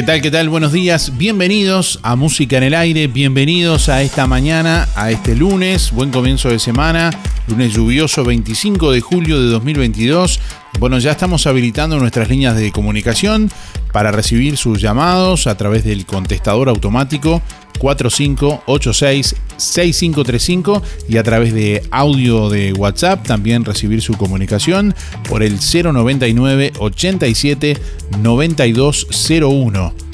¿Qué 0.00 0.06
tal? 0.06 0.22
¿Qué 0.22 0.30
tal? 0.30 0.48
Buenos 0.48 0.72
días. 0.72 1.18
Bienvenidos 1.18 2.00
a 2.02 2.16
Música 2.16 2.56
en 2.56 2.62
el 2.62 2.74
Aire. 2.74 3.06
Bienvenidos 3.06 3.90
a 3.90 4.00
esta 4.00 4.26
mañana, 4.26 4.88
a 4.94 5.10
este 5.10 5.36
lunes. 5.36 5.90
Buen 5.92 6.10
comienzo 6.10 6.48
de 6.48 6.58
semana. 6.58 7.10
Lunes 7.50 7.74
lluvioso 7.74 8.24
25 8.24 8.92
de 8.92 9.00
julio 9.00 9.40
de 9.40 9.50
2022. 9.50 10.38
Bueno, 10.78 11.00
ya 11.00 11.10
estamos 11.10 11.48
habilitando 11.48 11.98
nuestras 11.98 12.28
líneas 12.28 12.54
de 12.56 12.70
comunicación 12.70 13.50
para 13.92 14.12
recibir 14.12 14.56
sus 14.56 14.80
llamados 14.80 15.48
a 15.48 15.56
través 15.56 15.82
del 15.84 16.06
contestador 16.06 16.68
automático 16.68 17.42
4586-6535 17.80 20.80
y 21.08 21.16
a 21.16 21.24
través 21.24 21.52
de 21.52 21.82
audio 21.90 22.50
de 22.50 22.72
WhatsApp 22.72 23.26
también 23.26 23.64
recibir 23.64 24.00
su 24.00 24.12
comunicación 24.14 24.94
por 25.28 25.42
el 25.42 25.58
099 25.58 26.74
87 26.78 27.76
9201. 28.22 30.09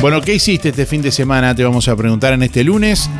Bueno, 0.00 0.20
¿qué 0.20 0.34
hiciste 0.34 0.68
este 0.68 0.86
fin 0.86 1.02
de 1.02 1.10
semana? 1.10 1.56
Te 1.56 1.64
vamos 1.64 1.88
a 1.88 1.96
preguntar 1.96 2.32
en 2.32 2.44
este 2.44 2.62
lunes. 2.62 3.10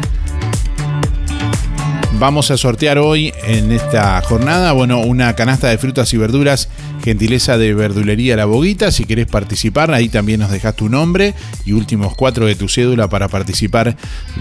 Vamos 2.20 2.52
a 2.52 2.56
sortear 2.56 2.98
hoy 2.98 3.32
en 3.44 3.72
esta 3.72 4.20
jornada, 4.22 4.70
bueno, 4.72 5.00
una 5.00 5.34
canasta 5.34 5.68
de 5.68 5.78
frutas 5.78 6.12
y 6.14 6.18
verduras, 6.18 6.68
gentileza 7.02 7.58
de 7.58 7.74
verdulería 7.74 8.36
La 8.36 8.44
Boguita. 8.44 8.92
Si 8.92 9.06
querés 9.06 9.26
participar, 9.26 9.92
ahí 9.92 10.08
también 10.08 10.38
nos 10.38 10.52
dejas 10.52 10.76
tu 10.76 10.88
nombre 10.88 11.34
y 11.64 11.72
últimos 11.72 12.14
cuatro 12.14 12.46
de 12.46 12.54
tu 12.54 12.68
cédula 12.68 13.08
para 13.08 13.26
participar 13.26 13.96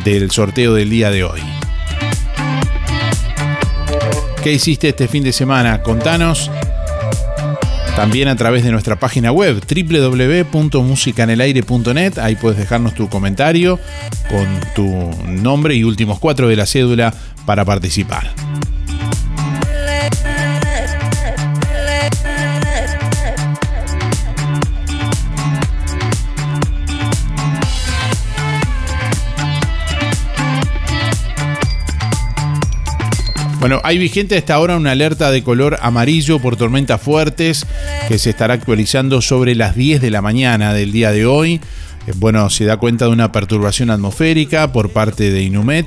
del 0.06 0.30
sorteo 0.30 0.76
del 0.76 0.92
día 0.92 1.10
de 1.10 1.24
hoy. 1.24 1.42
¿Qué 4.44 4.54
hiciste 4.54 4.90
este 4.90 5.08
fin 5.08 5.24
de 5.24 5.34
semana? 5.34 5.82
Contanos. 5.82 6.52
También 7.98 8.28
a 8.28 8.36
través 8.36 8.64
de 8.64 8.72
nuestra 8.72 9.00
página 9.00 9.32
web 9.32 9.60
www.musicanelaire.net. 9.60 12.20
Ahí 12.20 12.36
puedes 12.36 12.60
dejarnos 12.60 12.94
tu 12.94 13.10
comentario 13.10 13.80
con 14.30 14.46
tu 14.76 15.10
nombre 15.28 15.74
y 15.74 15.84
últimos 15.84 16.20
cuatro 16.20 16.48
de 16.48 16.56
la 16.56 16.68
cédula 16.68 17.12
para 17.48 17.66
participar. 17.66 18.47
Bueno, 33.68 33.82
hay 33.84 33.98
vigente 33.98 34.38
hasta 34.38 34.54
ahora 34.54 34.78
una 34.78 34.92
alerta 34.92 35.30
de 35.30 35.44
color 35.44 35.78
amarillo 35.82 36.40
por 36.40 36.56
tormentas 36.56 37.02
fuertes 37.02 37.68
que 38.08 38.18
se 38.18 38.30
estará 38.30 38.54
actualizando 38.54 39.22
sobre 39.22 39.56
las 39.56 39.76
10 39.76 40.00
de 40.00 40.10
la 40.10 40.22
mañana 40.22 40.74
del 40.74 40.94
día 40.94 41.12
de 41.12 41.26
hoy. 41.26 41.56
Eh, 42.08 42.14
bueno, 42.16 42.50
se 42.50 42.64
da 42.64 42.78
cuenta 42.78 43.08
de 43.08 43.12
una 43.12 43.34
perturbación 43.34 43.90
atmosférica 43.90 44.72
por 44.72 44.92
parte 44.92 45.32
de 45.32 45.44
Inumet 45.44 45.86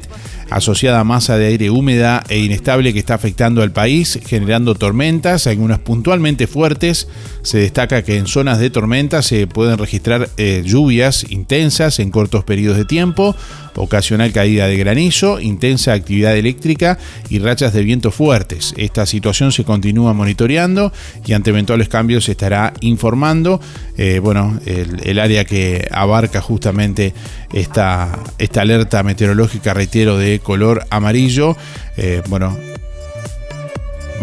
asociada 0.51 1.01
a 1.01 1.05
masa 1.05 1.39
de 1.39 1.47
aire 1.47 1.71
húmeda 1.71 2.23
e 2.29 2.41
inestable 2.41 2.93
que 2.93 2.99
está 2.99 3.15
afectando 3.15 3.63
al 3.63 3.73
país, 3.73 4.19
generando 4.27 4.75
tormentas, 4.75 5.47
algunas 5.47 5.79
puntualmente 5.79 6.47
fuertes. 6.47 7.09
Se 7.43 7.59
destaca 7.59 8.03
que 8.03 8.17
en 8.17 8.27
zonas 8.27 8.59
de 8.59 8.71
tormenta 8.71 9.23
se 9.23 9.47
pueden 9.47 9.79
registrar 9.79 10.29
eh, 10.37 10.63
lluvias 10.65 11.27
intensas 11.31 11.99
en 11.99 12.11
cortos 12.11 12.45
periodos 12.45 12.79
de 12.79 12.85
tiempo, 12.85 13.35
ocasional 13.77 14.33
caída 14.33 14.67
de 14.67 14.77
granizo, 14.77 15.41
intensa 15.41 15.93
actividad 15.93 16.37
eléctrica 16.37 16.99
y 17.29 17.39
rachas 17.39 17.73
de 17.73 17.83
viento 17.83 18.11
fuertes. 18.11 18.75
Esta 18.77 19.07
situación 19.07 19.53
se 19.53 19.65
continúa 19.65 20.13
monitoreando 20.13 20.93
y 21.25 21.33
ante 21.33 21.51
eventuales 21.51 21.89
cambios 21.89 22.25
se 22.25 22.33
estará 22.33 22.75
informando. 22.81 23.61
Eh, 23.97 24.19
bueno, 24.19 24.59
el, 24.67 25.19
área 25.19 25.45
que 25.45 25.87
abarca 25.91 26.41
justamente 26.41 27.13
esta, 27.53 28.19
esta 28.39 28.63
alerta 28.63 29.03
meteorológica, 29.03 29.75
reitero, 29.75 30.17
de 30.17 30.39
color 30.39 30.87
amarillo, 30.91 31.57
eh, 31.97 32.23
bueno, 32.29 32.57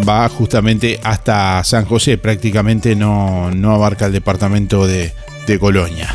va 0.08 0.28
justamente 0.30 1.00
hasta 1.04 1.64
San 1.64 1.86
José, 1.86 2.18
prácticamente 2.18 2.96
no, 2.96 3.52
no 3.52 3.74
abarca 3.74 4.06
el 4.06 4.14
departamento 4.14 4.88
de, 4.88 5.14
Colonia. 5.62 6.14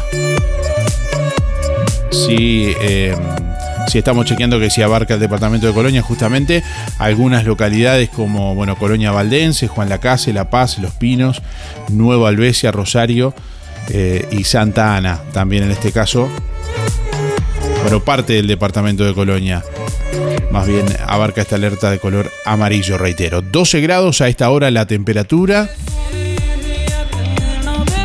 Si, 2.10 2.74
eh, 2.82 3.16
si 3.88 3.96
estamos 3.96 4.26
chequeando 4.26 4.60
que 4.60 4.68
si 4.68 4.82
abarca 4.82 5.14
el 5.14 5.20
departamento 5.20 5.66
de 5.66 5.72
Colonia, 5.72 6.02
justamente 6.02 6.62
algunas 6.98 7.46
localidades 7.46 8.10
como 8.10 8.54
bueno, 8.54 8.76
Colonia 8.76 9.10
Valdense, 9.10 9.68
Juan 9.68 9.88
Lacase, 9.88 10.34
La 10.34 10.50
Paz, 10.50 10.78
Los 10.78 10.92
Pinos, 10.92 11.40
Nueva 11.88 12.28
Albesia, 12.28 12.72
Rosario 12.72 13.34
eh, 13.88 14.28
y 14.30 14.44
Santa 14.44 14.96
Ana, 14.96 15.20
también 15.32 15.64
en 15.64 15.70
este 15.70 15.92
caso, 15.92 16.28
bueno, 17.82 18.00
parte 18.00 18.34
del 18.34 18.46
departamento 18.46 19.04
de 19.04 19.14
Colonia. 19.14 19.64
Más 20.50 20.66
bien 20.66 20.86
abarca 21.06 21.42
esta 21.42 21.56
alerta 21.56 21.90
de 21.90 21.98
color 21.98 22.30
amarillo, 22.44 22.98
reitero. 22.98 23.42
12 23.42 23.80
grados 23.80 24.20
a 24.20 24.28
esta 24.28 24.50
hora 24.50 24.70
la 24.70 24.86
temperatura. 24.86 25.70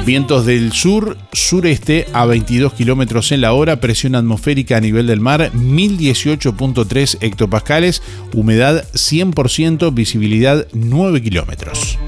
Vientos 0.07 0.45
del 0.45 0.71
sur, 0.71 1.18
sureste 1.33 2.07
a 2.13 2.25
22 2.25 2.71
kilómetros 2.71 3.33
en 3.33 3.42
la 3.42 3.51
hora, 3.51 3.81
presión 3.81 4.15
atmosférica 4.15 4.77
a 4.77 4.80
nivel 4.80 5.06
del 5.06 5.19
mar 5.19 5.51
1018.3 5.51 7.18
hectopascales, 7.19 8.01
humedad 8.33 8.86
100%, 8.94 9.94
visibilidad 9.94 10.65
9 10.71 11.21
kilómetros. 11.21 12.00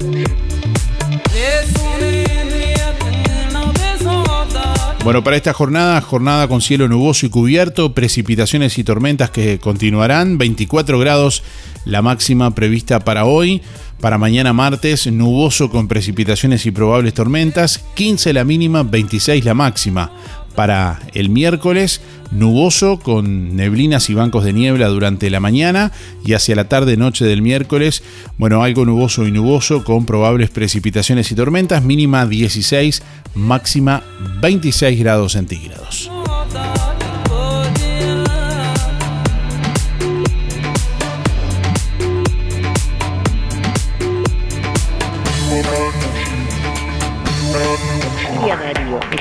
Bueno, 5.10 5.24
para 5.24 5.36
esta 5.36 5.52
jornada, 5.52 6.00
jornada 6.02 6.46
con 6.46 6.60
cielo 6.60 6.86
nuboso 6.86 7.26
y 7.26 7.30
cubierto, 7.30 7.94
precipitaciones 7.94 8.78
y 8.78 8.84
tormentas 8.84 9.28
que 9.30 9.58
continuarán, 9.58 10.38
24 10.38 11.00
grados 11.00 11.42
la 11.84 12.00
máxima 12.00 12.54
prevista 12.54 13.00
para 13.00 13.24
hoy. 13.24 13.60
Para 14.00 14.18
mañana 14.18 14.52
martes, 14.52 15.08
nuboso 15.08 15.68
con 15.68 15.88
precipitaciones 15.88 16.64
y 16.64 16.70
probables 16.70 17.12
tormentas, 17.12 17.84
15 17.94 18.32
la 18.34 18.44
mínima, 18.44 18.84
26 18.84 19.44
la 19.44 19.54
máxima. 19.54 20.12
Para 20.54 21.00
el 21.14 21.28
miércoles, 21.28 22.00
nuboso 22.30 22.98
con 22.98 23.56
neblinas 23.56 24.10
y 24.10 24.14
bancos 24.14 24.44
de 24.44 24.52
niebla 24.52 24.88
durante 24.88 25.30
la 25.30 25.40
mañana 25.40 25.92
y 26.24 26.34
hacia 26.34 26.56
la 26.56 26.68
tarde-noche 26.68 27.24
del 27.24 27.42
miércoles, 27.42 28.02
bueno, 28.38 28.62
algo 28.62 28.84
nuboso 28.84 29.26
y 29.26 29.32
nuboso 29.32 29.84
con 29.84 30.06
probables 30.06 30.50
precipitaciones 30.50 31.30
y 31.32 31.34
tormentas, 31.34 31.82
mínima 31.82 32.26
16, 32.26 33.02
máxima 33.34 34.02
26 34.40 34.98
grados 35.00 35.32
centígrados. 35.32 36.10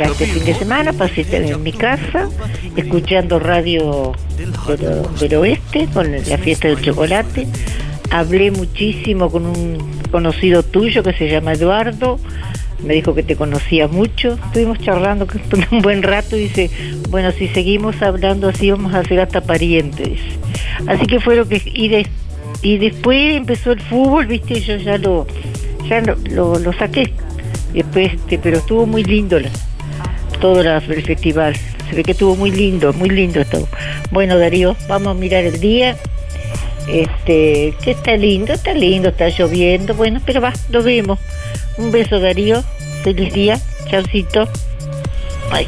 Este 0.05 0.25
fin 0.25 0.45
de 0.45 0.53
semana 0.53 0.93
pasé 0.93 1.25
en 1.31 1.61
mi 1.61 1.71
casa, 1.71 2.29
escuchando 2.75 3.39
radio 3.39 4.13
del, 5.19 5.35
oeste, 5.35 5.87
con 5.93 6.11
la 6.11 6.37
fiesta 6.37 6.67
del 6.67 6.81
chocolate. 6.81 7.47
Hablé 8.11 8.51
muchísimo 8.51 9.29
con 9.29 9.45
un 9.45 9.77
conocido 10.11 10.63
tuyo 10.63 11.03
que 11.03 11.13
se 11.13 11.29
llama 11.29 11.53
Eduardo, 11.53 12.19
me 12.83 12.93
dijo 12.93 13.13
que 13.13 13.23
te 13.23 13.35
conocía 13.35 13.87
mucho, 13.87 14.39
estuvimos 14.45 14.79
charlando 14.79 15.27
un 15.71 15.81
buen 15.81 16.01
rato 16.01 16.37
y 16.37 16.43
dice, 16.43 16.71
bueno, 17.09 17.31
si 17.31 17.47
seguimos 17.49 18.01
hablando 18.01 18.49
así 18.49 18.71
vamos 18.71 18.93
a 18.93 19.03
ser 19.03 19.19
hasta 19.19 19.41
parientes. 19.41 20.19
Así 20.87 21.05
que 21.05 21.19
fue 21.19 21.35
lo 21.35 21.47
que... 21.47 21.61
Y, 21.65 22.05
y 22.61 22.77
después 22.77 23.35
empezó 23.35 23.71
el 23.71 23.81
fútbol, 23.81 24.27
viste, 24.27 24.59
yo 24.61 24.77
ya 24.77 24.97
lo, 24.97 25.27
ya 25.87 26.01
lo, 26.01 26.73
saqué. 26.73 27.13
Después, 27.73 28.13
este, 28.13 28.39
pero 28.39 28.57
estuvo 28.57 28.85
muy 28.85 29.03
lindo 29.03 29.39
todo 30.39 30.61
el 30.61 31.03
festival. 31.03 31.55
Se 31.89 31.95
ve 31.95 32.03
que 32.03 32.11
estuvo 32.11 32.35
muy 32.35 32.51
lindo, 32.51 32.93
muy 32.93 33.09
lindo 33.09 33.43
todo. 33.45 33.67
Bueno, 34.11 34.37
Darío, 34.37 34.75
vamos 34.87 35.15
a 35.15 35.19
mirar 35.19 35.45
el 35.45 35.59
día. 35.59 35.97
Este, 36.87 37.73
que 37.83 37.91
está 37.91 38.17
lindo, 38.17 38.53
está 38.53 38.73
lindo, 38.73 39.09
está 39.09 39.29
lloviendo, 39.29 39.93
bueno, 39.93 40.19
pero 40.25 40.41
va, 40.41 40.53
lo 40.69 40.81
vemos. 40.81 41.19
Un 41.77 41.91
beso, 41.91 42.19
Darío. 42.19 42.63
Feliz 43.03 43.31
día. 43.33 43.59
Chaucito. 43.89 44.47
Bye. 45.51 45.67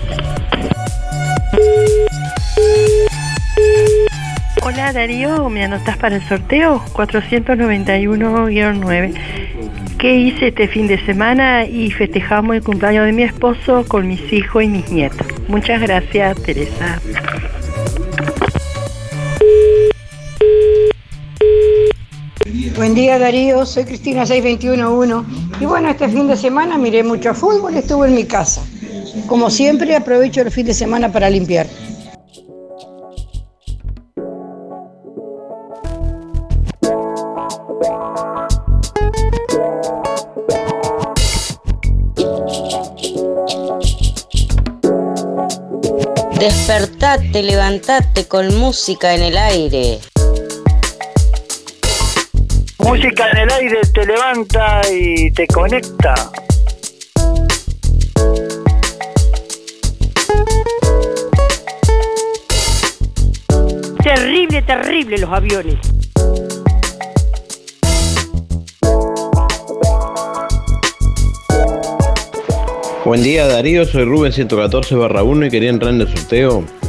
Hola 4.64 4.94
Darío, 4.94 5.50
¿me 5.50 5.64
anotas 5.64 5.98
para 5.98 6.18
el 6.18 6.28
sorteo? 6.28 6.84
491-9 6.94 9.41
qué 10.02 10.16
hice 10.16 10.48
este 10.48 10.68
fin 10.68 10.88
de 10.88 10.98
semana 11.06 11.64
y 11.64 11.92
festejamos 11.92 12.56
el 12.56 12.64
cumpleaños 12.64 13.06
de 13.06 13.14
mi 13.14 13.22
esposo 13.22 13.86
con 13.88 14.08
mis 14.08 14.34
hijos 14.34 14.64
y 14.64 14.68
mis 14.68 14.90
nietos. 14.90 15.28
Muchas 15.48 15.80
gracias, 15.80 16.42
Teresa. 16.42 17.00
Buen 22.76 22.96
día 22.96 23.20
Darío, 23.20 23.64
soy 23.64 23.86
Cristina 23.86 24.26
6211 24.26 25.60
y 25.60 25.66
bueno, 25.66 25.90
este 25.90 26.10
fin 26.10 26.28
de 26.28 26.36
semana 26.36 26.80
miré 26.80 27.04
mucho 27.04 27.36
fútbol, 27.36 27.76
estuve 27.76 28.08
en 28.08 28.16
mi 28.16 28.26
casa. 28.26 28.64
Como 29.28 29.52
siempre 29.52 29.96
aprovecho 29.96 30.42
el 30.42 30.50
fin 30.50 30.66
de 30.66 30.74
semana 30.74 31.12
para 31.12 31.30
limpiar. 31.30 31.68
Despertate, 47.12 47.44
levantate 47.44 48.28
con 48.28 48.58
música 48.58 49.14
en 49.14 49.24
el 49.24 49.38
aire. 49.38 50.00
Música 52.80 53.30
en 53.32 53.38
el 53.40 53.52
aire 53.52 53.82
te 53.94 54.06
levanta 54.06 54.82
y 54.90 55.32
te 55.32 55.46
conecta. 55.48 56.32
Terrible, 64.04 64.62
terrible 64.62 65.18
los 65.18 65.30
aviones. 65.32 65.80
Buen 73.04 73.24
día 73.24 73.48
Darío, 73.48 73.84
soy 73.86 74.06
Rubén 74.06 74.32
114 74.32 74.96
barra 74.96 75.24
1 75.24 75.48
y 75.48 75.50
quería 75.50 75.72
entrar 75.72 75.94
en 75.94 76.02
el 76.02 76.08
sorteo. 76.08 76.81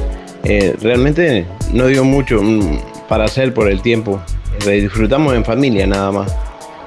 Eh, 0.45 0.75
realmente 0.81 1.47
no 1.73 1.87
dio 1.87 2.05
mucho 2.05 2.43
mm, 2.43 2.79
para 3.09 3.25
hacer 3.25 3.55
por 3.55 3.71
el 3.71 3.81
tiempo. 3.81 4.21
disfrutamos 4.67 5.35
en 5.35 5.45
familia 5.45 5.87
nada 5.87 6.11
más. 6.11 6.35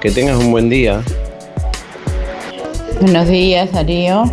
Que 0.02 0.12
tengas 0.12 0.38
un 0.38 0.52
buen 0.52 0.70
día. 0.70 1.02
Buenos 3.02 3.28
días 3.28 3.72
Darío. 3.72 4.26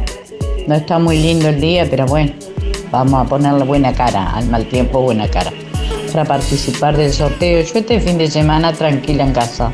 No 0.66 0.74
está 0.74 0.98
muy 0.98 1.18
lindo 1.18 1.48
el 1.48 1.60
día, 1.60 1.86
pero 1.90 2.06
bueno, 2.06 2.32
vamos 2.90 3.26
a 3.26 3.28
ponerle 3.28 3.64
buena 3.64 3.92
cara, 3.92 4.30
al 4.30 4.48
mal 4.48 4.66
tiempo 4.66 5.00
buena 5.00 5.28
cara. 5.28 5.52
Para 6.12 6.24
participar 6.24 6.96
del 6.96 7.12
sorteo, 7.12 7.62
yo 7.62 7.78
este 7.78 8.00
fin 8.00 8.18
de 8.18 8.30
semana 8.30 8.72
tranquila 8.72 9.24
en 9.24 9.32
casa. 9.32 9.72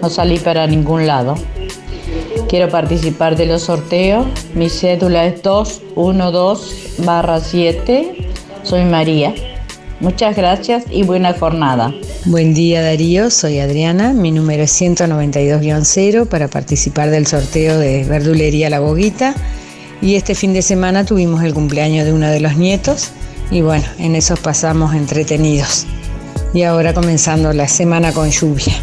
No 0.00 0.08
salí 0.08 0.38
para 0.38 0.66
ningún 0.66 1.06
lado. 1.06 1.34
Quiero 2.48 2.68
participar 2.68 3.36
de 3.36 3.46
los 3.46 3.62
sorteos. 3.62 4.26
Mi 4.54 4.68
cédula 4.68 5.26
es 5.26 5.42
212-7. 5.42 8.33
Soy 8.64 8.84
María. 8.84 9.34
Muchas 10.00 10.36
gracias 10.36 10.84
y 10.90 11.04
buena 11.04 11.34
jornada. 11.34 11.94
Buen 12.24 12.54
día 12.54 12.82
Darío, 12.82 13.30
soy 13.30 13.60
Adriana, 13.60 14.12
mi 14.12 14.32
número 14.32 14.62
es 14.62 14.80
192-0 14.80 16.26
para 16.26 16.48
participar 16.48 17.10
del 17.10 17.26
sorteo 17.26 17.78
de 17.78 18.04
Verdulería 18.04 18.70
La 18.70 18.80
Boguita 18.80 19.34
y 20.00 20.16
este 20.16 20.34
fin 20.34 20.54
de 20.54 20.62
semana 20.62 21.04
tuvimos 21.04 21.44
el 21.44 21.52
cumpleaños 21.52 22.06
de 22.06 22.12
uno 22.12 22.28
de 22.28 22.40
los 22.40 22.56
nietos 22.56 23.10
y 23.50 23.60
bueno, 23.60 23.84
en 23.98 24.16
eso 24.16 24.34
pasamos 24.36 24.94
entretenidos. 24.94 25.86
Y 26.54 26.62
ahora 26.62 26.94
comenzando 26.94 27.52
la 27.52 27.68
semana 27.68 28.12
con 28.12 28.30
lluvia. 28.30 28.74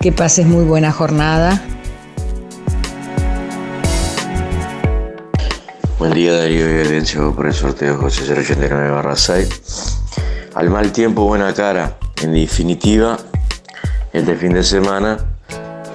Que 0.00 0.12
pases 0.12 0.46
muy 0.46 0.64
buena 0.64 0.90
jornada. 0.90 1.62
Buen 6.02 6.14
día 6.14 6.32
Darío 6.32 6.66
y 6.68 7.32
por 7.32 7.46
el 7.46 7.54
sorteo 7.54 7.96
José 7.96 8.24
089 8.24 8.90
barra 8.90 9.14
6. 9.14 10.00
Al 10.56 10.68
mal 10.68 10.90
tiempo, 10.90 11.22
buena 11.22 11.54
cara. 11.54 11.96
En 12.20 12.32
definitiva, 12.32 13.16
este 14.12 14.34
fin 14.34 14.52
de 14.52 14.64
semana, 14.64 15.16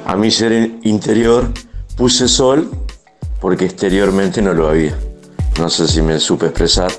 a 0.05 0.15
mi 0.15 0.31
ser 0.31 0.53
interior 0.83 1.51
puse 1.97 2.29
sol 2.29 2.71
porque 3.41 3.65
exteriormente 3.65 4.41
no 4.41 4.53
lo 4.53 4.69
había. 4.69 4.97
No 5.59 5.69
sé 5.69 5.89
si 5.89 6.01
me 6.01 6.17
supe 6.19 6.45
expresar. 6.45 6.89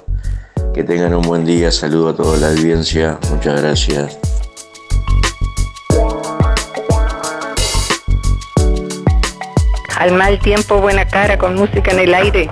Que 0.74 0.84
tengan 0.84 1.14
un 1.14 1.22
buen 1.22 1.46
día. 1.46 1.72
Saludo 1.72 2.10
a 2.10 2.14
toda 2.14 2.36
la 2.36 2.48
audiencia. 2.48 3.18
Muchas 3.30 3.62
gracias. 3.62 4.18
Al 9.96 10.12
mal 10.12 10.38
tiempo, 10.40 10.78
buena 10.82 11.08
cara 11.08 11.38
con 11.38 11.54
música 11.54 11.90
en 11.92 12.00
el 12.00 12.12
aire. 12.14 12.50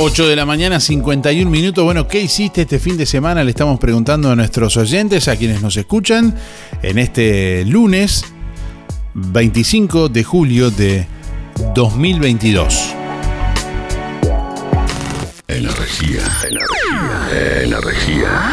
8 0.00 0.26
de 0.26 0.34
la 0.34 0.44
mañana, 0.44 0.80
51 0.80 1.48
minutos. 1.48 1.84
Bueno, 1.84 2.08
¿qué 2.08 2.20
hiciste 2.20 2.62
este 2.62 2.80
fin 2.80 2.96
de 2.96 3.06
semana? 3.06 3.44
Le 3.44 3.50
estamos 3.50 3.78
preguntando 3.78 4.28
a 4.28 4.34
nuestros 4.34 4.76
oyentes, 4.76 5.28
a 5.28 5.36
quienes 5.36 5.62
nos 5.62 5.76
escuchan, 5.76 6.34
en 6.82 6.98
este 6.98 7.64
lunes 7.64 8.24
25 9.14 10.08
de 10.08 10.24
julio 10.24 10.72
de 10.72 11.06
2022. 11.76 12.92
Energía, 15.46 16.22
energía, 16.48 17.62
energía. 17.62 18.52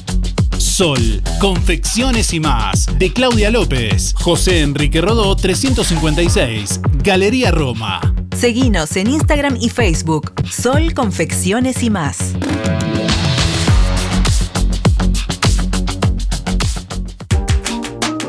Sol, 0.71 1.21
confecciones 1.41 2.33
y 2.33 2.39
más, 2.39 2.87
de 2.97 3.11
Claudia 3.11 3.51
López, 3.51 4.13
José 4.17 4.61
Enrique 4.61 5.01
Rodó 5.01 5.35
356, 5.35 6.79
Galería 7.03 7.51
Roma. 7.51 7.99
Seguinos 8.37 8.95
en 8.95 9.09
Instagram 9.09 9.57
y 9.59 9.67
Facebook, 9.67 10.31
Sol 10.49 10.93
Confecciones 10.93 11.83
y 11.83 11.89
más. 11.89 12.35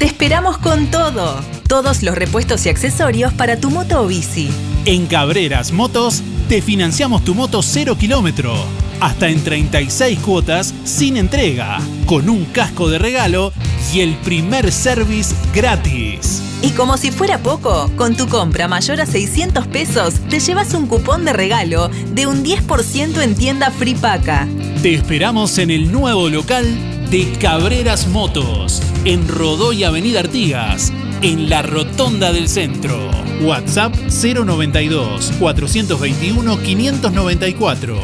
Te 0.00 0.06
esperamos 0.06 0.56
con 0.56 0.86
todo. 0.86 1.38
Todos 1.68 2.02
los 2.02 2.14
repuestos 2.14 2.64
y 2.64 2.70
accesorios 2.70 3.34
para 3.34 3.60
tu 3.60 3.68
moto 3.68 4.00
o 4.00 4.06
bici. 4.06 4.48
En 4.86 5.04
Cabreras 5.06 5.72
Motos 5.72 6.22
te 6.48 6.62
financiamos 6.62 7.22
tu 7.22 7.34
moto 7.34 7.60
0 7.62 7.98
kilómetro, 7.98 8.54
hasta 8.98 9.28
en 9.28 9.44
36 9.44 10.18
cuotas 10.20 10.72
sin 10.84 11.18
entrega, 11.18 11.80
con 12.06 12.30
un 12.30 12.46
casco 12.46 12.88
de 12.88 12.98
regalo 12.98 13.52
y 13.92 14.00
el 14.00 14.14
primer 14.16 14.72
service 14.72 15.34
gratis. 15.54 16.42
Y 16.62 16.70
como 16.70 16.96
si 16.96 17.10
fuera 17.10 17.36
poco, 17.36 17.90
con 17.96 18.16
tu 18.16 18.26
compra 18.26 18.68
mayor 18.68 19.02
a 19.02 19.06
600 19.06 19.66
pesos 19.66 20.14
te 20.30 20.40
llevas 20.40 20.72
un 20.72 20.86
cupón 20.86 21.26
de 21.26 21.34
regalo 21.34 21.90
de 22.14 22.26
un 22.26 22.42
10% 22.42 23.22
en 23.22 23.34
tienda 23.34 23.70
Free 23.70 23.96
Paca. 23.96 24.48
Te 24.80 24.94
esperamos 24.94 25.58
en 25.58 25.70
el 25.70 25.92
nuevo 25.92 26.30
local 26.30 26.89
de 27.10 27.32
Cabreras 27.40 28.06
Motos, 28.06 28.82
en 29.04 29.26
Rodó 29.28 29.72
y 29.72 29.84
Avenida 29.84 30.20
Artigas, 30.20 30.92
en 31.22 31.50
la 31.50 31.62
Rotonda 31.62 32.32
del 32.32 32.48
Centro. 32.48 33.10
WhatsApp 33.42 33.94
092 33.94 35.32
421 35.38 36.62
594. 36.62 38.00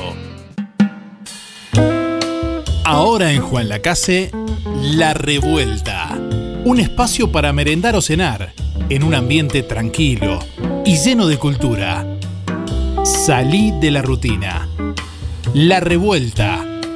Ahora 2.85 3.33
en 3.33 3.43
Juan 3.43 3.69
Lacase, 3.69 4.31
La 4.97 5.15
Revuelta 5.15 6.17
un 6.67 6.81
espacio 6.81 7.31
para 7.31 7.53
merendar 7.53 7.95
o 7.95 8.03
cenar, 8.03 8.53
en 8.89 9.05
un 9.05 9.15
ambiente 9.15 9.63
tranquilo 9.63 10.41
y 10.85 10.97
lleno 10.97 11.29
de 11.29 11.39
cultura. 11.39 12.05
Salí 13.05 13.73
de 13.81 13.93
la 13.93 14.03
rutina. 14.03 14.69
La 15.55 15.79
Revuelta, 15.79 16.66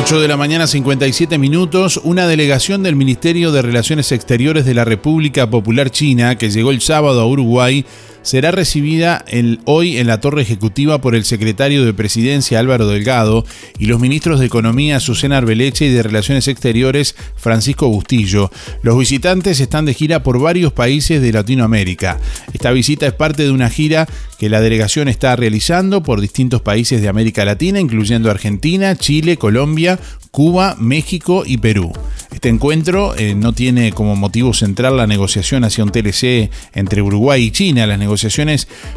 8 0.00 0.18
de 0.18 0.28
la 0.28 0.38
mañana 0.38 0.66
57 0.66 1.36
minutos, 1.36 2.00
una 2.02 2.26
delegación 2.26 2.82
del 2.82 2.96
Ministerio 2.96 3.52
de 3.52 3.60
Relaciones 3.60 4.12
Exteriores 4.12 4.64
de 4.64 4.72
la 4.72 4.86
República 4.86 5.50
Popular 5.50 5.90
China 5.90 6.38
que 6.38 6.48
llegó 6.48 6.70
el 6.70 6.80
sábado 6.80 7.20
a 7.20 7.26
Uruguay 7.26 7.84
será 8.22 8.50
recibida 8.50 9.24
hoy 9.64 9.98
en 9.98 10.06
la 10.06 10.20
torre 10.20 10.42
ejecutiva 10.42 11.00
por 11.00 11.14
el 11.14 11.24
secretario 11.24 11.84
de 11.84 11.94
Presidencia 11.94 12.58
Álvaro 12.58 12.86
Delgado 12.86 13.44
y 13.78 13.86
los 13.86 14.00
ministros 14.00 14.40
de 14.40 14.46
Economía 14.46 15.00
Susana 15.00 15.38
Arbeleche 15.38 15.86
y 15.86 15.90
de 15.90 16.02
Relaciones 16.02 16.48
Exteriores 16.48 17.14
Francisco 17.36 17.88
Bustillo. 17.88 18.50
Los 18.82 18.98
visitantes 18.98 19.60
están 19.60 19.84
de 19.84 19.94
gira 19.94 20.22
por 20.22 20.40
varios 20.40 20.72
países 20.72 21.22
de 21.22 21.32
Latinoamérica. 21.32 22.18
Esta 22.52 22.70
visita 22.70 23.06
es 23.06 23.14
parte 23.14 23.42
de 23.42 23.50
una 23.50 23.70
gira 23.70 24.06
que 24.38 24.48
la 24.48 24.60
delegación 24.60 25.08
está 25.08 25.36
realizando 25.36 26.02
por 26.02 26.20
distintos 26.20 26.62
países 26.62 27.02
de 27.02 27.08
América 27.08 27.44
Latina, 27.44 27.78
incluyendo 27.78 28.30
Argentina, 28.30 28.96
Chile, 28.96 29.36
Colombia, 29.36 29.98
Cuba, 30.30 30.76
México 30.78 31.42
y 31.44 31.58
Perú. 31.58 31.92
Este 32.32 32.48
encuentro 32.48 33.14
eh, 33.16 33.34
no 33.34 33.52
tiene 33.52 33.92
como 33.92 34.14
motivo 34.16 34.54
central 34.54 34.96
la 34.96 35.06
negociación 35.06 35.64
hacia 35.64 35.84
un 35.84 35.90
TLC 35.90 36.50
entre 36.72 37.02
Uruguay 37.02 37.42
y 37.42 37.50
China. 37.50 37.86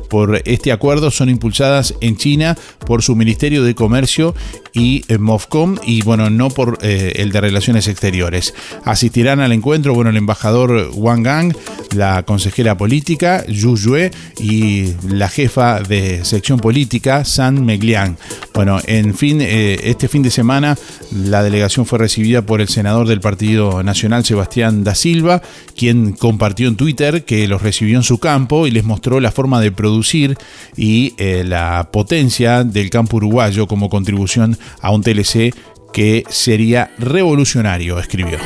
Por 0.09 0.41
este 0.45 0.71
acuerdo 0.71 1.11
son 1.11 1.29
impulsadas 1.29 1.93
en 2.01 2.17
China 2.17 2.57
por 2.85 3.01
su 3.03 3.15
Ministerio 3.15 3.63
de 3.63 3.75
Comercio 3.75 4.35
y 4.73 5.05
eh, 5.07 5.17
MOFCOM 5.17 5.77
y 5.85 6.01
bueno, 6.01 6.29
no 6.29 6.49
por 6.49 6.79
eh, 6.81 7.13
el 7.17 7.31
de 7.31 7.41
Relaciones 7.41 7.87
Exteriores. 7.87 8.53
Asistirán 8.85 9.39
al 9.39 9.51
encuentro, 9.51 9.93
bueno, 9.93 10.09
el 10.09 10.17
embajador 10.17 10.89
Wang 10.93 11.23
Gang, 11.23 11.53
la 11.95 12.23
consejera 12.23 12.77
política 12.77 13.45
Yu 13.47 13.77
Yue 13.77 14.11
y 14.39 14.93
la 15.07 15.29
jefa 15.29 15.79
de 15.81 16.25
sección 16.25 16.59
política 16.59 17.25
San 17.25 17.65
Megliang. 17.65 18.17
Bueno, 18.53 18.79
en 18.85 19.15
fin, 19.15 19.41
este 19.41 20.07
fin 20.07 20.23
de 20.23 20.31
semana 20.31 20.77
la 21.11 21.43
delegación 21.43 21.85
fue 21.85 21.99
recibida 21.99 22.43
por 22.43 22.61
el 22.61 22.67
senador 22.67 23.07
del 23.07 23.19
Partido 23.19 23.83
Nacional, 23.83 24.25
Sebastián 24.25 24.83
da 24.83 24.95
Silva, 24.95 25.41
quien 25.75 26.13
compartió 26.13 26.67
en 26.67 26.75
Twitter 26.75 27.25
que 27.25 27.47
los 27.47 27.61
recibió 27.61 27.97
en 27.97 28.03
su 28.03 28.19
campo 28.19 28.67
y 28.67 28.71
les 28.71 28.83
mostró 28.83 29.02
la 29.19 29.31
forma 29.31 29.61
de 29.61 29.71
producir 29.71 30.37
y 30.75 31.13
eh, 31.17 31.43
la 31.45 31.89
potencia 31.91 32.63
del 32.63 32.89
campo 32.89 33.17
uruguayo 33.17 33.67
como 33.67 33.89
contribución 33.89 34.57
a 34.81 34.91
un 34.91 35.01
TLC 35.01 35.53
que 35.91 36.23
sería 36.29 36.91
revolucionario, 36.97 37.99
escribió. 37.99 38.39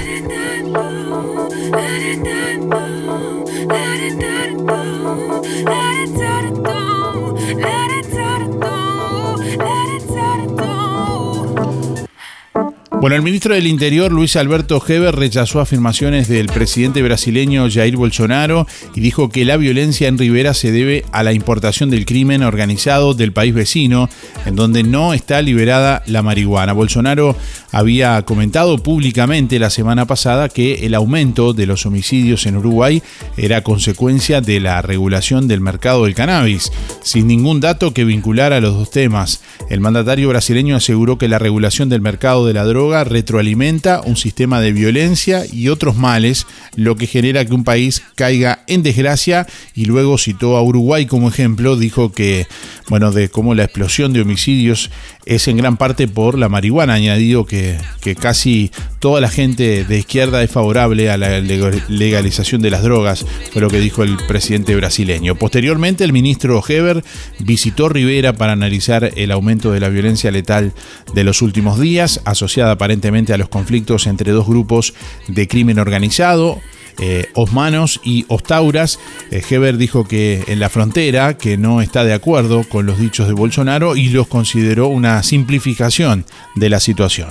Bueno, 12.99 13.15
el 13.15 13.21
ministro 13.21 13.53
del 13.53 13.67
Interior, 13.67 14.11
Luis 14.11 14.35
Alberto 14.35 14.83
Heber, 14.85 15.15
rechazó 15.15 15.59
afirmaciones 15.59 16.27
del 16.27 16.47
presidente 16.47 17.03
brasileño 17.03 17.67
Jair 17.71 17.95
Bolsonaro 17.95 18.65
y 18.95 19.01
dijo 19.01 19.29
que 19.29 19.45
la 19.45 19.55
violencia 19.55 20.07
en 20.07 20.17
Rivera 20.17 20.55
se 20.55 20.71
debe 20.71 21.05
a 21.11 21.21
la 21.21 21.31
importación 21.31 21.91
del 21.91 22.07
crimen 22.07 22.41
organizado 22.41 23.13
del 23.13 23.33
país 23.33 23.53
vecino, 23.53 24.09
en 24.47 24.55
donde 24.55 24.81
no 24.81 25.13
está 25.13 25.43
liberada 25.43 26.01
la 26.07 26.23
marihuana. 26.23 26.73
Bolsonaro 26.73 27.35
había 27.71 28.19
comentado 28.23 28.79
públicamente 28.79 29.59
la 29.59 29.69
semana 29.69 30.07
pasada 30.07 30.49
que 30.49 30.87
el 30.87 30.95
aumento 30.95 31.53
de 31.53 31.67
los 31.67 31.85
homicidios 31.85 32.47
en 32.47 32.57
Uruguay 32.57 33.03
era 33.37 33.61
consecuencia 33.61 34.41
de 34.41 34.59
la 34.59 34.81
regulación 34.81 35.47
del 35.47 35.61
mercado 35.61 36.05
del 36.05 36.15
cannabis, 36.15 36.71
sin 37.03 37.27
ningún 37.27 37.59
dato 37.59 37.93
que 37.93 38.05
vinculara 38.05 38.59
los 38.59 38.73
dos 38.73 38.89
temas. 38.89 39.41
El 39.69 39.81
mandatario 39.81 40.29
brasileño 40.29 40.75
aseguró 40.75 41.19
que 41.19 41.27
la 41.27 41.37
regulación 41.37 41.89
del 41.89 42.01
mercado 42.01 42.47
de 42.47 42.53
la 42.53 42.63
droga 42.63 42.86
retroalimenta 43.03 44.01
un 44.01 44.17
sistema 44.17 44.61
de 44.61 44.71
violencia 44.71 45.43
y 45.51 45.69
otros 45.69 45.95
males, 45.95 46.47
lo 46.75 46.95
que 46.95 47.07
genera 47.07 47.45
que 47.45 47.53
un 47.53 47.63
país 47.63 48.03
caiga 48.15 48.63
en 48.67 48.83
desgracia 48.83 49.47
y 49.75 49.85
luego 49.85 50.17
citó 50.17 50.57
a 50.57 50.63
Uruguay 50.63 51.05
como 51.05 51.29
ejemplo, 51.29 51.75
dijo 51.75 52.11
que, 52.11 52.47
bueno, 52.89 53.11
de 53.11 53.29
cómo 53.29 53.55
la 53.55 53.63
explosión 53.63 54.13
de 54.13 54.21
homicidios 54.21 54.89
es 55.25 55.47
en 55.47 55.57
gran 55.57 55.77
parte 55.77 56.07
por 56.07 56.37
la 56.37 56.49
marihuana, 56.49 56.93
añadido 56.93 57.45
que, 57.45 57.77
que 58.01 58.15
casi 58.15 58.71
toda 58.99 59.21
la 59.21 59.29
gente 59.29 59.83
de 59.83 59.97
izquierda 59.97 60.41
es 60.41 60.51
favorable 60.51 61.09
a 61.09 61.17
la 61.17 61.39
legalización 61.39 62.61
de 62.61 62.71
las 62.71 62.83
drogas, 62.83 63.25
fue 63.51 63.61
lo 63.61 63.69
que 63.69 63.79
dijo 63.79 64.03
el 64.03 64.17
presidente 64.27 64.75
brasileño. 64.75 65.35
Posteriormente, 65.35 66.03
el 66.03 66.13
ministro 66.13 66.63
Heber 66.67 67.03
visitó 67.39 67.89
Rivera 67.89 68.33
para 68.33 68.53
analizar 68.53 69.11
el 69.15 69.31
aumento 69.31 69.71
de 69.71 69.79
la 69.79 69.89
violencia 69.89 70.31
letal 70.31 70.73
de 71.13 71.23
los 71.23 71.41
últimos 71.41 71.79
días, 71.79 72.21
asociada 72.25 72.76
aparentemente 72.77 73.33
a 73.33 73.37
los 73.37 73.49
conflictos 73.49 74.07
entre 74.07 74.31
dos 74.31 74.47
grupos 74.47 74.93
de 75.27 75.47
crimen 75.47 75.79
organizado. 75.79 76.61
Eh, 76.99 77.27
osmanos 77.35 78.01
y 78.03 78.25
ostauras. 78.27 78.99
Eh, 79.29 79.43
Heber 79.47 79.77
dijo 79.77 80.07
que 80.07 80.43
en 80.47 80.59
la 80.59 80.69
frontera 80.69 81.37
que 81.37 81.55
no 81.55 81.81
está 81.81 82.03
de 82.03 82.13
acuerdo 82.13 82.63
con 82.63 82.87
los 82.87 82.97
dichos 82.99 83.27
de 83.27 83.33
Bolsonaro 83.33 83.95
y 83.95 84.09
los 84.09 84.27
consideró 84.27 84.87
una 84.87 85.21
simplificación 85.21 86.25
de 86.55 86.69
la 86.71 86.79
situación. 86.79 87.29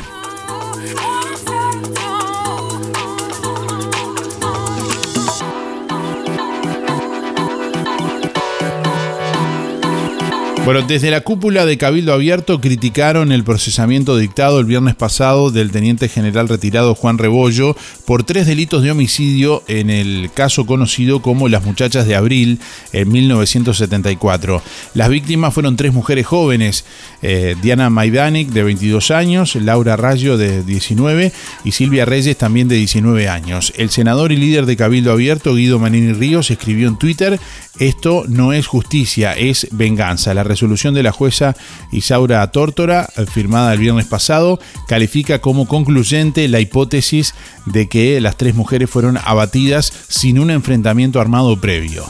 Bueno, 10.66 10.82
desde 10.82 11.12
la 11.12 11.20
cúpula 11.20 11.64
de 11.64 11.78
Cabildo 11.78 12.12
Abierto 12.12 12.60
criticaron 12.60 13.30
el 13.30 13.44
procesamiento 13.44 14.16
dictado 14.16 14.58
el 14.58 14.66
viernes 14.66 14.96
pasado 14.96 15.52
del 15.52 15.70
teniente 15.70 16.08
general 16.08 16.48
retirado 16.48 16.96
Juan 16.96 17.18
Rebollo 17.18 17.76
por 18.04 18.24
tres 18.24 18.48
delitos 18.48 18.82
de 18.82 18.90
homicidio 18.90 19.62
en 19.68 19.90
el 19.90 20.28
caso 20.34 20.66
conocido 20.66 21.22
como 21.22 21.48
Las 21.48 21.64
Muchachas 21.64 22.08
de 22.08 22.16
Abril 22.16 22.58
en 22.92 23.12
1974. 23.12 24.60
Las 24.94 25.08
víctimas 25.08 25.54
fueron 25.54 25.76
tres 25.76 25.92
mujeres 25.92 26.26
jóvenes, 26.26 26.84
eh, 27.22 27.54
Diana 27.62 27.88
Maidanic 27.88 28.48
de 28.48 28.64
22 28.64 29.12
años, 29.12 29.54
Laura 29.54 29.94
Rayo 29.94 30.36
de 30.36 30.64
19 30.64 31.32
y 31.62 31.70
Silvia 31.70 32.06
Reyes 32.06 32.36
también 32.38 32.66
de 32.66 32.74
19 32.74 33.28
años. 33.28 33.72
El 33.76 33.90
senador 33.90 34.32
y 34.32 34.36
líder 34.36 34.66
de 34.66 34.76
Cabildo 34.76 35.12
Abierto, 35.12 35.54
Guido 35.54 35.78
Manini 35.78 36.12
Ríos, 36.12 36.50
escribió 36.50 36.88
en 36.88 36.98
Twitter, 36.98 37.38
esto 37.78 38.24
no 38.28 38.52
es 38.52 38.66
justicia, 38.66 39.34
es 39.34 39.68
venganza. 39.72 40.34
La 40.34 40.44
resolución 40.44 40.94
de 40.94 41.02
la 41.02 41.12
jueza 41.12 41.56
Isaura 41.92 42.50
Tórtora, 42.50 43.08
firmada 43.32 43.72
el 43.72 43.78
viernes 43.78 44.06
pasado, 44.06 44.58
califica 44.88 45.40
como 45.40 45.66
concluyente 45.66 46.48
la 46.48 46.60
hipótesis 46.60 47.34
de 47.66 47.88
que 47.88 48.20
las 48.20 48.36
tres 48.36 48.54
mujeres 48.54 48.90
fueron 48.90 49.18
abatidas 49.18 49.92
sin 50.08 50.38
un 50.38 50.50
enfrentamiento 50.50 51.20
armado 51.20 51.60
previo. 51.60 52.04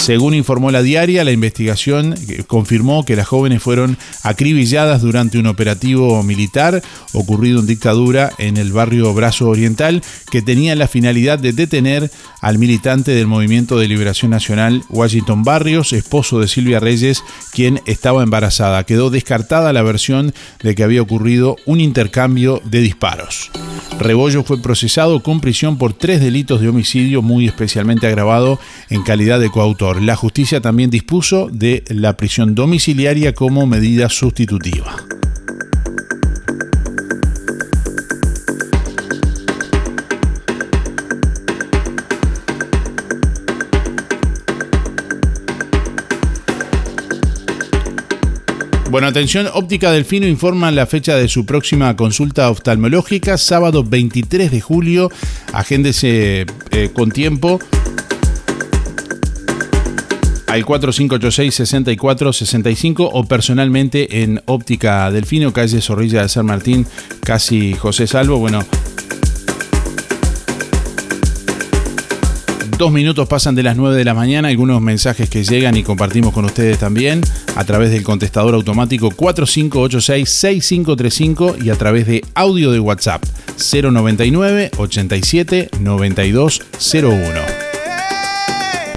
Según 0.00 0.32
informó 0.32 0.70
la 0.70 0.82
diaria, 0.82 1.24
la 1.24 1.30
investigación 1.30 2.14
confirmó 2.46 3.04
que 3.04 3.16
las 3.16 3.28
jóvenes 3.28 3.62
fueron 3.62 3.98
acribilladas 4.22 5.02
durante 5.02 5.38
un 5.38 5.46
operativo 5.46 6.22
militar 6.22 6.82
ocurrido 7.12 7.60
en 7.60 7.66
dictadura 7.66 8.32
en 8.38 8.56
el 8.56 8.72
barrio 8.72 9.12
Brazo 9.12 9.50
Oriental 9.50 10.02
que 10.30 10.40
tenía 10.40 10.74
la 10.74 10.88
finalidad 10.88 11.38
de 11.38 11.52
detener 11.52 12.10
al 12.40 12.58
militante 12.58 13.10
del 13.12 13.26
Movimiento 13.26 13.78
de 13.78 13.88
Liberación 13.88 14.30
Nacional 14.30 14.82
Washington 14.88 15.44
Barrios, 15.44 15.92
esposo 15.92 16.40
de 16.40 16.48
Silvia 16.48 16.80
Reyes, 16.80 17.22
quien 17.52 17.82
estaba 17.84 18.22
embarazada. 18.22 18.84
Quedó 18.84 19.10
descartada 19.10 19.74
la 19.74 19.82
versión 19.82 20.32
de 20.62 20.74
que 20.74 20.82
había 20.82 21.02
ocurrido 21.02 21.56
un 21.66 21.78
intercambio 21.78 22.62
de 22.64 22.80
disparos. 22.80 23.50
Rebollo 23.98 24.44
fue 24.44 24.62
procesado 24.62 25.22
con 25.22 25.40
prisión 25.40 25.76
por 25.76 25.92
tres 25.92 26.22
delitos 26.22 26.62
de 26.62 26.70
homicidio 26.70 27.20
muy 27.20 27.46
especialmente 27.46 28.06
agravado 28.06 28.58
en 28.88 29.02
calidad 29.02 29.38
de 29.38 29.50
coautor. 29.50 29.89
La 29.98 30.14
justicia 30.14 30.60
también 30.60 30.90
dispuso 30.90 31.48
de 31.50 31.82
la 31.88 32.16
prisión 32.16 32.54
domiciliaria 32.54 33.34
como 33.34 33.66
medida 33.66 34.08
sustitutiva. 34.08 34.96
Bueno, 48.90 49.06
atención, 49.06 49.48
Óptica 49.52 49.92
Delfino 49.92 50.26
informa 50.26 50.70
la 50.70 50.84
fecha 50.86 51.16
de 51.16 51.28
su 51.28 51.46
próxima 51.46 51.94
consulta 51.96 52.50
oftalmológica, 52.50 53.38
sábado 53.38 53.84
23 53.84 54.50
de 54.50 54.60
julio. 54.60 55.10
Agéndese 55.52 56.44
eh, 56.70 56.90
con 56.92 57.10
tiempo 57.10 57.60
al 60.50 60.66
4586-6465 60.66 63.08
o 63.12 63.24
personalmente 63.24 64.22
en 64.22 64.42
Óptica 64.46 65.12
Delfino, 65.12 65.52
calle 65.52 65.80
Zorrilla 65.80 66.22
de 66.22 66.28
San 66.28 66.46
Martín, 66.46 66.84
casi 67.22 67.74
José 67.74 68.08
Salvo. 68.08 68.38
Bueno, 68.38 68.64
Dos 72.76 72.92
minutos 72.92 73.28
pasan 73.28 73.54
de 73.54 73.62
las 73.62 73.76
9 73.76 73.94
de 73.94 74.04
la 74.06 74.14
mañana, 74.14 74.48
algunos 74.48 74.80
mensajes 74.80 75.28
que 75.28 75.44
llegan 75.44 75.76
y 75.76 75.82
compartimos 75.82 76.32
con 76.32 76.46
ustedes 76.46 76.78
también 76.78 77.20
a 77.54 77.62
través 77.64 77.90
del 77.90 78.02
contestador 78.02 78.54
automático 78.54 79.10
4586-6535 79.10 81.62
y 81.62 81.68
a 81.68 81.76
través 81.76 82.06
de 82.06 82.24
audio 82.34 82.72
de 82.72 82.80
WhatsApp 82.80 83.22
099 83.58 84.70
87 84.78 85.68
9201. 85.78 87.59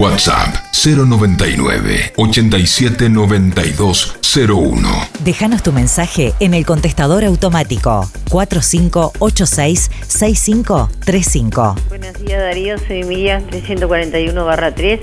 WhatsApp 0.04 0.54
099 0.84 2.12
87 2.16 3.08
92 3.08 4.18
01. 4.36 4.88
Déjanos 5.20 5.62
tu 5.62 5.72
mensaje 5.72 6.34
en 6.40 6.52
el 6.52 6.66
contestador 6.66 7.24
automático 7.24 8.06
4586 8.28 9.90
6535. 10.06 11.76
Buenos 11.88 12.22
días 12.22 12.38
Darío, 12.38 12.76
soy 12.86 13.04
Miriam 13.04 13.44
341 13.44 14.74
3. 14.74 15.00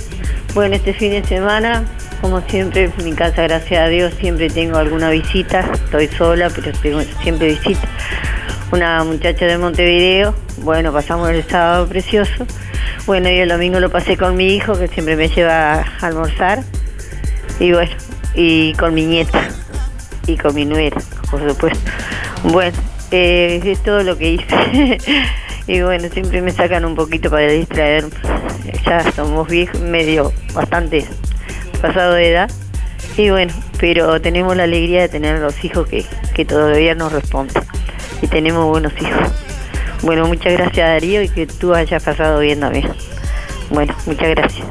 Bueno, 0.53 0.75
este 0.75 0.93
fin 0.93 1.09
de 1.13 1.23
semana, 1.23 1.83
como 2.21 2.41
siempre, 2.41 2.93
en 2.95 3.03
mi 3.03 3.13
casa, 3.13 3.41
gracias 3.41 3.81
a 3.81 3.87
Dios, 3.87 4.13
siempre 4.19 4.51
tengo 4.51 4.77
alguna 4.77 5.09
visita. 5.09 5.61
Estoy 5.73 6.09
sola, 6.09 6.51
pero 6.53 6.73
tengo 6.73 7.01
siempre 7.23 7.55
visita. 7.55 7.89
Una 8.71 9.03
muchacha 9.03 9.47
de 9.47 9.57
Montevideo. 9.57 10.35
Bueno, 10.57 10.93
pasamos 10.93 11.31
el 11.31 11.43
sábado 11.47 11.87
precioso 11.87 12.45
bueno, 13.05 13.29
y 13.29 13.39
el 13.39 13.49
domingo 13.49 13.79
lo 13.79 13.89
pasé 13.89 14.15
con 14.15 14.35
mi 14.35 14.55
hijo, 14.55 14.77
que 14.77 14.87
siempre 14.87 15.15
me 15.15 15.27
lleva 15.27 15.81
a 15.81 15.85
almorzar. 16.01 16.63
Y 17.59 17.71
bueno, 17.71 17.91
y 18.35 18.73
con 18.73 18.93
mi 18.93 19.05
nieta. 19.05 19.49
Y 20.27 20.37
con 20.37 20.53
mi 20.53 20.65
nuera, 20.65 21.01
por 21.29 21.47
supuesto. 21.47 21.91
Bueno, 22.43 22.77
eh, 23.09 23.59
es 23.63 23.81
todo 23.83 24.03
lo 24.03 24.17
que 24.17 24.33
hice. 24.33 24.97
y 25.67 25.81
bueno, 25.81 26.09
siempre 26.09 26.41
me 26.41 26.51
sacan 26.51 26.85
un 26.85 26.95
poquito 26.95 27.29
para 27.29 27.47
distraer. 27.47 28.05
Ya 28.85 29.11
somos 29.13 29.47
viejos, 29.47 29.81
medio, 29.81 30.31
bastante 30.53 31.05
pasado 31.81 32.13
de 32.13 32.29
edad. 32.29 32.51
Y 33.17 33.29
bueno, 33.31 33.53
pero 33.79 34.21
tenemos 34.21 34.55
la 34.55 34.63
alegría 34.63 35.01
de 35.01 35.09
tener 35.09 35.39
los 35.39 35.63
hijos 35.65 35.87
que, 35.87 36.05
que 36.35 36.45
todavía 36.45 36.93
nos 36.95 37.11
responden. 37.11 37.63
Y 38.21 38.27
tenemos 38.27 38.65
buenos 38.67 38.93
hijos. 39.01 39.50
Bueno, 40.03 40.27
muchas 40.27 40.53
gracias 40.53 40.87
Darío 40.87 41.21
y 41.21 41.29
que 41.29 41.45
tú 41.45 41.75
hayas 41.75 42.03
pasado 42.03 42.39
bien 42.39 42.59
también. 42.59 42.87
Bueno, 43.69 43.95
muchas 44.07 44.29
gracias. 44.29 44.67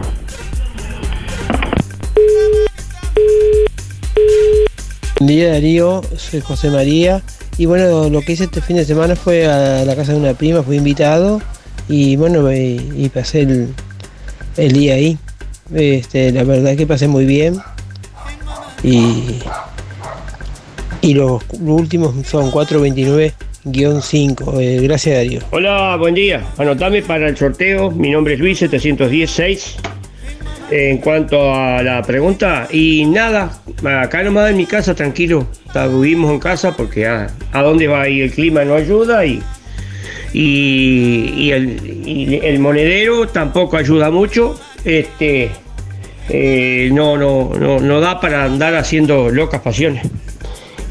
Buen 5.19 5.27
día 5.29 5.53
Darío, 5.53 6.03
soy 6.17 6.41
José 6.41 6.71
María 6.71 7.23
y 7.59 7.67
bueno, 7.67 8.09
lo 8.09 8.23
que 8.23 8.33
hice 8.33 8.45
este 8.45 8.61
fin 8.61 8.77
de 8.77 8.85
semana 8.85 9.15
fue 9.15 9.47
a 9.47 9.85
la 9.85 9.95
casa 9.95 10.13
de 10.13 10.19
una 10.19 10.35
prima, 10.35 10.63
fui 10.63 10.79
invitado 10.79 11.41
y 11.89 12.17
bueno, 12.17 12.51
y, 12.53 13.09
pasé 13.15 13.43
el, 14.57 14.73
día 14.73 14.95
ahí. 14.95 15.19
Este, 15.73 16.33
la 16.33 16.43
verdad 16.43 16.77
que 16.77 16.87
pasé 16.87 17.07
muy 17.07 17.25
bien 17.25 17.57
y, 18.83 19.41
y 21.03 21.15
los, 21.15 21.43
últimos 21.61 22.27
son 22.27 22.51
4.29 22.51 22.95
guion 22.95 23.50
5. 23.65 24.61
Eh, 24.61 24.81
gracias, 24.83 25.17
Darío. 25.17 25.41
Hola, 25.51 25.97
buen 25.97 26.15
día. 26.15 26.43
Anotame 26.57 27.03
para 27.03 27.29
el 27.29 27.37
sorteo. 27.37 27.91
Mi 27.91 28.11
nombre 28.11 28.35
es 28.35 28.41
Luis 28.41 28.59
716. 28.59 29.77
En 30.71 30.99
cuanto 30.99 31.53
a 31.53 31.83
la 31.83 32.01
pregunta, 32.03 32.69
y 32.71 33.05
nada, 33.05 33.51
acá 33.85 34.23
nomás 34.23 34.51
en 34.51 34.57
mi 34.57 34.67
casa, 34.67 34.95
tranquilo. 34.95 35.49
Vivimos 35.75 36.31
en 36.31 36.39
casa 36.39 36.77
porque 36.77 37.09
a, 37.09 37.29
a 37.51 37.63
dónde 37.63 37.89
va 37.89 38.03
ahí 38.03 38.21
el 38.21 38.31
clima 38.31 38.65
no 38.65 38.77
ayuda 38.77 39.27
y, 39.27 39.43
y, 40.33 41.51
el, 41.51 42.59
monedero 42.61 43.27
tampoco 43.27 43.77
ayuda 43.77 44.13
mucho. 44.13 44.61
Este, 44.85 45.51
eh, 46.29 46.89
no, 46.93 47.17
no, 47.17 47.51
no, 47.59 47.81
no 47.81 48.01
da 48.01 48.21
para 48.21 48.45
andar 48.45 48.77
haciendo 48.77 49.29
locas 49.29 49.61
pasiones. 49.61 50.07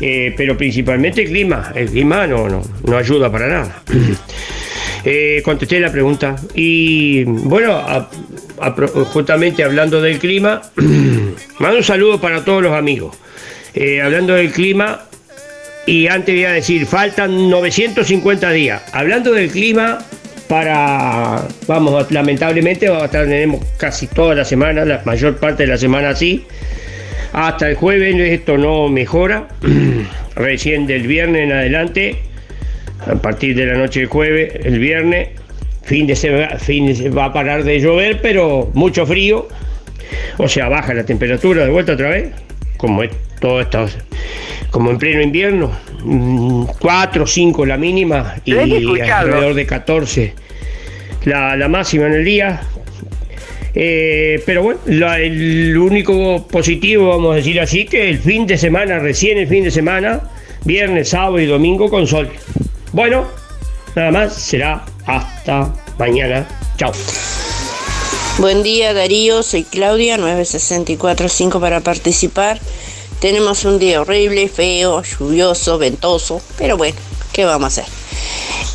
Eh, 0.01 0.33
pero 0.35 0.57
principalmente 0.57 1.23
el 1.23 1.29
clima. 1.29 1.71
El 1.75 1.89
clima 1.89 2.25
no, 2.25 2.47
no, 2.47 2.61
no 2.85 2.97
ayuda 2.97 3.31
para 3.31 3.47
nada. 3.47 3.83
Eh, 5.05 5.41
contesté 5.45 5.79
la 5.79 5.89
pregunta. 5.89 6.35
Y 6.53 7.23
bueno, 7.23 7.81
justamente 9.13 9.63
hablando 9.63 10.01
del 10.01 10.19
clima, 10.19 10.61
mando 11.59 11.77
un 11.77 11.83
saludo 11.83 12.19
para 12.19 12.43
todos 12.43 12.61
los 12.61 12.73
amigos. 12.73 13.15
Eh, 13.73 14.01
hablando 14.01 14.33
del 14.33 14.51
clima, 14.51 15.05
y 15.85 16.07
antes 16.07 16.35
voy 16.35 16.43
a 16.43 16.51
decir, 16.51 16.85
faltan 16.85 17.49
950 17.49 18.51
días. 18.51 18.81
Hablando 18.91 19.31
del 19.31 19.49
clima, 19.49 19.99
para, 20.49 21.47
vamos, 21.67 22.11
lamentablemente 22.11 22.91
tenemos 23.09 23.63
casi 23.77 24.07
toda 24.07 24.35
la 24.35 24.43
semana, 24.43 24.83
la 24.83 25.01
mayor 25.05 25.37
parte 25.37 25.63
de 25.63 25.67
la 25.67 25.77
semana 25.77 26.09
así. 26.09 26.45
Hasta 27.33 27.69
el 27.69 27.75
jueves 27.75 28.15
esto 28.15 28.57
no 28.57 28.89
mejora. 28.89 29.47
Recién 30.35 30.87
del 30.87 31.07
viernes 31.07 31.43
en 31.43 31.51
adelante, 31.51 32.19
a 33.05 33.15
partir 33.15 33.55
de 33.55 33.65
la 33.65 33.73
noche 33.73 34.01
del 34.01 34.09
jueves, 34.09 34.53
el 34.63 34.79
viernes, 34.79 35.29
fin 35.83 36.07
de 36.07 36.15
semana 36.15 36.57
fin 36.57 36.87
va 37.17 37.25
a 37.25 37.33
parar 37.33 37.63
de 37.63 37.79
llover, 37.79 38.21
pero 38.21 38.71
mucho 38.73 39.05
frío. 39.05 39.47
O 40.37 40.47
sea, 40.47 40.69
baja 40.69 40.93
la 40.93 41.05
temperatura 41.05 41.65
de 41.65 41.71
vuelta 41.71 41.93
otra 41.93 42.09
vez, 42.09 42.29
como 42.77 43.03
es 43.03 43.11
todo 43.39 43.61
esto, 43.61 43.87
como 44.71 44.91
en 44.91 44.97
pleno 44.97 45.21
invierno. 45.21 45.71
4 46.79 47.23
o 47.23 47.27
5 47.27 47.65
la 47.65 47.77
mínima 47.77 48.35
y 48.45 48.53
alrededor 48.53 49.53
de 49.53 49.65
14 49.65 50.33
la, 51.25 51.55
la 51.55 51.67
máxima 51.67 52.07
en 52.07 52.13
el 52.13 52.25
día, 52.25 52.61
eh, 53.73 54.41
pero 54.45 54.63
bueno, 54.63 54.79
el 55.15 55.77
único 55.77 56.47
positivo, 56.47 57.09
vamos 57.09 57.33
a 57.33 57.35
decir 57.37 57.59
así, 57.59 57.85
que 57.85 58.09
el 58.09 58.19
fin 58.19 58.47
de 58.47 58.57
semana, 58.57 58.99
recién 58.99 59.37
el 59.37 59.47
fin 59.47 59.63
de 59.63 59.71
semana, 59.71 60.21
viernes, 60.65 61.09
sábado 61.09 61.39
y 61.39 61.45
domingo 61.45 61.89
con 61.89 62.07
sol. 62.07 62.29
Bueno, 62.91 63.25
nada 63.95 64.11
más, 64.11 64.33
será 64.33 64.85
hasta 65.05 65.73
mañana. 65.97 66.47
Chao. 66.77 66.91
Buen 68.39 68.63
día 68.63 68.93
Darío, 68.93 69.43
soy 69.43 69.63
Claudia, 69.63 70.17
9645 70.17 71.59
para 71.59 71.81
participar. 71.81 72.59
Tenemos 73.19 73.65
un 73.65 73.79
día 73.79 74.01
horrible, 74.01 74.47
feo, 74.47 75.03
lluvioso, 75.03 75.77
ventoso, 75.77 76.41
pero 76.57 76.77
bueno, 76.77 76.95
¿qué 77.33 77.43
vamos 77.43 77.77
a 77.77 77.81
hacer? 77.81 77.93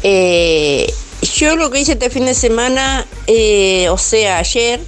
Eh, 0.03 0.93
yo 1.23 1.57
lo 1.57 1.71
que 1.71 1.81
hice 1.81 1.93
este 1.93 2.11
fin 2.11 2.27
de 2.27 2.35
semana, 2.35 3.07
eh, 3.27 3.89
o 3.91 3.99
sea, 3.99 4.39
ayer, 4.39 4.81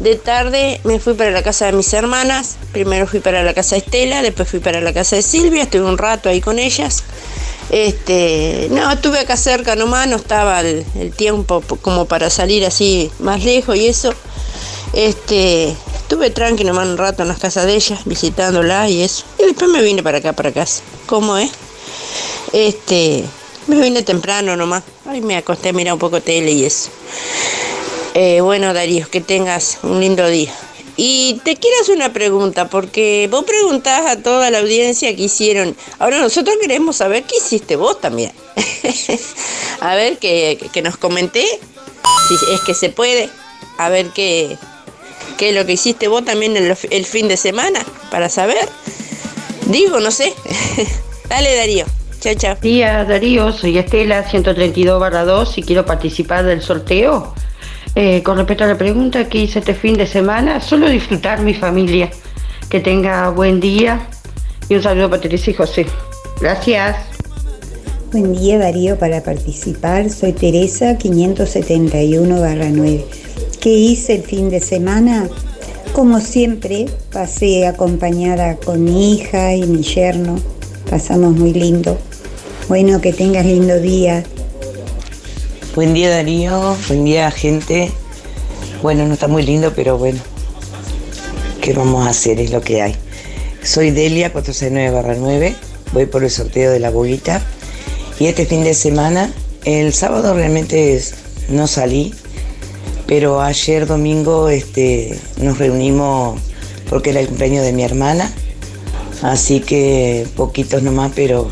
de 0.00 0.16
tarde 0.16 0.80
me 0.84 0.98
fui 0.98 1.14
para 1.14 1.30
la 1.30 1.42
casa 1.42 1.66
de 1.66 1.72
mis 1.72 1.92
hermanas. 1.92 2.56
Primero 2.72 3.06
fui 3.06 3.20
para 3.20 3.42
la 3.42 3.54
casa 3.54 3.76
de 3.76 3.80
Estela, 3.80 4.22
después 4.22 4.48
fui 4.48 4.60
para 4.60 4.80
la 4.80 4.92
casa 4.92 5.16
de 5.16 5.22
Silvia, 5.22 5.62
estuve 5.62 5.84
un 5.84 5.98
rato 5.98 6.28
ahí 6.28 6.40
con 6.40 6.58
ellas. 6.58 7.04
Este, 7.70 8.68
no, 8.70 8.90
estuve 8.90 9.20
acá 9.20 9.36
cerca 9.36 9.74
nomás, 9.74 10.06
no 10.06 10.16
estaba 10.16 10.60
el, 10.60 10.84
tiempo 11.16 11.62
como 11.80 12.04
para 12.04 12.28
salir 12.28 12.64
así 12.66 13.10
más 13.18 13.42
lejos 13.44 13.76
y 13.76 13.86
eso. 13.86 14.12
Este, 14.92 15.74
Estuve 16.04 16.28
tranqui 16.28 16.64
nomás 16.64 16.86
un 16.86 16.98
rato 16.98 17.22
en 17.22 17.28
las 17.28 17.38
casas 17.38 17.64
de 17.64 17.74
ella, 17.74 17.98
visitándola 18.04 18.90
y 18.90 19.00
eso. 19.00 19.24
Y 19.38 19.46
después 19.46 19.70
me 19.70 19.80
vine 19.80 20.02
para 20.02 20.18
acá, 20.18 20.34
para 20.34 20.52
casa. 20.52 20.82
¿Cómo 21.06 21.38
es? 21.38 21.50
Este, 22.52 23.24
me 23.66 23.80
vine 23.80 24.02
temprano 24.02 24.54
nomás. 24.54 24.82
Ay, 25.06 25.20
me 25.20 25.36
acosté 25.36 25.68
a 25.68 25.72
mirar 25.72 25.94
un 25.94 25.98
poco 25.98 26.20
tele 26.20 26.52
y 26.52 26.64
eso. 26.64 26.90
Eh, 28.14 28.40
bueno, 28.40 28.72
Darío, 28.72 29.08
que 29.10 29.20
tengas 29.20 29.78
un 29.82 30.00
lindo 30.00 30.26
día. 30.28 30.52
Y 30.96 31.40
te 31.44 31.56
quiero 31.56 31.80
hacer 31.80 31.96
una 31.96 32.12
pregunta, 32.12 32.70
porque 32.70 33.28
vos 33.30 33.44
preguntás 33.44 34.06
a 34.06 34.22
toda 34.22 34.50
la 34.50 34.60
audiencia 34.60 35.14
que 35.14 35.22
hicieron. 35.22 35.76
Ahora 35.98 36.20
nosotros 36.20 36.56
queremos 36.60 36.96
saber 36.96 37.24
qué 37.24 37.36
hiciste 37.36 37.76
vos 37.76 38.00
también. 38.00 38.32
a 39.80 39.94
ver, 39.96 40.18
que, 40.18 40.70
que 40.72 40.82
nos 40.82 40.96
comenté, 40.96 41.44
si 42.28 42.34
es 42.54 42.60
que 42.60 42.74
se 42.74 42.90
puede. 42.90 43.28
A 43.76 43.88
ver 43.88 44.10
qué, 44.10 44.56
qué 45.36 45.48
es 45.48 45.54
lo 45.54 45.66
que 45.66 45.72
hiciste 45.72 46.06
vos 46.06 46.24
también 46.24 46.56
el, 46.56 46.76
el 46.90 47.04
fin 47.04 47.26
de 47.26 47.36
semana, 47.36 47.84
para 48.10 48.28
saber. 48.28 48.68
Digo, 49.66 49.98
no 49.98 50.12
sé. 50.12 50.32
Dale, 51.28 51.56
Darío. 51.56 51.86
Chao, 52.24 52.34
chao. 52.36 52.56
Día 52.62 53.04
Darío, 53.04 53.52
soy 53.52 53.76
Estela 53.76 54.22
132 54.22 55.26
2 55.26 55.58
y 55.58 55.62
quiero 55.62 55.84
participar 55.84 56.46
del 56.46 56.62
sorteo. 56.62 57.34
Eh, 57.94 58.22
con 58.22 58.38
respecto 58.38 58.64
a 58.64 58.66
la 58.66 58.78
pregunta 58.78 59.28
que 59.28 59.42
hice 59.42 59.58
este 59.58 59.74
fin 59.74 59.98
de 59.98 60.06
semana, 60.06 60.62
solo 60.62 60.88
disfrutar 60.88 61.42
mi 61.42 61.52
familia. 61.52 62.08
Que 62.70 62.80
tenga 62.80 63.28
buen 63.28 63.60
día 63.60 64.08
y 64.70 64.74
un 64.74 64.82
saludo 64.82 65.10
para 65.10 65.20
Teresa 65.20 65.50
y 65.50 65.52
José. 65.52 65.84
Gracias. 66.40 66.96
Buen 68.10 68.32
día 68.32 68.56
Darío 68.56 68.98
para 68.98 69.22
participar. 69.22 70.08
Soy 70.08 70.32
Teresa 70.32 70.96
571-9. 70.96 73.04
¿Qué 73.60 73.68
hice 73.68 74.14
el 74.14 74.22
fin 74.22 74.48
de 74.48 74.60
semana? 74.60 75.28
Como 75.92 76.20
siempre, 76.20 76.86
pasé 77.12 77.66
acompañada 77.66 78.56
con 78.56 78.82
mi 78.82 79.12
hija 79.12 79.54
y 79.54 79.66
mi 79.66 79.82
yerno. 79.82 80.36
Pasamos 80.88 81.36
muy 81.36 81.52
lindo. 81.52 81.98
Bueno, 82.66 82.98
que 83.02 83.12
tengas 83.12 83.44
lindo 83.44 83.78
día. 83.78 84.24
Buen 85.74 85.92
día 85.92 86.08
Darío, 86.08 86.74
buen 86.88 87.04
día 87.04 87.30
gente. 87.30 87.92
Bueno, 88.80 89.06
no 89.06 89.12
está 89.12 89.28
muy 89.28 89.42
lindo, 89.42 89.74
pero 89.76 89.98
bueno, 89.98 90.18
¿qué 91.60 91.74
vamos 91.74 92.06
a 92.06 92.10
hacer? 92.10 92.40
Es 92.40 92.50
lo 92.50 92.62
que 92.62 92.80
hay. 92.80 92.96
Soy 93.62 93.90
Delia 93.90 94.32
469-9, 94.32 95.54
voy 95.92 96.06
por 96.06 96.24
el 96.24 96.30
sorteo 96.30 96.70
de 96.70 96.80
la 96.80 96.88
boguita. 96.88 97.42
Y 98.18 98.26
este 98.26 98.46
fin 98.46 98.64
de 98.64 98.72
semana, 98.72 99.30
el 99.66 99.92
sábado 99.92 100.32
realmente 100.32 100.98
no 101.50 101.66
salí, 101.66 102.14
pero 103.06 103.42
ayer 103.42 103.86
domingo 103.86 104.48
este, 104.48 105.18
nos 105.36 105.58
reunimos 105.58 106.40
porque 106.88 107.10
era 107.10 107.20
el 107.20 107.28
cumpleaños 107.28 107.62
de 107.62 107.74
mi 107.74 107.82
hermana. 107.82 108.32
Así 109.20 109.60
que 109.60 110.26
poquitos 110.34 110.82
nomás, 110.82 111.12
pero 111.14 111.50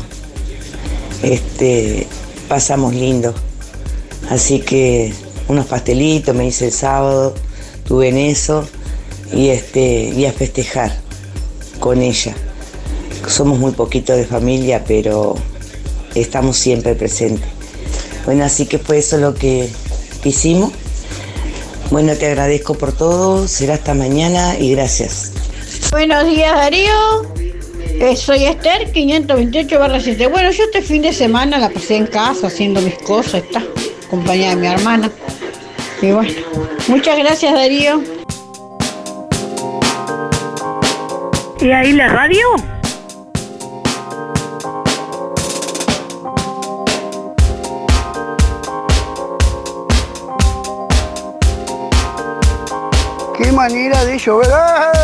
este, 1.23 2.07
pasamos 2.47 2.93
lindo. 2.93 3.33
Así 4.29 4.59
que 4.59 5.13
unos 5.47 5.65
pastelitos 5.65 6.35
me 6.35 6.45
hice 6.45 6.67
el 6.67 6.71
sábado, 6.71 7.33
tuve 7.87 8.09
en 8.09 8.17
eso 8.17 8.67
y, 9.33 9.49
este, 9.49 10.13
y 10.15 10.25
a 10.25 10.31
festejar 10.31 10.95
con 11.79 12.01
ella. 12.01 12.35
Somos 13.27 13.57
muy 13.57 13.71
poquitos 13.71 14.17
de 14.17 14.25
familia, 14.25 14.83
pero 14.85 15.35
estamos 16.13 16.57
siempre 16.57 16.95
presentes. 16.95 17.47
Bueno, 18.25 18.45
así 18.45 18.65
que 18.65 18.77
fue 18.77 18.99
eso 18.99 19.17
lo 19.17 19.33
que 19.33 19.69
hicimos. 20.23 20.71
Bueno, 21.91 22.15
te 22.15 22.27
agradezco 22.27 22.75
por 22.75 22.91
todo, 22.93 23.47
será 23.47 23.75
hasta 23.75 23.93
mañana 23.93 24.57
y 24.57 24.71
gracias. 24.71 25.31
Buenos 25.91 26.25
días 26.25 26.53
Darío, 26.55 27.32
Eh, 28.03 28.17
soy 28.17 28.43
Esther 28.43 28.91
528 28.91 29.79
7. 30.01 30.27
Bueno, 30.27 30.51
yo 30.51 30.65
este 30.65 30.81
fin 30.81 31.01
de 31.01 31.13
semana 31.13 31.57
la 31.57 31.69
pasé 31.69 31.95
en 31.95 32.05
casa 32.05 32.47
haciendo 32.47 32.81
mis 32.81 32.95
cosas, 32.95 33.35
está, 33.35 33.63
acompañada 34.05 34.55
de 34.55 34.61
mi 34.61 34.67
hermana. 34.67 35.09
Y 36.01 36.11
bueno, 36.11 36.33
muchas 36.89 37.17
gracias 37.17 37.53
Darío. 37.53 38.03
¿Y 41.61 41.71
ahí 41.71 41.93
la 41.93 42.09
radio? 42.09 42.45
¡Qué 53.37 53.49
manera 53.53 54.03
de 54.03 54.17
llover! 54.17 55.02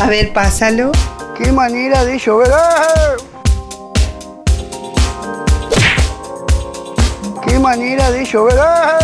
A 0.00 0.08
ver, 0.08 0.32
pásalo. 0.32 0.92
¡Qué 1.36 1.50
manera 1.50 2.04
de 2.04 2.18
llover! 2.18 2.48
¡Ah! 2.52 3.16
¡Qué 7.44 7.58
manera 7.58 8.10
de 8.10 8.24
llover! 8.24 8.58
¡Ah! 8.58 8.98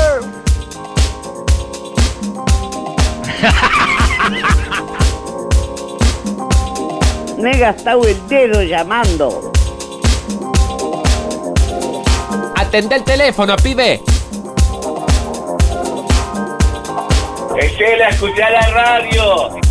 Me 7.38 7.50
he 7.50 7.58
gastado 7.58 8.04
el 8.04 8.28
dedo 8.28 8.62
llamando. 8.62 9.52
Atende 12.56 12.96
el 12.96 13.04
teléfono, 13.04 13.54
pibe. 13.56 14.02
Estela, 17.58 18.08
escuchá 18.08 18.50
la 18.50 18.66
radio. 18.68 19.63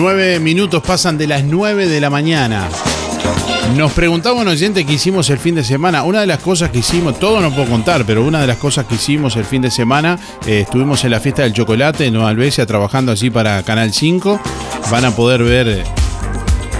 Nueve 0.00 0.38
minutos 0.38 0.80
pasan 0.80 1.18
de 1.18 1.26
las 1.26 1.42
9 1.42 1.88
de 1.88 2.00
la 2.00 2.08
mañana. 2.08 2.68
Nos 3.76 3.90
preguntaba 3.90 4.40
un 4.40 4.46
oyente 4.46 4.86
que 4.86 4.92
hicimos 4.92 5.28
el 5.28 5.38
fin 5.38 5.56
de 5.56 5.64
semana. 5.64 6.04
Una 6.04 6.20
de 6.20 6.26
las 6.28 6.38
cosas 6.38 6.70
que 6.70 6.78
hicimos, 6.78 7.18
todo 7.18 7.40
no 7.40 7.50
puedo 7.50 7.68
contar, 7.68 8.04
pero 8.04 8.24
una 8.24 8.40
de 8.40 8.46
las 8.46 8.58
cosas 8.58 8.86
que 8.86 8.94
hicimos 8.94 9.34
el 9.34 9.44
fin 9.44 9.60
de 9.60 9.72
semana, 9.72 10.16
eh, 10.46 10.60
estuvimos 10.60 11.02
en 11.02 11.10
la 11.10 11.18
fiesta 11.18 11.42
del 11.42 11.52
chocolate 11.52 12.06
en 12.06 12.14
Nueva 12.14 12.32
trabajando 12.64 13.10
así 13.10 13.28
para 13.28 13.60
Canal 13.64 13.92
5. 13.92 14.40
Van 14.88 15.04
a 15.04 15.10
poder 15.10 15.42
ver 15.42 15.66
eh, 15.68 15.84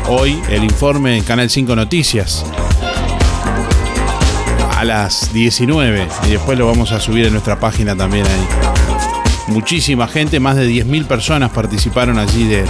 hoy 0.07 0.41
el 0.49 0.63
informe 0.63 1.19
en 1.19 1.25
Canal 1.25 1.51
5 1.51 1.75
Noticias 1.75 2.45
a 4.77 4.85
las 4.85 5.33
19 5.33 6.07
y 6.25 6.31
después 6.31 6.57
lo 6.57 6.69
vamos 6.69 6.93
a 6.93 7.01
subir 7.01 7.27
en 7.27 7.33
nuestra 7.33 7.59
página 7.59 7.97
también 7.97 8.25
ahí. 8.27 9.53
Muchísima 9.53 10.07
gente, 10.07 10.39
más 10.39 10.55
de 10.55 10.71
10.000 10.71 11.07
personas 11.07 11.51
participaron 11.51 12.19
allí 12.19 12.45
de, 12.45 12.65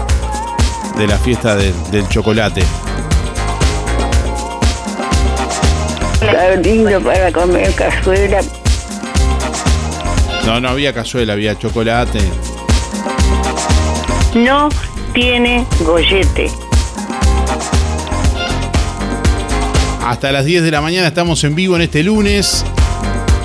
de 0.99 1.07
la 1.07 1.17
fiesta 1.19 1.55
de- 1.57 1.73
del 1.91 2.09
chocolate. 2.09 2.63
Está 6.21 6.57
lindo 6.57 7.01
para 7.01 7.33
comer 7.33 7.73
cazuela. 7.75 8.41
No, 10.45 10.61
no 10.61 10.69
había 10.71 10.93
cazuela, 10.93 11.35
había 11.35 11.57
chocolate. 11.59 12.21
No 14.35 14.69
tiene 15.15 15.65
gollete. 15.85 16.51
Hasta 20.05 20.33
las 20.33 20.45
10 20.45 20.63
de 20.63 20.71
la 20.71 20.81
mañana 20.81 21.07
estamos 21.07 21.45
en 21.45 21.55
vivo 21.55 21.77
en 21.77 21.83
este 21.83 22.03
lunes, 22.03 22.65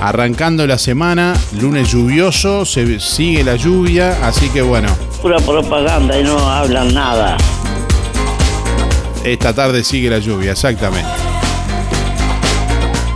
arrancando 0.02 0.66
la 0.66 0.78
semana, 0.78 1.34
lunes 1.60 1.92
lluvioso, 1.92 2.66
se 2.66 3.00
sigue 3.02 3.44
la 3.44 3.56
lluvia, 3.58 4.18
así 4.26 4.48
que 4.50 4.62
bueno, 4.62 4.88
Pura 5.24 5.38
propaganda 5.38 6.20
y 6.20 6.24
no 6.26 6.38
hablan 6.38 6.94
nada. 6.94 7.38
esta 9.24 9.54
tarde 9.54 9.82
sigue 9.86 10.10
la 10.10 10.20
lluvia, 10.20 10.52
exactamente. 10.52 11.10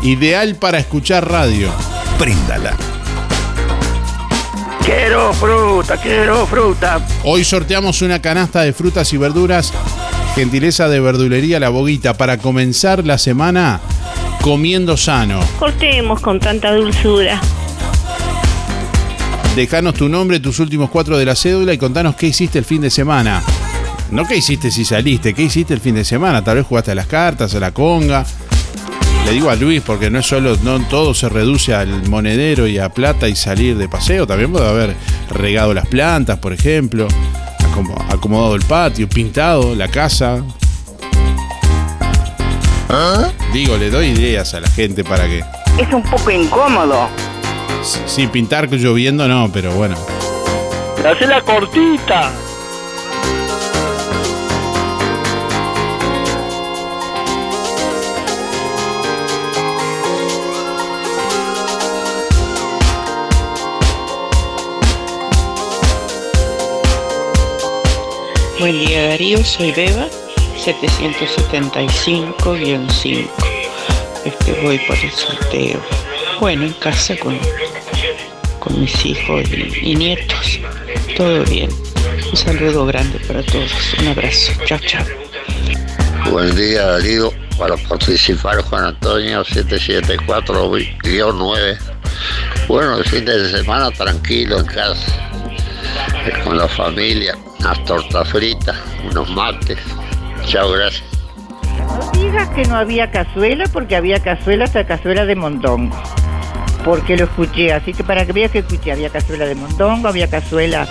Ideal 0.04 0.56
para 0.56 0.80
escuchar 0.80 1.30
radio. 1.30 1.70
Préndala. 2.18 2.78
Quiero 4.86 5.34
fruta, 5.34 5.98
quiero 5.98 6.48
fruta. 6.48 7.06
Hoy 7.26 7.44
sorteamos 7.44 8.02
una 8.02 8.22
canasta 8.22 8.62
de 8.62 8.72
frutas 8.72 9.12
y 9.12 9.18
verduras, 9.18 9.74
gentileza 10.34 10.88
de 10.88 11.02
verdulería 11.02 11.60
La 11.60 11.68
Boguita, 11.68 12.14
para 12.14 12.38
comenzar 12.38 13.06
la 13.06 13.18
semana 13.18 13.82
comiendo 14.42 14.96
sano. 14.96 15.42
Cortemos 15.60 16.22
con 16.22 16.40
tanta 16.40 16.74
dulzura. 16.74 17.42
Dejanos 19.58 19.96
tu 19.96 20.08
nombre, 20.08 20.40
tus 20.40 20.60
últimos 20.60 20.92
cuatro 20.92 21.18
de 21.18 21.26
la 21.26 21.36
cédula 21.36 21.74
y 21.74 21.80
contanos 21.80 22.16
qué 22.16 22.28
hiciste 22.28 22.60
el 22.60 22.64
fin 22.66 22.80
de 22.80 22.92
semana. 22.92 23.42
No 24.12 24.24
qué 24.24 24.38
hiciste 24.38 24.70
si 24.70 24.86
saliste, 24.86 25.34
qué 25.34 25.42
hiciste 25.42 25.74
el 25.74 25.82
fin 25.82 25.96
de 25.96 26.06
semana. 26.06 26.44
Tal 26.44 26.58
vez 26.58 26.66
jugaste 26.68 26.92
a 26.92 26.96
las 26.96 27.08
cartas, 27.08 27.56
a 27.56 27.60
la 27.60 27.72
conga. 27.72 28.24
Le 29.26 29.32
digo 29.32 29.50
a 29.50 29.56
Luis 29.56 29.82
porque 29.82 30.12
no 30.12 30.20
es 30.20 30.28
solo, 30.28 30.56
no 30.62 30.80
todo 30.82 31.16
se 31.16 31.28
reduce 31.28 31.74
al 31.74 32.08
monedero 32.08 32.68
y 32.68 32.78
a 32.78 32.90
plata 32.90 33.28
y 33.28 33.36
salir 33.36 33.80
de 33.80 33.90
paseo. 33.90 34.28
También 34.28 34.52
puede 34.52 34.70
haber 34.70 34.96
regado 35.32 35.74
las 35.74 35.88
plantas, 35.88 36.38
por 36.38 36.54
ejemplo, 36.54 37.08
acomo- 37.60 38.06
acomodado 38.14 38.54
el 38.54 38.62
patio, 38.62 39.10
pintado 39.10 39.74
la 39.74 39.88
casa. 39.88 40.44
Digo, 43.54 43.76
le 43.76 43.90
doy 43.90 44.10
ideas 44.10 44.54
a 44.54 44.60
la 44.60 44.70
gente 44.70 45.04
para 45.04 45.26
que. 45.26 45.40
Es 45.80 45.92
un 45.92 46.04
poco 46.04 46.30
incómodo. 46.30 47.10
Sí, 47.84 48.28
pintar 48.28 48.70
lloviendo 48.70 49.28
no, 49.28 49.50
pero 49.52 49.72
bueno. 49.72 49.98
Hace 51.06 51.28
la 51.28 51.42
cortita. 51.42 52.32
Buen 68.60 68.80
día 68.80 69.10
Darío, 69.10 69.44
soy 69.46 69.72
Beba, 69.72 70.08
775-5. 70.66 73.30
Este, 74.26 74.54
voy 74.64 74.80
por 74.80 74.98
el 74.98 75.12
sorteo. 75.12 75.80
Bueno, 76.40 76.66
en 76.66 76.74
casa 76.74 77.16
con 77.18 77.38
mis 78.78 79.06
hijos 79.06 79.44
y, 79.52 79.92
y 79.92 79.96
nietos. 79.96 80.60
Todo 81.16 81.44
bien. 81.46 81.70
Un 82.32 82.38
saludo 82.38 82.86
grande 82.86 83.20
para 83.28 83.44
todos. 83.44 83.72
Un 84.00 84.08
abrazo. 84.08 84.54
Chao, 84.66 84.80
chao. 84.80 85.06
Buen 86.32 86.56
día 86.56 86.86
Darío, 86.86 87.34
para 87.58 87.76
participar 87.78 88.62
Juan 88.64 88.86
Antonio 88.86 89.44
774-9. 89.46 91.78
Bueno, 92.68 92.98
el 92.98 93.06
fin 93.06 93.24
de 93.24 93.50
semana 93.50 93.90
tranquilo 93.92 94.60
en 94.60 94.66
casa, 94.66 95.32
eh, 96.26 96.34
con 96.44 96.58
la 96.58 96.68
familia, 96.68 97.38
unas 97.60 97.82
tortas 97.86 98.28
fritas, 98.30 98.76
unos 99.10 99.30
mates. 99.30 99.78
Chao, 100.46 100.72
gracias. 100.72 101.06
No 101.78 102.12
digas 102.12 102.50
que 102.50 102.66
no 102.66 102.76
había 102.76 103.10
cazuela 103.10 103.64
porque 103.72 103.96
había 103.96 104.20
cazuela 104.20 104.66
hasta 104.66 104.86
cazuela 104.86 105.26
de 105.26 105.36
mondongo. 105.36 105.96
Porque 106.88 107.18
lo 107.18 107.26
escuché, 107.26 107.74
así 107.74 107.92
que 107.94 108.02
para 108.02 108.26
que 108.26 108.32
veas 108.32 108.50
que 108.50 108.60
escuché, 108.60 108.94
había 108.94 109.10
cazuela 109.10 109.46
de 109.46 109.56
mondongo, 109.56 110.08
había 110.08 110.30
cazuela 110.30 110.88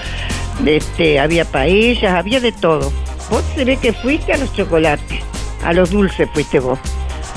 de 0.60 0.76
este, 0.76 1.18
había 1.18 1.46
paellas, 1.46 2.12
había 2.12 2.38
de 2.38 2.52
todo. 2.52 2.92
Vos 3.30 3.42
se 3.54 3.64
ve 3.64 3.78
que 3.78 3.94
fuiste 3.94 4.34
a 4.34 4.36
los 4.36 4.52
chocolates, 4.52 5.22
a 5.64 5.72
los 5.72 5.88
dulces 5.88 6.28
fuiste 6.34 6.60
vos. 6.60 6.78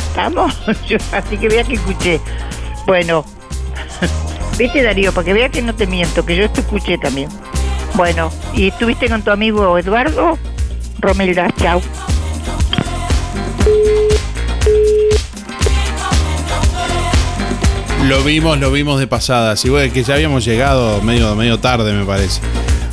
¿Estamos? 0.09 0.53
Yo, 0.89 0.97
así 1.13 1.37
que 1.37 1.47
vea 1.47 1.63
que 1.63 1.75
escuché. 1.75 2.19
Bueno, 2.85 3.23
vete 4.57 4.83
Darío, 4.83 5.13
para 5.13 5.23
que 5.23 5.33
vea 5.33 5.47
que 5.47 5.61
no 5.61 5.73
te 5.73 5.87
miento, 5.87 6.25
que 6.25 6.35
yo 6.35 6.49
te 6.49 6.59
escuché 6.59 6.97
también. 6.97 7.29
Bueno, 7.93 8.29
¿y 8.53 8.67
estuviste 8.67 9.07
con 9.07 9.21
tu 9.21 9.31
amigo 9.31 9.77
Eduardo? 9.77 10.37
Romelda, 10.99 11.49
chao. 11.61 11.81
Lo 18.09 18.23
vimos, 18.23 18.59
lo 18.59 18.71
vimos 18.71 18.99
de 18.99 19.05
pasada. 19.05 19.53
Bueno, 19.69 19.93
que 19.93 20.01
ya 20.01 20.15
habíamos 20.15 20.43
llegado 20.43 20.99
medio, 21.03 21.35
medio 21.35 21.59
tarde, 21.59 21.93
me 21.93 22.05
parece. 22.05 22.41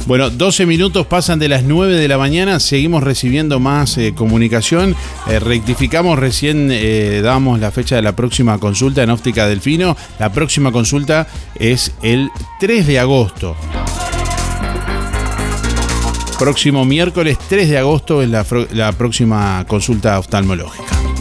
Bueno, 0.05 0.29
12 0.29 0.67
minutos 0.67 1.07
pasan 1.07 1.39
de 1.39 1.49
las 1.49 1.63
9 1.63 1.95
de 1.95 2.07
la 2.07 2.19
mañana, 2.19 2.61
seguimos 2.61 3.03
recibiendo 3.03 3.59
más 3.59 3.97
eh, 3.97 4.13
comunicación. 4.15 4.95
Eh, 5.27 5.41
rectificamos 5.41 6.19
recién, 6.19 6.69
eh, 6.71 7.23
damos 7.25 7.61
la 7.61 7.71
fecha 7.71 7.97
de 7.97 8.03
la 8.03 8.15
próxima 8.15 8.59
consulta 8.59 9.03
en 9.03 9.09
Óptica 9.09 9.47
Delfino. 9.47 9.97
La 10.19 10.31
próxima 10.33 10.71
consulta 10.71 11.27
es 11.55 11.95
el 12.03 12.29
3 12.61 12.87
de 12.87 12.99
agosto. 12.99 13.57
Próximo 16.39 16.85
miércoles 16.85 17.39
3 17.49 17.71
de 17.71 17.79
agosto 17.79 18.21
es 18.21 18.29
la 18.29 18.93
próxima 18.93 19.65
consulta 19.67 20.19
oftalmológica. 20.19 21.16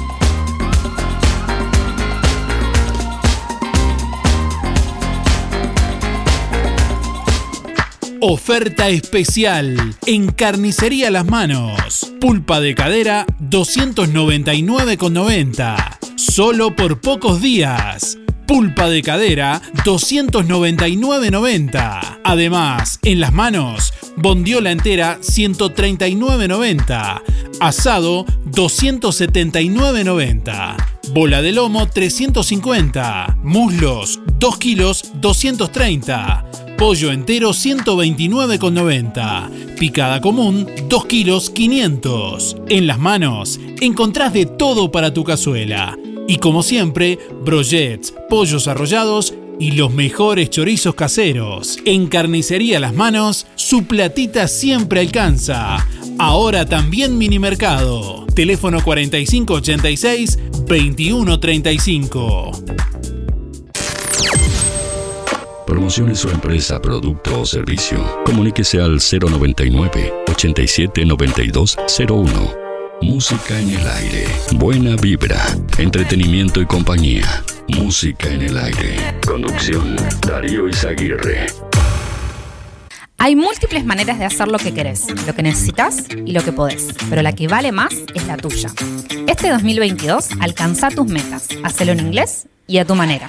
Oferta 8.22 8.88
especial 8.90 9.96
en 10.06 10.32
Carnicería 10.32 11.12
Las 11.12 11.26
Manos. 11.26 12.14
Pulpa 12.22 12.62
de 12.62 12.74
cadera 12.74 13.26
299,90. 13.42 15.98
Solo 16.16 16.74
por 16.76 17.02
pocos 17.02 17.42
días. 17.42 18.18
Pulpa 18.48 18.88
de 18.90 19.02
cadera 19.02 19.62
299,90. 19.84 22.20
Además, 22.24 23.00
en 23.04 23.20
Las 23.20 23.34
Manos, 23.34 23.94
bondiola 24.16 24.72
entera 24.72 25.20
139,90. 25.22 27.22
Asado 27.60 28.26
279,90. 28.46 30.78
Bola 31.10 31.42
de 31.42 31.52
lomo 31.52 31.88
350. 31.88 33.40
Muslos 33.44 34.22
2 34.40 34.58
kilos 34.58 35.12
230. 35.16 36.46
Pollo 36.78 37.12
entero 37.12 37.52
129,90. 37.52 39.76
Picada 39.80 40.20
común 40.20 40.68
2 40.90 41.06
kilos 41.06 41.50
500. 41.50 42.58
En 42.68 42.88
las 42.88 43.00
manos 43.00 43.62
encontrás 43.80 44.34
de 44.34 44.46
todo 44.46 44.92
para 44.92 45.14
tu 45.14 45.24
cazuela. 45.24 45.98
Y 46.28 46.36
como 46.38 46.64
siempre, 46.64 47.18
brochets, 47.44 48.14
pollos 48.30 48.68
arrollados 48.68 49.34
y 49.58 49.72
los 49.72 49.94
mejores 49.94 50.50
chorizos 50.50 50.96
caseros. 50.96 51.78
En 51.86 52.08
Carnicería 52.08 52.82
Las 52.82 52.94
Manos, 52.94 53.48
su 53.56 53.86
platita 53.86 54.50
siempre 54.50 55.00
alcanza. 55.00 55.78
Ahora 56.18 56.66
también 56.66 57.18
mini 57.18 57.40
mercado. 57.40 58.26
Teléfono 58.36 58.84
4586 58.84 60.40
2135. 60.68 62.52
Promocione 65.66 66.14
su 66.16 66.30
empresa, 66.30 66.80
producto 66.80 67.42
o 67.42 67.46
servicio. 67.46 68.24
Comuníquese 68.24 68.80
al 68.80 69.00
099 69.00 70.14
87 70.30 71.06
92 71.06 71.78
01. 72.08 72.54
Música 73.02 73.60
en 73.60 73.72
el 73.72 73.88
aire. 73.88 74.28
Buena 74.54 74.96
vibra. 74.96 75.44
Entretenimiento 75.80 76.62
y 76.62 76.68
compañía. 76.68 77.44
Música 77.68 78.32
en 78.32 78.44
el 78.44 78.58
aire. 78.58 79.18
Conducción. 79.26 79.96
Darío 80.28 80.68
Izaguirre. 80.68 81.48
Hay 83.18 83.36
múltiples 83.36 83.86
maneras 83.86 84.20
de 84.20 84.26
hacer 84.26 84.48
lo 84.48 84.60
que 84.60 84.72
querés, 84.72 85.08
lo 85.26 85.34
que 85.34 85.42
necesitas 85.42 86.04
y 86.12 86.32
lo 86.32 86.44
que 86.44 86.52
podés, 86.52 86.90
pero 87.10 87.24
la 87.24 87.34
que 87.34 87.48
vale 87.48 87.72
más 87.72 87.94
es 88.14 88.28
la 88.28 88.38
tuya. 88.38 88.70
Este 89.26 89.50
2022 89.50 90.30
alcanza 90.42 90.90
tus 90.90 91.08
metas, 91.08 91.48
hacelo 91.64 91.94
en 91.94 92.02
inglés 92.02 92.48
y 92.68 92.78
a 92.78 92.86
tu 92.86 92.96
manera. 92.96 93.28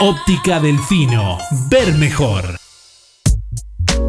Óptica 0.00 0.60
Delfino. 0.60 1.38
Ver 1.68 1.94
mejor. 1.94 2.58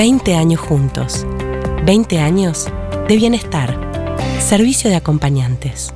20 0.00 0.34
años 0.34 0.60
juntos. 0.60 1.26
20 1.84 2.20
años 2.20 2.68
de 3.06 3.16
bienestar. 3.16 3.78
Servicio 4.38 4.88
de 4.88 4.96
acompañantes. 4.96 5.92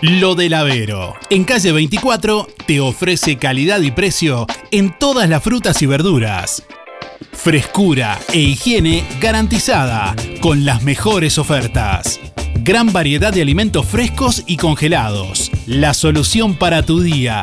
Lo 0.00 0.34
del 0.34 0.54
Avero. 0.54 1.16
En 1.28 1.44
calle 1.44 1.72
24 1.72 2.48
te 2.66 2.80
ofrece 2.80 3.36
calidad 3.36 3.82
y 3.82 3.90
precio 3.90 4.46
en 4.70 4.98
todas 4.98 5.28
las 5.28 5.42
frutas 5.42 5.82
y 5.82 5.86
verduras. 5.86 6.62
Frescura 7.34 8.18
e 8.32 8.38
higiene 8.38 9.04
garantizada 9.20 10.16
con 10.40 10.64
las 10.64 10.82
mejores 10.82 11.36
ofertas. 11.36 12.20
Gran 12.54 12.90
variedad 12.90 13.34
de 13.34 13.42
alimentos 13.42 13.84
frescos 13.84 14.44
y 14.46 14.56
congelados. 14.56 15.50
La 15.66 15.92
solución 15.92 16.54
para 16.54 16.86
tu 16.86 17.00
día. 17.00 17.42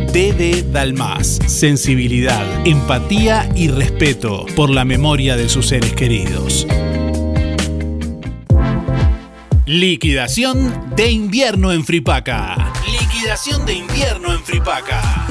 DD 0.13 0.69
Dalmas. 0.73 1.39
Sensibilidad, 1.47 2.67
empatía 2.67 3.49
y 3.55 3.69
respeto 3.69 4.45
por 4.57 4.69
la 4.69 4.83
memoria 4.83 5.37
de 5.37 5.47
sus 5.47 5.67
seres 5.69 5.93
queridos. 5.93 6.67
Liquidación 9.65 10.95
de 10.97 11.11
invierno 11.11 11.71
en 11.71 11.85
Fripaca. 11.85 12.73
Liquidación 12.91 13.65
de 13.65 13.75
invierno 13.75 14.33
en 14.33 14.43
Fripaca. 14.43 15.30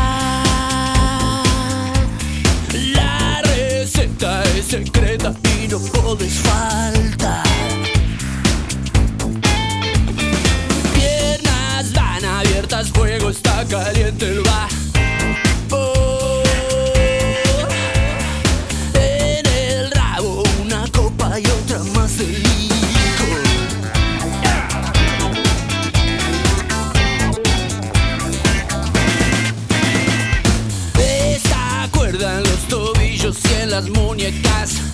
La 2.94 3.42
receta 3.44 4.44
es 4.56 4.66
secreta 4.66 5.34
y 5.62 5.68
no 5.68 5.80
puedes 5.80 6.34
faltar. 6.34 7.44
Piernas 10.94 11.94
van 11.94 12.26
abiertas, 12.26 12.90
fuego 12.92 13.30
está 13.30 13.66
caliente 13.66 14.30
el 14.30 14.42
bar. 14.42 14.70
Las 33.76 33.90
muñecas. 33.90 34.85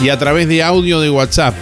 y 0.01 0.09
a 0.09 0.19
través 0.19 0.47
de 0.47 0.61
audio 0.61 0.99
de 0.99 1.09
WhatsApp 1.09 1.55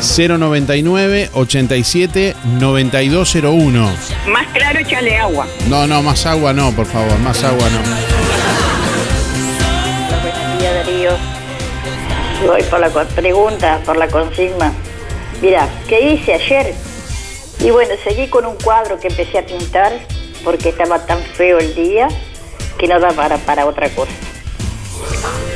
099 0.00 1.30
87 1.32 2.36
9201. 2.58 3.88
más 4.28 4.46
claro 4.48 4.80
échale 4.80 5.16
agua. 5.16 5.46
No, 5.68 5.86
no, 5.86 6.02
más 6.02 6.26
agua 6.26 6.52
no, 6.52 6.72
por 6.72 6.86
favor, 6.86 7.16
más 7.20 7.42
agua 7.44 7.66
no. 7.70 7.78
Buenos 10.20 10.58
días, 10.60 10.74
Darío. 10.74 11.12
Voy 12.46 12.62
por 12.64 12.80
la 12.80 12.90
pregunta, 13.04 13.80
por 13.84 13.96
la 13.96 14.08
consigna. 14.08 14.72
Mira, 15.40 15.68
¿qué 15.88 16.12
hice 16.12 16.34
ayer? 16.34 16.74
Y 17.60 17.70
bueno, 17.70 17.94
seguí 18.04 18.28
con 18.28 18.44
un 18.44 18.56
cuadro 18.56 18.98
que 19.00 19.08
empecé 19.08 19.38
a 19.38 19.46
pintar 19.46 19.92
porque 20.44 20.70
estaba 20.70 21.06
tan 21.06 21.22
feo 21.22 21.58
el 21.58 21.74
día 21.74 22.08
que 22.78 22.86
no 22.86 23.00
da 23.00 23.10
para, 23.12 23.38
para 23.38 23.66
otra 23.66 23.88
cosa. 23.90 24.12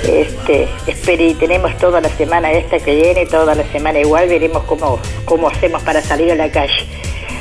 Este, 0.07 0.69
espere, 0.87 1.29
y 1.29 1.35
tenemos 1.35 1.77
toda 1.79 2.01
la 2.01 2.09
semana 2.11 2.53
esta 2.53 2.79
que 2.79 2.95
viene, 2.95 3.27
toda 3.27 3.55
la 3.55 3.65
semana 3.73 4.01
igual, 4.01 4.29
veremos 4.29 4.65
cómo, 4.65 4.99
cómo 5.25 5.49
hacemos 5.49 5.83
para 5.83 6.03
salir 6.03 6.33
a 6.33 6.35
la 6.35 6.51
calle. 6.51 6.87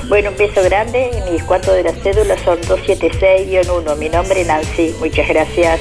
Bueno, 0.07 0.29
un 0.31 0.37
beso 0.37 0.61
grande, 0.63 1.11
mis 1.31 1.43
cuantos 1.43 1.75
de 1.75 1.83
la 1.83 1.93
cédula 1.93 2.35
son 2.43 2.59
276-1, 2.61 3.97
mi 3.97 4.09
nombre 4.09 4.41
es 4.41 4.47
Nancy, 4.47 4.95
muchas 4.99 5.27
gracias. 5.27 5.79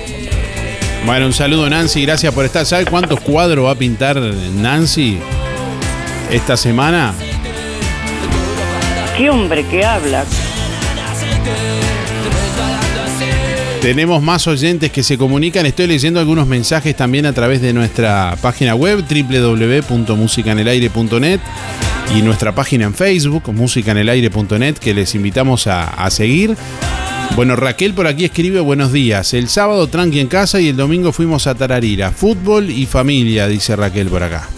Bueno, 1.06 1.26
un 1.26 1.32
saludo 1.32 1.68
Nancy, 1.68 2.04
gracias 2.04 2.32
por 2.32 2.44
estar. 2.44 2.64
¿Sabe 2.64 2.84
cuántos 2.86 3.20
cuadros 3.20 3.66
va 3.66 3.72
a 3.72 3.74
pintar 3.74 4.16
Nancy 4.16 5.20
esta 6.32 6.56
semana? 6.56 7.12
Qué 9.16 9.28
hombre 9.28 9.66
que 9.66 9.84
habla. 9.84 10.24
Tenemos 13.82 14.22
más 14.22 14.46
oyentes 14.46 14.90
que 14.90 15.02
se 15.02 15.18
comunican. 15.18 15.66
Estoy 15.66 15.88
leyendo 15.88 16.20
algunos 16.20 16.46
mensajes 16.46 16.96
también 16.96 17.26
a 17.26 17.34
través 17.34 17.60
de 17.60 17.74
nuestra 17.74 18.38
página 18.40 18.74
web 18.74 19.04
www.musicanelaire.net 19.06 21.40
y 22.16 22.22
nuestra 22.22 22.54
página 22.54 22.86
en 22.86 22.94
Facebook, 22.94 23.52
musicanelaire.net, 23.52 24.76
que 24.76 24.94
les 24.94 25.14
invitamos 25.14 25.66
a, 25.66 25.84
a 25.84 26.10
seguir. 26.10 26.56
Bueno, 27.36 27.56
Raquel 27.56 27.92
por 27.92 28.06
aquí 28.06 28.24
escribe 28.24 28.60
buenos 28.60 28.90
días. 28.92 29.34
El 29.34 29.48
sábado 29.48 29.86
tranqui 29.88 30.20
en 30.20 30.28
casa 30.28 30.60
y 30.60 30.68
el 30.68 30.76
domingo 30.76 31.12
fuimos 31.12 31.46
a 31.46 31.54
Tararira. 31.54 32.10
Fútbol 32.10 32.70
y 32.70 32.86
familia, 32.86 33.48
dice 33.48 33.76
Raquel 33.76 34.08
por 34.08 34.22
acá. 34.22 34.48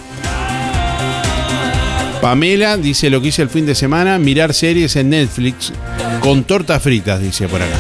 Pamela 2.25 2.79
dice 2.79 3.11
lo 3.11 3.21
que 3.21 3.29
hice 3.29 3.43
el 3.43 3.51
fin 3.51 3.67
de 3.67 3.75
semana, 3.75 4.19
mirar 4.19 4.55
series 4.55 4.97
en 4.97 5.11
Netflix 5.11 5.75
con 6.21 6.45
tortas 6.45 6.83
fritas, 6.83 7.21
dice 7.21 7.47
por 7.49 7.61
acá. 7.61 7.77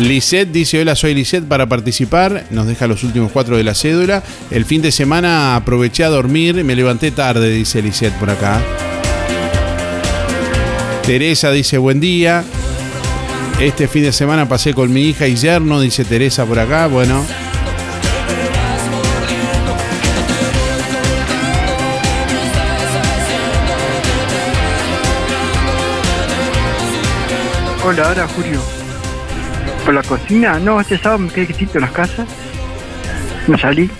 Lisette 0.00 0.50
dice, 0.50 0.80
hola, 0.80 0.96
soy 0.96 1.12
Lisette 1.12 1.44
para 1.44 1.66
participar. 1.66 2.46
Nos 2.48 2.66
deja 2.66 2.86
los 2.86 3.04
últimos 3.04 3.32
cuatro 3.32 3.58
de 3.58 3.64
la 3.64 3.74
cédula. 3.74 4.22
El 4.50 4.64
fin 4.64 4.80
de 4.80 4.90
semana 4.90 5.56
aproveché 5.56 6.04
a 6.04 6.08
dormir, 6.08 6.64
me 6.64 6.74
levanté 6.74 7.10
tarde, 7.10 7.50
dice 7.50 7.82
Lisette 7.82 8.14
por 8.14 8.30
acá. 8.30 8.62
Teresa 11.04 11.50
dice, 11.50 11.76
buen 11.76 12.00
día. 12.00 12.42
Este 13.60 13.88
fin 13.88 14.04
de 14.04 14.12
semana 14.12 14.48
pasé 14.48 14.72
con 14.72 14.90
mi 14.90 15.02
hija 15.02 15.26
y 15.26 15.36
yerno, 15.36 15.82
dice 15.82 16.06
Teresa 16.06 16.46
por 16.46 16.58
acá. 16.58 16.86
Bueno. 16.86 17.43
Hola, 27.86 28.08
ahora 28.08 28.26
Julio. 28.28 28.60
¿Por 29.84 29.92
la 29.92 30.02
cocina? 30.02 30.58
No, 30.58 30.80
este 30.80 30.96
sábado 30.96 31.18
me 31.18 31.28
quedé 31.30 31.48
quietito 31.48 31.76
en 31.76 31.82
las 31.82 31.90
casas. 31.90 32.26
No 33.46 33.58
salí. 33.58 33.90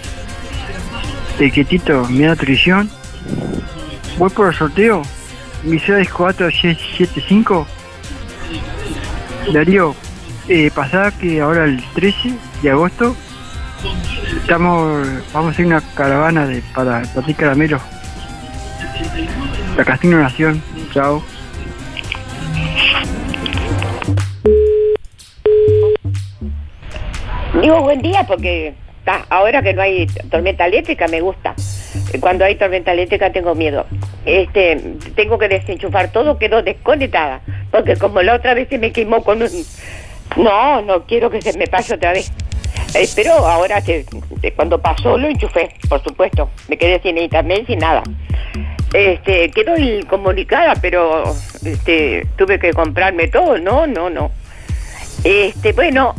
Quietito, 1.37 2.09
me 2.09 2.25
da 2.25 2.35
televisión. 2.35 2.89
Voy 4.17 4.31
por 4.31 4.47
el 4.49 4.55
sorteo. 4.55 5.03
Mi 5.65 5.79
ciudad 5.79 6.01
es 6.01 6.09
4675. 6.09 7.67
Darío, 9.53 9.95
eh, 10.49 10.71
pasá 10.75 11.11
que 11.11 11.43
ahora 11.43 11.65
el 11.65 11.85
13 11.93 12.33
de 12.63 12.71
agosto 12.71 13.15
estamos 14.41 15.07
vamos 15.35 15.49
a 15.49 15.53
hacer 15.53 15.67
una 15.67 15.83
caravana 15.95 16.47
de, 16.47 16.63
para 16.75 17.03
partir 17.03 17.37
caramelo. 17.37 17.79
La 19.77 19.85
Castillo 19.85 20.17
Nación. 20.17 20.63
Chao. 20.95 21.23
Digo 27.65 27.81
buen 27.81 28.03
día 28.03 28.25
porque 28.29 28.75
ta, 29.07 29.25
ahora 29.31 29.63
que 29.63 29.73
no 29.73 29.81
hay 29.81 30.07
tormenta 30.31 30.67
eléctrica 30.67 31.09
me 31.09 31.23
gusta. 31.23 31.55
Cuando 32.21 32.45
hay 32.45 32.57
tormenta 32.57 32.93
eléctrica 32.93 33.33
tengo 33.33 33.55
miedo. 33.55 33.87
Este, 34.27 34.77
tengo 35.17 35.39
que 35.39 35.49
desenchufar 35.49 36.13
todo, 36.13 36.37
quedo 36.37 36.63
desconectada. 36.63 37.41
porque 37.71 37.97
como 37.97 38.21
la 38.21 38.35
otra 38.35 38.53
vez 38.53 38.69
se 38.69 38.77
me 38.77 38.93
quemó 38.93 39.25
con 39.25 39.41
un... 39.41 39.49
No, 40.37 40.83
no 40.83 41.07
quiero 41.07 41.31
que 41.31 41.41
se 41.41 41.57
me 41.57 41.67
pase 41.67 41.95
otra 41.95 42.13
vez. 42.13 42.31
Eh, 42.95 43.09
pero 43.17 43.33
ahora, 43.33 43.81
que, 43.81 44.05
cuando 44.55 44.79
pasó, 44.79 45.17
lo 45.17 45.27
enchufé, 45.27 45.71
por 45.89 46.03
supuesto. 46.03 46.51
Me 46.69 46.77
quedé 46.77 47.01
sin 47.01 47.17
internet, 47.17 47.65
sin 47.67 47.79
nada. 47.79 48.03
Este, 48.93 49.51
quedó 49.53 49.75
incomunicada, 49.79 50.75
pero 50.83 51.35
este, 51.65 52.27
tuve 52.37 52.59
que 52.59 52.75
comprarme 52.75 53.29
todo. 53.29 53.57
No, 53.57 53.87
no, 53.87 54.11
no. 54.11 54.33
Este, 55.25 55.73
bueno, 55.73 56.15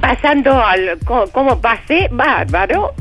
pasando 0.00 0.52
al 0.52 0.98
cómo 1.32 1.60
pasé, 1.60 2.08
bárbaro, 2.10 2.92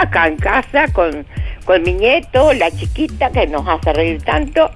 acá 0.00 0.26
en 0.26 0.36
casa 0.36 0.88
con, 0.92 1.26
con 1.64 1.82
mi 1.82 1.92
nieto, 1.92 2.52
la 2.52 2.70
chiquita 2.70 3.30
que 3.30 3.46
nos 3.46 3.66
hace 3.68 3.92
reír 3.92 4.22
tanto, 4.22 4.70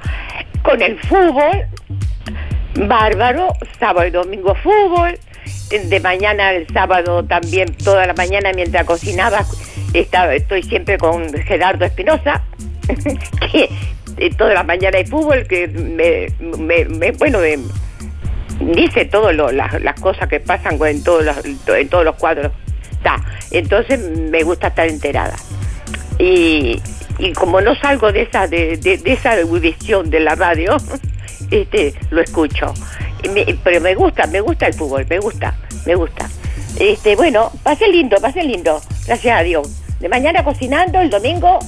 con 0.62 0.80
el 0.82 0.98
fútbol, 1.00 1.66
bárbaro, 2.86 3.52
sábado 3.78 4.06
y 4.06 4.10
domingo 4.10 4.54
fútbol, 4.54 5.18
de 5.70 6.00
mañana 6.00 6.52
el 6.52 6.66
sábado 6.72 7.24
también, 7.24 7.74
toda 7.76 8.06
la 8.06 8.14
mañana 8.14 8.52
mientras 8.54 8.84
cocinaba, 8.84 9.44
estaba, 9.94 10.34
estoy 10.34 10.62
siempre 10.62 10.98
con 10.98 11.32
Gerardo 11.32 11.84
Espinosa, 11.84 12.42
que 13.52 13.68
eh, 14.18 14.30
toda 14.36 14.54
la 14.54 14.62
mañana 14.62 14.98
hay 14.98 15.06
fútbol, 15.06 15.46
que 15.46 15.68
me, 15.68 16.28
me- 16.58 17.12
bueno, 17.12 17.38
me- 17.38 17.58
dice 18.60 19.04
todas 19.04 19.34
las, 19.54 19.80
las 19.80 20.00
cosas 20.00 20.28
que 20.28 20.40
pasan 20.40 20.78
en 20.82 21.02
todos 21.02 21.24
los, 21.24 21.36
en 21.44 21.88
todos 21.88 22.04
los 22.04 22.16
cuadros. 22.16 22.52
Entonces 23.50 24.00
me 24.30 24.42
gusta 24.42 24.68
estar 24.68 24.86
enterada. 24.88 25.36
Y, 26.18 26.80
y 27.18 27.32
como 27.32 27.60
no 27.60 27.74
salgo 27.76 28.12
de 28.12 28.22
esa, 28.22 28.46
de, 28.46 28.76
de- 28.76 28.98
de 28.98 29.12
esa 29.12 29.32
audición 29.40 30.10
de 30.10 30.20
la 30.20 30.34
radio, 30.34 30.76
este, 31.50 31.94
lo 32.10 32.20
escucho. 32.20 32.74
Pero 33.64 33.80
me 33.80 33.94
gusta, 33.94 34.26
me 34.26 34.40
gusta 34.40 34.66
el 34.66 34.74
fútbol, 34.74 35.06
me 35.08 35.18
gusta, 35.18 35.56
me 35.86 35.94
gusta. 35.94 36.28
Este, 36.78 37.16
bueno, 37.16 37.50
pasé 37.62 37.88
lindo, 37.88 38.16
pasé 38.20 38.44
lindo, 38.44 38.80
gracias 39.06 39.40
a 39.40 39.42
Dios. 39.42 39.68
De 40.00 40.08
mañana 40.08 40.44
cocinando, 40.44 41.00
el 41.00 41.10
domingo, 41.10 41.58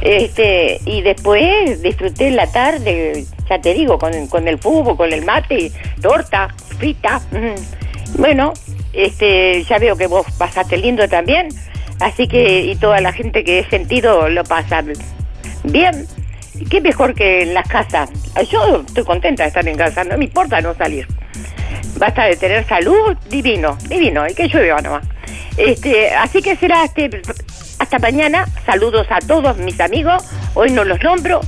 este, 0.00 0.80
y 0.84 1.02
después 1.02 1.82
disfruté 1.82 2.30
la 2.30 2.46
tarde, 2.52 3.24
ya 3.48 3.60
te 3.60 3.74
digo, 3.74 3.98
con, 3.98 4.26
con 4.28 4.46
el 4.48 4.58
fútbol, 4.58 4.96
con 4.96 5.12
el 5.12 5.24
mate, 5.24 5.72
torta, 6.00 6.48
frita. 6.78 7.20
Bueno, 8.16 8.52
este, 8.92 9.62
ya 9.64 9.78
veo 9.78 9.96
que 9.96 10.06
vos 10.06 10.26
pasaste 10.38 10.76
lindo 10.76 11.08
también, 11.08 11.48
así 12.00 12.26
que, 12.26 12.60
y 12.62 12.76
toda 12.76 13.00
la 13.00 13.12
gente 13.12 13.44
que 13.44 13.60
he 13.60 13.68
sentido 13.68 14.28
lo 14.28 14.44
pasa 14.44 14.82
bien. 15.64 16.06
Qué 16.70 16.80
mejor 16.80 17.14
que 17.14 17.42
en 17.42 17.54
las 17.54 17.68
casas. 17.68 18.10
Yo 18.50 18.82
estoy 18.86 19.04
contenta 19.04 19.44
de 19.44 19.48
estar 19.48 19.66
en 19.66 19.76
casa, 19.76 20.04
no 20.04 20.18
me 20.18 20.24
importa 20.24 20.60
no 20.60 20.74
salir. 20.74 21.06
Basta 21.96 22.24
de 22.24 22.36
tener 22.36 22.66
salud, 22.66 23.16
divino, 23.28 23.76
divino, 23.88 24.26
y 24.26 24.34
que 24.34 24.48
llueva 24.48 24.80
nomás. 24.80 25.04
Este, 25.56 26.10
así 26.14 26.40
que 26.42 26.56
será 26.56 26.84
este, 26.84 27.10
hasta 27.78 27.98
mañana. 27.98 28.46
Saludos 28.64 29.06
a 29.10 29.20
todos 29.20 29.56
mis 29.58 29.78
amigos. 29.80 30.24
Hoy 30.54 30.70
no 30.70 30.84
los 30.84 31.02
nombro. 31.02 31.40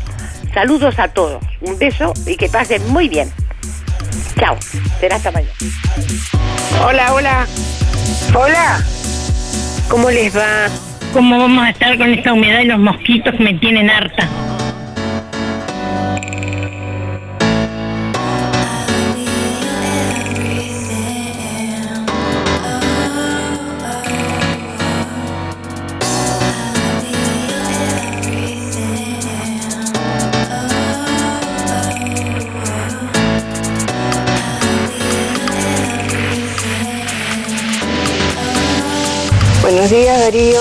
Saludos 0.54 0.98
a 0.98 1.08
todos. 1.08 1.42
Un 1.60 1.78
beso 1.78 2.12
y 2.26 2.36
que 2.36 2.48
pasen 2.48 2.86
muy 2.88 3.08
bien. 3.08 3.30
Chao. 4.38 4.56
Será 4.98 5.16
hasta 5.16 5.30
mañana. 5.30 5.52
Hola, 6.84 7.14
hola. 7.14 7.46
Hola. 8.34 8.84
¿Cómo 9.88 10.10
les 10.10 10.36
va? 10.36 10.68
¿Cómo 11.12 11.38
vamos 11.38 11.64
a 11.64 11.70
estar 11.70 11.98
con 11.98 12.12
esta 12.12 12.32
humedad 12.32 12.60
y 12.60 12.66
los 12.66 12.78
mosquitos 12.78 13.34
que 13.34 13.42
me 13.42 13.54
tienen 13.54 13.90
harta? 13.90 14.28
Buenos 39.70 39.88
días, 39.88 40.18
Darío. 40.18 40.60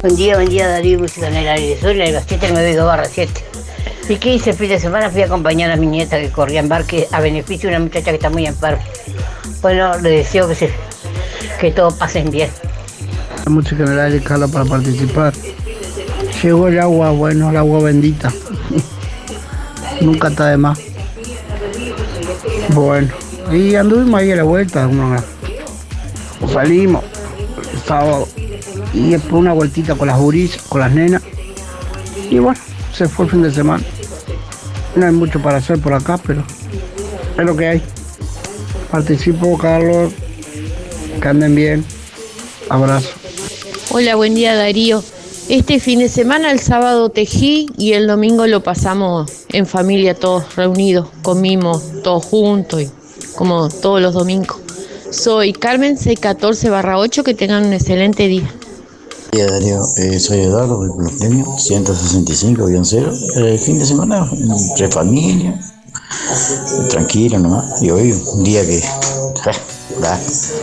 Buen 0.00 0.16
día, 0.16 0.34
buen 0.34 0.48
día, 0.48 0.66
Darío, 0.66 0.98
música 0.98 1.28
en 1.28 1.36
el 1.36 1.46
aire. 1.46 1.80
Soy 1.80 1.94
la 1.94 2.06
Eva 2.06 2.18
792 2.22 2.84
barra 2.84 3.04
7. 3.04 3.32
¿Y 4.08 4.16
qué 4.16 4.34
hice 4.34 4.50
el 4.50 4.56
fin 4.56 4.68
de 4.68 4.80
semana? 4.80 5.08
Fui 5.08 5.22
a 5.22 5.26
acompañar 5.26 5.70
a 5.70 5.76
mi 5.76 5.86
nieta 5.86 6.18
que 6.18 6.30
corría 6.30 6.58
en 6.58 6.68
barque 6.68 7.06
a 7.12 7.20
beneficio 7.20 7.70
de 7.70 7.76
una 7.76 7.84
muchacha 7.84 8.10
que 8.10 8.16
está 8.16 8.30
muy 8.30 8.46
enferma. 8.46 8.82
Bueno, 9.60 9.96
le 10.00 10.10
deseo 10.10 10.48
que, 10.48 10.56
se, 10.56 10.72
que 11.60 11.70
todo 11.70 11.96
pasen 11.96 12.32
bien. 12.32 12.50
La 13.44 13.52
música 13.52 13.84
en 13.84 13.92
el 13.92 14.00
aire, 14.00 14.20
Carla, 14.20 14.48
para 14.48 14.64
participar. 14.64 15.32
Llegó 16.42 16.66
el 16.66 16.80
agua, 16.80 17.12
bueno, 17.12 17.50
el 17.50 17.58
agua 17.58 17.80
bendita. 17.80 18.32
Nunca 20.00 20.30
está 20.30 20.48
de 20.48 20.56
más. 20.56 20.80
Bueno, 22.70 23.08
y 23.52 23.76
anduvimos 23.76 24.20
ahí 24.20 24.32
a 24.32 24.36
la 24.36 24.42
vuelta. 24.42 24.88
Salimos 26.50 27.04
el 27.72 27.78
sábado 27.80 28.28
y 28.92 29.10
después 29.10 29.34
una 29.34 29.52
vueltita 29.52 29.94
con 29.94 30.08
las 30.08 30.18
guris, 30.18 30.56
con 30.68 30.80
las 30.80 30.92
nenas. 30.92 31.22
Y 32.30 32.38
bueno, 32.38 32.60
se 32.92 33.08
fue 33.08 33.26
el 33.26 33.30
fin 33.30 33.42
de 33.42 33.50
semana. 33.50 33.84
No 34.96 35.06
hay 35.06 35.12
mucho 35.12 35.40
para 35.40 35.58
hacer 35.58 35.78
por 35.78 35.94
acá, 35.94 36.18
pero 36.26 36.44
es 37.38 37.44
lo 37.44 37.56
que 37.56 37.66
hay. 37.66 37.82
Participo, 38.90 39.56
Carlos. 39.56 40.12
Que 41.20 41.28
anden 41.28 41.54
bien. 41.54 41.84
Abrazo. 42.68 43.10
Hola, 43.90 44.16
buen 44.16 44.34
día 44.34 44.54
Darío. 44.54 45.02
Este 45.48 45.80
fin 45.80 45.98
de 45.98 46.08
semana, 46.08 46.50
el 46.50 46.60
sábado 46.60 47.08
tejí 47.10 47.68
y 47.76 47.92
el 47.92 48.06
domingo 48.06 48.46
lo 48.46 48.62
pasamos 48.62 49.30
en 49.48 49.66
familia 49.66 50.14
todos 50.14 50.56
reunidos, 50.56 51.08
comimos 51.22 52.02
todos 52.02 52.24
juntos 52.24 52.82
y 52.82 52.90
como 53.34 53.68
todos 53.68 54.00
los 54.00 54.14
domingos. 54.14 54.61
Soy 55.12 55.52
Carmen 55.52 55.98
614 55.98 56.70
barra 56.70 56.98
8, 56.98 57.22
que 57.22 57.34
tengan 57.34 57.66
un 57.66 57.74
excelente 57.74 58.28
día. 58.28 58.50
Hola 59.34 59.52
Darío, 59.52 59.82
Eh, 59.98 60.18
soy 60.18 60.40
Eduardo, 60.40 60.82
los 60.84 61.12
premios 61.12 61.48
165-0. 61.70 63.12
El 63.36 63.58
fin 63.58 63.78
de 63.78 63.84
semana, 63.84 64.26
entre 64.32 64.88
familia, 64.88 65.60
tranquilo 66.88 67.38
nomás. 67.38 67.82
Y 67.82 67.90
hoy, 67.90 68.12
un 68.32 68.42
día 68.42 68.66
que. 68.66 68.82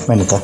bueno, 0.08 0.24
está. 0.24 0.42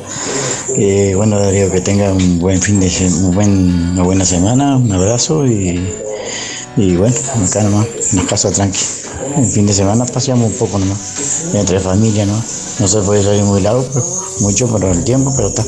Eh, 0.76 1.14
bueno, 1.16 1.40
Darío, 1.40 1.70
que 1.72 1.80
tenga 1.80 2.12
un 2.12 2.38
buen 2.38 2.62
fin 2.62 2.78
de 2.78 2.88
un 3.24 3.34
buen, 3.34 3.90
una 3.92 4.04
buena 4.04 4.24
semana, 4.24 4.76
un 4.76 4.92
abrazo 4.92 5.46
y, 5.46 5.92
y 6.76 6.96
bueno, 6.96 7.14
acá 7.46 7.62
nomás, 7.62 7.86
en 8.12 8.16
la 8.18 8.26
casa 8.26 8.50
tranqui. 8.50 8.78
El 9.36 9.46
fin 9.46 9.66
de 9.66 9.72
semana 9.72 10.04
paseamos 10.06 10.52
un 10.52 10.58
poco 10.58 10.78
nomás, 10.78 11.44
entre 11.54 11.80
familia, 11.80 12.24
¿no? 12.26 12.42
No 12.80 12.88
se 12.88 13.00
puede 13.00 13.22
salir 13.22 13.42
muy 13.44 13.60
largo, 13.60 13.84
pero- 13.92 14.04
mucho 14.40 14.66
por 14.68 14.84
el 14.84 15.02
tiempo, 15.04 15.32
pero 15.34 15.48
está. 15.48 15.64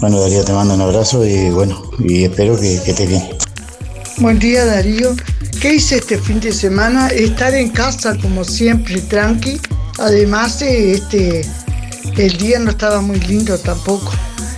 Bueno, 0.00 0.20
Darío, 0.20 0.44
te 0.44 0.52
mando 0.52 0.74
un 0.74 0.80
abrazo 0.80 1.24
y 1.26 1.50
bueno, 1.50 1.82
y 1.98 2.24
espero 2.24 2.56
que, 2.58 2.80
que 2.84 2.90
estés 2.92 3.08
bien. 3.08 3.28
Buen 4.18 4.38
día 4.38 4.64
Darío. 4.64 5.14
¿Qué 5.60 5.74
hice 5.74 5.96
este 5.96 6.18
fin 6.18 6.40
de 6.40 6.52
semana? 6.52 7.08
Estar 7.08 7.54
en 7.54 7.70
casa 7.70 8.16
como 8.22 8.44
siempre, 8.44 9.00
tranqui. 9.02 9.60
Además, 9.98 10.62
este, 10.62 11.44
el 12.16 12.36
día 12.38 12.58
no 12.60 12.70
estaba 12.70 13.00
muy 13.02 13.20
lindo 13.20 13.58
tampoco. 13.58 14.12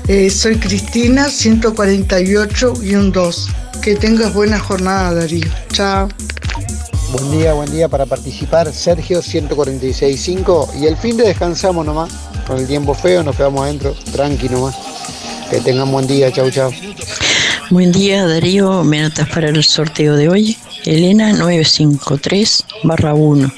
Eh, 0.07 0.31
soy 0.31 0.57
Cristina, 0.59 1.29
148 1.29 2.75
y 2.83 2.95
un 2.95 3.11
2. 3.13 3.49
Que 3.83 3.97
tengas 3.97 4.33
buena 4.33 4.61
jornada 4.61 5.13
Darío. 5.13 5.45
Chao. 5.73 6.09
Buen 7.11 7.31
día, 7.33 7.53
buen 7.53 7.69
día 7.73 7.89
para 7.89 8.07
participar. 8.07 8.73
Sergio 8.73 9.21
146.5 9.21 10.81
y 10.81 10.87
el 10.87 10.97
fin 10.97 11.17
de 11.17 11.25
descansamos 11.25 11.85
nomás. 11.85 12.13
Con 12.47 12.59
el 12.59 12.69
tiempo 12.69 12.95
feo 12.95 13.25
nos 13.25 13.35
quedamos 13.35 13.65
adentro, 13.65 13.93
tranqui 14.13 14.49
nomás. 14.49 14.77
Que 15.51 15.61
tengan 15.61 15.91
buen 15.91 16.07
día, 16.07 16.31
chau 16.31 16.49
chau. 16.49 16.71
Buen 17.71 17.91
día 17.91 18.25
Darío, 18.25 18.85
me 18.85 19.01
anotas 19.01 19.29
para 19.31 19.49
el 19.49 19.65
sorteo 19.65 20.15
de 20.15 20.29
hoy. 20.29 20.57
Elena 20.85 21.33
953 21.33 22.65
barra 22.85 23.15
1. 23.15 23.53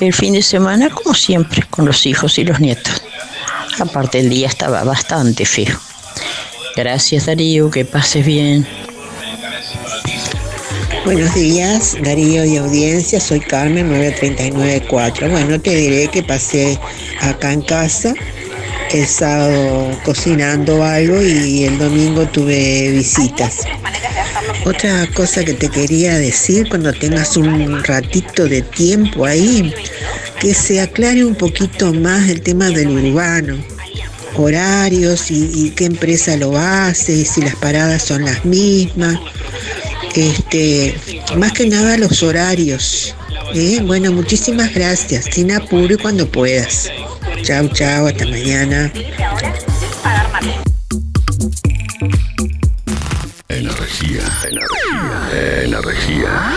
El 0.00 0.14
fin 0.14 0.32
de 0.32 0.40
semana, 0.42 0.88
como 0.88 1.14
siempre, 1.14 1.62
con 1.68 1.84
los 1.84 2.06
hijos 2.06 2.38
y 2.38 2.44
los 2.44 2.58
nietos. 2.58 3.02
Aparte 3.78 4.20
el 4.20 4.30
día 4.30 4.48
estaba 4.48 4.82
bastante 4.84 5.44
feo. 5.44 5.78
Gracias 6.74 7.26
Darío, 7.26 7.70
que 7.70 7.84
pases 7.84 8.24
bien. 8.24 8.66
Buenos 11.08 11.34
días, 11.34 11.96
Darío 12.04 12.44
y 12.44 12.58
audiencia. 12.58 13.18
Soy 13.18 13.40
Carmen 13.40 13.88
9394. 13.88 15.30
Bueno, 15.30 15.58
te 15.58 15.74
diré 15.74 16.08
que 16.08 16.22
pasé 16.22 16.78
acá 17.22 17.54
en 17.54 17.62
casa 17.62 18.12
el 18.92 19.06
sábado 19.06 19.90
cocinando 20.04 20.84
algo 20.84 21.22
y 21.22 21.64
el 21.64 21.78
domingo 21.78 22.26
tuve 22.26 22.90
visitas. 22.90 23.60
Otra 24.66 25.06
cosa 25.14 25.42
que 25.46 25.54
te 25.54 25.70
quería 25.70 26.18
decir 26.18 26.68
cuando 26.68 26.92
tengas 26.92 27.38
un 27.38 27.82
ratito 27.84 28.46
de 28.46 28.60
tiempo 28.60 29.24
ahí, 29.24 29.72
que 30.38 30.52
se 30.52 30.82
aclare 30.82 31.24
un 31.24 31.36
poquito 31.36 31.94
más 31.94 32.28
el 32.28 32.42
tema 32.42 32.68
del 32.68 32.88
urbano, 32.90 33.56
horarios 34.36 35.30
y, 35.30 35.50
y 35.54 35.70
qué 35.70 35.86
empresa 35.86 36.36
lo 36.36 36.58
hace, 36.58 37.14
y 37.14 37.24
si 37.24 37.40
las 37.40 37.56
paradas 37.56 38.02
son 38.02 38.26
las 38.26 38.44
mismas. 38.44 39.18
Este, 40.14 40.98
más 41.36 41.52
que 41.52 41.66
nada 41.66 41.96
los 41.98 42.22
horarios. 42.22 43.14
Bueno, 43.82 44.12
muchísimas 44.12 44.74
gracias. 44.74 45.26
Sin 45.26 45.52
apuro 45.52 45.94
y 45.94 45.96
cuando 45.96 46.26
puedas. 46.26 46.90
Chao, 47.42 47.68
chao, 47.68 48.06
hasta 48.06 48.26
mañana. 48.26 48.92
Energía, 53.48 54.22
energía, 54.50 55.64
energía. 55.64 56.56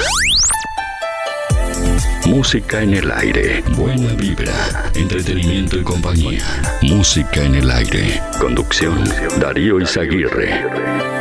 Música 2.26 2.82
en 2.82 2.94
el 2.94 3.12
aire. 3.12 3.64
Buena 3.76 4.14
vibra. 4.14 4.92
Entretenimiento 4.96 5.78
y 5.78 5.84
compañía. 5.84 6.44
Música 6.82 7.44
en 7.44 7.56
el 7.56 7.72
aire. 7.72 8.22
Conducción. 8.40 9.04
Darío 9.40 9.80
Izaguirre. 9.80 11.21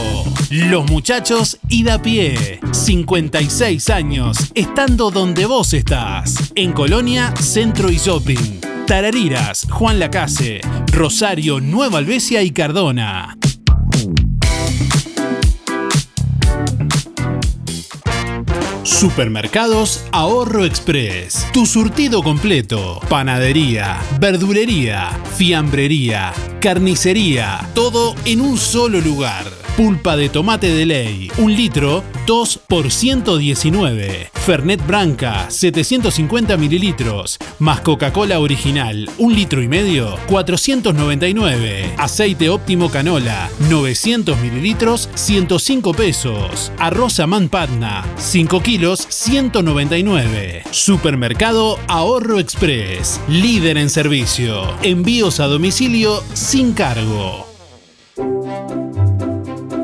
Los 0.50 0.88
muchachos 0.88 1.58
y 1.68 1.82
da 1.82 2.00
pie. 2.00 2.60
56 2.70 3.90
años 3.90 4.38
estando 4.54 5.10
donde 5.10 5.46
vos 5.46 5.72
estás. 5.72 6.52
En 6.54 6.72
Colonia, 6.72 7.34
Centro 7.40 7.90
y 7.90 7.96
Shopping. 7.96 8.60
Tarariras, 8.86 9.66
Juan 9.68 9.98
Lacase, 9.98 10.60
Rosario, 10.92 11.60
Nueva 11.60 11.98
Albesia 11.98 12.42
y 12.42 12.52
Cardona. 12.52 13.36
Supermercados 18.84 20.04
Ahorro 20.12 20.66
Express. 20.66 21.46
Tu 21.54 21.64
surtido 21.64 22.22
completo. 22.22 23.00
Panadería, 23.08 23.98
verdulería, 24.20 25.08
fiambrería, 25.36 26.34
carnicería. 26.60 27.66
Todo 27.74 28.14
en 28.26 28.42
un 28.42 28.58
solo 28.58 29.00
lugar. 29.00 29.63
Pulpa 29.76 30.16
de 30.16 30.28
tomate 30.28 30.68
de 30.68 30.86
ley, 30.86 31.28
un 31.36 31.52
litro, 31.52 32.04
2 32.28 32.60
por 32.68 32.92
119. 32.92 34.30
Fernet 34.32 34.86
Branca, 34.86 35.50
750 35.50 36.56
mililitros. 36.56 37.38
Más 37.58 37.80
Coca-Cola 37.80 38.38
original, 38.38 39.10
un 39.18 39.34
litro 39.34 39.64
y 39.64 39.66
medio, 39.66 40.16
499. 40.28 41.92
Aceite 41.98 42.50
óptimo 42.50 42.88
canola, 42.88 43.50
900 43.68 44.38
mililitros, 44.38 45.08
105 45.16 45.92
pesos. 45.92 46.70
Arroz 46.78 47.18
Amán 47.18 47.48
Patna, 47.48 48.06
5 48.16 48.62
kilos, 48.62 49.04
199. 49.08 50.62
Supermercado 50.70 51.80
Ahorro 51.88 52.38
Express, 52.38 53.20
líder 53.28 53.78
en 53.78 53.90
servicio. 53.90 54.72
Envíos 54.84 55.40
a 55.40 55.46
domicilio 55.46 56.22
sin 56.32 56.74
cargo. 56.74 57.53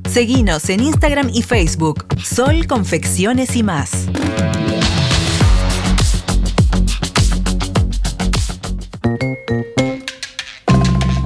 Seguinos 0.11 0.69
en 0.69 0.83
Instagram 0.83 1.29
y 1.33 1.41
Facebook, 1.41 2.05
Sol 2.21 2.67
Confecciones 2.67 3.55
y 3.55 3.63
más. 3.63 4.07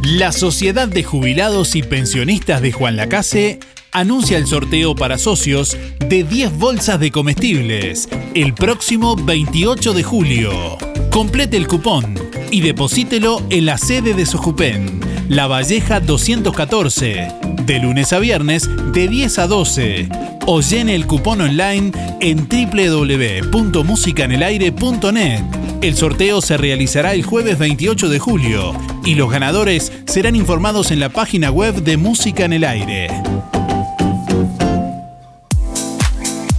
La 0.04 0.32
Sociedad 0.32 0.88
de 0.88 1.04
Jubilados 1.04 1.76
y 1.76 1.82
Pensionistas 1.82 2.62
de 2.62 2.72
Juan 2.74 2.96
Lacase 2.96 3.60
anuncia 3.92 4.38
el 4.38 4.46
sorteo 4.46 4.94
para 4.94 5.18
socios 5.18 5.76
de 6.08 6.24
10 6.24 6.56
bolsas 6.60 7.00
de 7.00 7.10
comestibles 7.10 8.08
el 8.36 8.54
próximo 8.54 9.16
28 9.16 9.94
de 9.94 10.04
julio. 10.04 10.78
Complete 11.10 11.58
el 11.58 11.66
cupón 11.68 12.14
y 12.52 12.62
deposítelo 12.62 13.42
en 13.50 13.66
la 13.66 13.78
sede 13.78 14.14
de 14.14 14.26
Sojupen, 14.28 15.00
La 15.30 15.48
Valleja 15.48 16.00
214, 16.00 17.28
de 17.66 17.80
lunes 17.80 18.14
a 18.14 18.20
viernes 18.20 18.70
de 18.94 19.08
10 19.08 19.40
a 19.40 19.48
12 19.48 20.08
o 20.46 20.62
llene 20.62 20.94
el 20.94 21.08
cupón 21.08 21.42
online 21.42 21.92
en 22.22 22.48
www.musicanelaire.net. 22.48 25.42
El 25.82 25.96
sorteo 25.96 26.42
se 26.42 26.58
realizará 26.58 27.16
el 27.16 27.24
jueves 27.24 27.58
28 27.58 28.08
de 28.08 28.20
julio 28.20 28.74
y 29.04 29.16
los 29.16 29.32
ganadores 29.32 29.92
serán 30.06 30.36
informados 30.36 30.92
en 30.92 31.00
la 31.00 31.10
página 31.10 31.50
web 31.50 31.84
de 31.84 31.98
Música 31.98 32.46
en 32.46 32.54
el 32.54 32.64
Aire. 32.64 33.10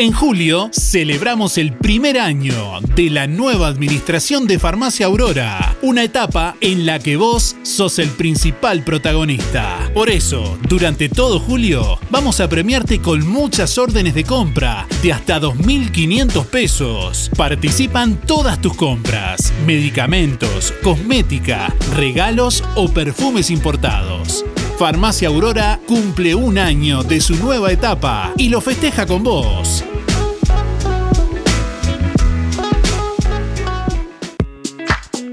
En 0.00 0.12
julio 0.12 0.70
celebramos 0.72 1.58
el 1.58 1.72
primer 1.72 2.20
año 2.20 2.78
de 2.94 3.10
la 3.10 3.26
nueva 3.26 3.66
administración 3.66 4.46
de 4.46 4.60
Farmacia 4.60 5.06
Aurora, 5.06 5.76
una 5.82 6.04
etapa 6.04 6.54
en 6.60 6.86
la 6.86 7.00
que 7.00 7.16
vos 7.16 7.56
sos 7.64 7.98
el 7.98 8.08
principal 8.10 8.84
protagonista. 8.84 9.90
Por 9.92 10.08
eso, 10.08 10.56
durante 10.68 11.08
todo 11.08 11.40
julio, 11.40 11.98
vamos 12.10 12.38
a 12.38 12.48
premiarte 12.48 13.00
con 13.00 13.26
muchas 13.26 13.76
órdenes 13.76 14.14
de 14.14 14.22
compra 14.22 14.86
de 15.02 15.12
hasta 15.12 15.40
2.500 15.40 16.46
pesos. 16.46 17.28
Participan 17.36 18.20
todas 18.20 18.62
tus 18.62 18.76
compras, 18.76 19.52
medicamentos, 19.66 20.72
cosmética, 20.80 21.74
regalos 21.96 22.62
o 22.76 22.88
perfumes 22.88 23.50
importados. 23.50 24.44
Farmacia 24.78 25.26
Aurora 25.26 25.80
cumple 25.88 26.36
un 26.36 26.56
año 26.56 27.02
de 27.02 27.20
su 27.20 27.34
nueva 27.34 27.72
etapa 27.72 28.32
y 28.36 28.48
lo 28.48 28.60
festeja 28.60 29.06
con 29.06 29.24
vos. 29.24 29.84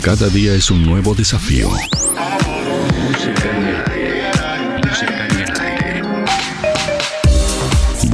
Cada 0.02 0.30
día 0.30 0.54
es 0.54 0.72
un 0.72 0.86
nuevo 0.86 1.14
desafío. 1.16 1.70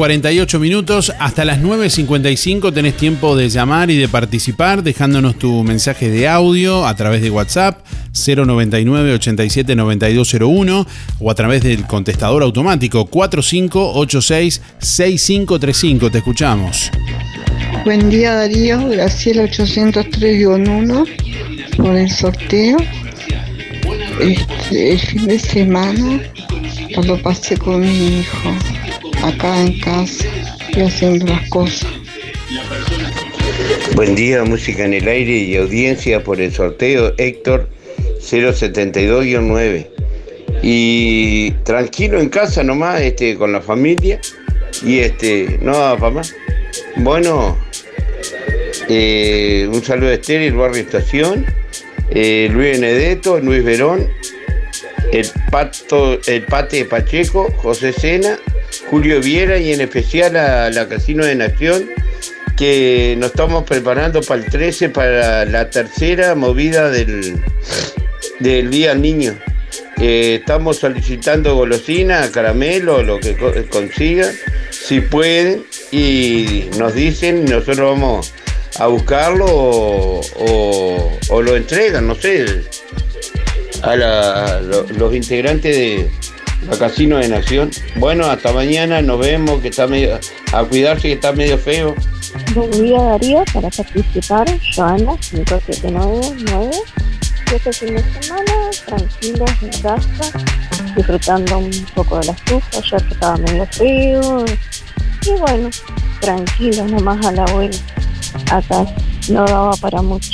48 0.00 0.58
minutos. 0.58 1.12
Hasta 1.18 1.44
las 1.44 1.60
9.55 1.60 2.72
tenés 2.72 2.96
tiempo 2.96 3.36
de 3.36 3.50
llamar 3.50 3.90
y 3.90 3.98
de 3.98 4.08
participar 4.08 4.82
dejándonos 4.82 5.38
tu 5.38 5.62
mensaje 5.62 6.08
de 6.08 6.26
audio 6.26 6.86
a 6.86 6.96
través 6.96 7.20
de 7.20 7.28
WhatsApp 7.28 7.84
099 8.14 9.12
87 9.12 9.76
9201 9.76 10.86
o 11.18 11.30
a 11.30 11.34
través 11.34 11.64
del 11.64 11.86
contestador 11.86 12.42
automático 12.42 13.04
4586 13.04 14.62
6535. 14.78 16.10
Te 16.10 16.16
escuchamos. 16.16 16.90
Buen 17.84 18.08
día 18.08 18.32
Darío, 18.32 18.88
Graciela 18.88 19.44
803-1 19.44 21.76
por 21.76 21.94
el 21.94 22.10
sorteo. 22.10 22.78
Este, 24.18 24.92
el 24.92 24.98
fin 24.98 25.26
de 25.26 25.38
semana 25.38 26.22
lo 27.04 27.20
pasé 27.20 27.58
con 27.58 27.80
mi 27.80 28.20
hijo 28.20 28.79
acá 29.22 29.60
en 29.60 29.78
casa 29.80 30.26
y 30.74 30.80
haciendo 30.80 31.26
las 31.26 31.48
cosas. 31.48 31.90
Buen 33.94 34.14
día, 34.14 34.44
música 34.44 34.84
en 34.84 34.94
el 34.94 35.08
aire 35.08 35.32
y 35.32 35.56
audiencia 35.56 36.22
por 36.22 36.40
el 36.40 36.52
sorteo 36.52 37.12
Héctor 37.18 37.68
072-9. 38.20 39.86
Y 40.62 41.50
tranquilo 41.64 42.20
en 42.20 42.28
casa 42.28 42.62
nomás, 42.62 43.00
este, 43.00 43.36
con 43.36 43.52
la 43.52 43.60
familia. 43.60 44.20
Y 44.84 45.00
este, 45.00 45.58
no 45.62 45.96
más. 45.96 46.34
Bueno, 46.96 47.58
eh, 48.88 49.68
un 49.70 49.82
saludo 49.82 50.10
a 50.10 50.14
Esther, 50.14 50.42
el 50.42 50.54
barrio 50.54 50.82
Estación, 50.82 51.46
eh, 52.10 52.48
Luis 52.50 52.72
Benedetto, 52.72 53.38
Luis 53.38 53.64
Verón, 53.64 54.08
el 55.12 55.26
Pato, 55.50 56.18
el 56.26 56.42
Pate 56.44 56.84
Pacheco, 56.84 57.52
José 57.56 57.92
Sena, 57.92 58.38
Julio 58.90 59.20
Viera 59.20 59.56
y 59.58 59.72
en 59.72 59.80
especial 59.80 60.36
a 60.36 60.68
la 60.70 60.88
Casino 60.88 61.24
de 61.24 61.36
Nación, 61.36 61.88
que 62.56 63.14
nos 63.18 63.30
estamos 63.30 63.64
preparando 63.64 64.20
para 64.20 64.42
el 64.42 64.50
13, 64.50 64.88
para 64.90 65.44
la 65.44 65.70
tercera 65.70 66.34
movida 66.34 66.90
del, 66.90 67.40
del 68.40 68.70
Día 68.70 68.94
Niño. 68.94 69.38
Eh, 70.00 70.38
estamos 70.40 70.78
solicitando 70.78 71.54
golosina, 71.54 72.28
caramelo, 72.32 73.02
lo 73.02 73.20
que 73.20 73.36
co- 73.36 73.52
consigan, 73.70 74.30
si 74.70 75.00
pueden, 75.00 75.64
y 75.92 76.64
nos 76.78 76.94
dicen, 76.94 77.44
nosotros 77.44 77.78
vamos 77.78 78.32
a 78.78 78.86
buscarlo 78.86 79.46
o, 79.48 81.42
lo 81.42 81.56
entregan, 81.56 82.06
no 82.08 82.14
sé, 82.14 82.62
a, 83.82 84.60
los 84.96 85.14
integrantes 85.14 85.76
de 85.76 86.10
la 86.68 86.78
Casino 86.78 87.18
de 87.18 87.28
Nación. 87.28 87.70
Bueno, 87.96 88.26
hasta 88.26 88.52
mañana, 88.52 89.02
nos 89.02 89.18
vemos, 89.20 89.60
que 89.60 89.68
está 89.68 89.86
medio, 89.86 90.18
a 90.52 90.64
cuidarse 90.64 91.08
que 91.08 91.14
está 91.14 91.32
medio 91.32 91.58
feo. 91.58 91.94
Buen 92.54 92.70
día 92.70 93.00
Darío, 93.02 93.44
para 93.52 93.70
participar, 93.70 94.46
Joana 94.74 95.16
5799. 95.20 96.70
Y 97.50 97.54
este 97.54 97.72
fin 97.72 97.94
de 97.96 98.04
semana, 98.20 98.52
tranquilos 98.86 99.50
en 99.62 99.82
casa, 99.82 100.40
disfrutando 100.94 101.58
un 101.58 101.86
poco 101.94 102.20
de 102.20 102.26
la 102.26 102.32
estufa, 102.32 102.80
ya 102.90 102.96
que 102.98 103.14
estaba 103.14 103.36
medio 103.38 103.66
frío. 103.66 104.44
Y 105.26 105.30
bueno, 105.38 105.70
tranquilos 106.20 106.90
nomás 106.90 107.26
a 107.26 107.32
la 107.32 107.44
vuelta. 107.46 107.78
Acá 108.52 108.86
no 109.28 109.44
daba 109.44 109.72
para 109.76 110.00
mucho. 110.00 110.30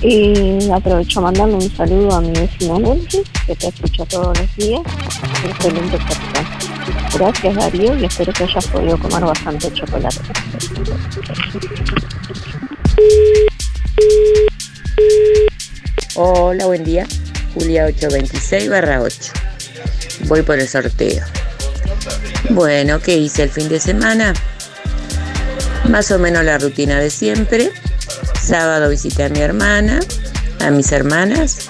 Y 0.00 0.70
aprovecho 0.70 1.18
a 1.18 1.22
mandarle 1.22 1.54
un 1.54 1.76
saludo 1.76 2.14
a 2.14 2.20
mi 2.20 2.30
vecina 2.30 2.78
Nancy, 2.78 3.22
que 3.46 3.56
te 3.56 3.68
escucha 3.68 4.04
todos 4.06 4.38
los 4.38 4.56
días. 4.56 4.80
Excelente 5.44 5.98
persona. 5.98 6.58
Gracias 7.14 7.54
Darío 7.56 7.98
y 7.98 8.04
espero 8.04 8.32
que 8.32 8.44
hayas 8.44 8.66
podido 8.68 8.98
comer 8.98 9.24
bastante 9.24 9.72
chocolate. 9.72 10.18
Hola, 16.14 16.66
buen 16.66 16.84
día. 16.84 17.06
Julia 17.54 17.86
826 17.86 18.70
barra 18.70 19.00
8. 19.00 19.32
Voy 20.26 20.42
por 20.42 20.58
el 20.58 20.68
sorteo. 20.68 21.24
Bueno, 22.50 23.00
¿qué 23.00 23.16
hice 23.16 23.44
el 23.44 23.50
fin 23.50 23.68
de 23.68 23.80
semana? 23.80 24.34
Más 25.88 26.10
o 26.10 26.18
menos 26.18 26.44
la 26.44 26.58
rutina 26.58 27.00
de 27.00 27.10
siempre. 27.10 27.72
Sábado 28.48 28.88
visité 28.88 29.24
a 29.24 29.28
mi 29.28 29.40
hermana, 29.40 30.00
a 30.64 30.70
mis 30.70 30.90
hermanas. 30.92 31.68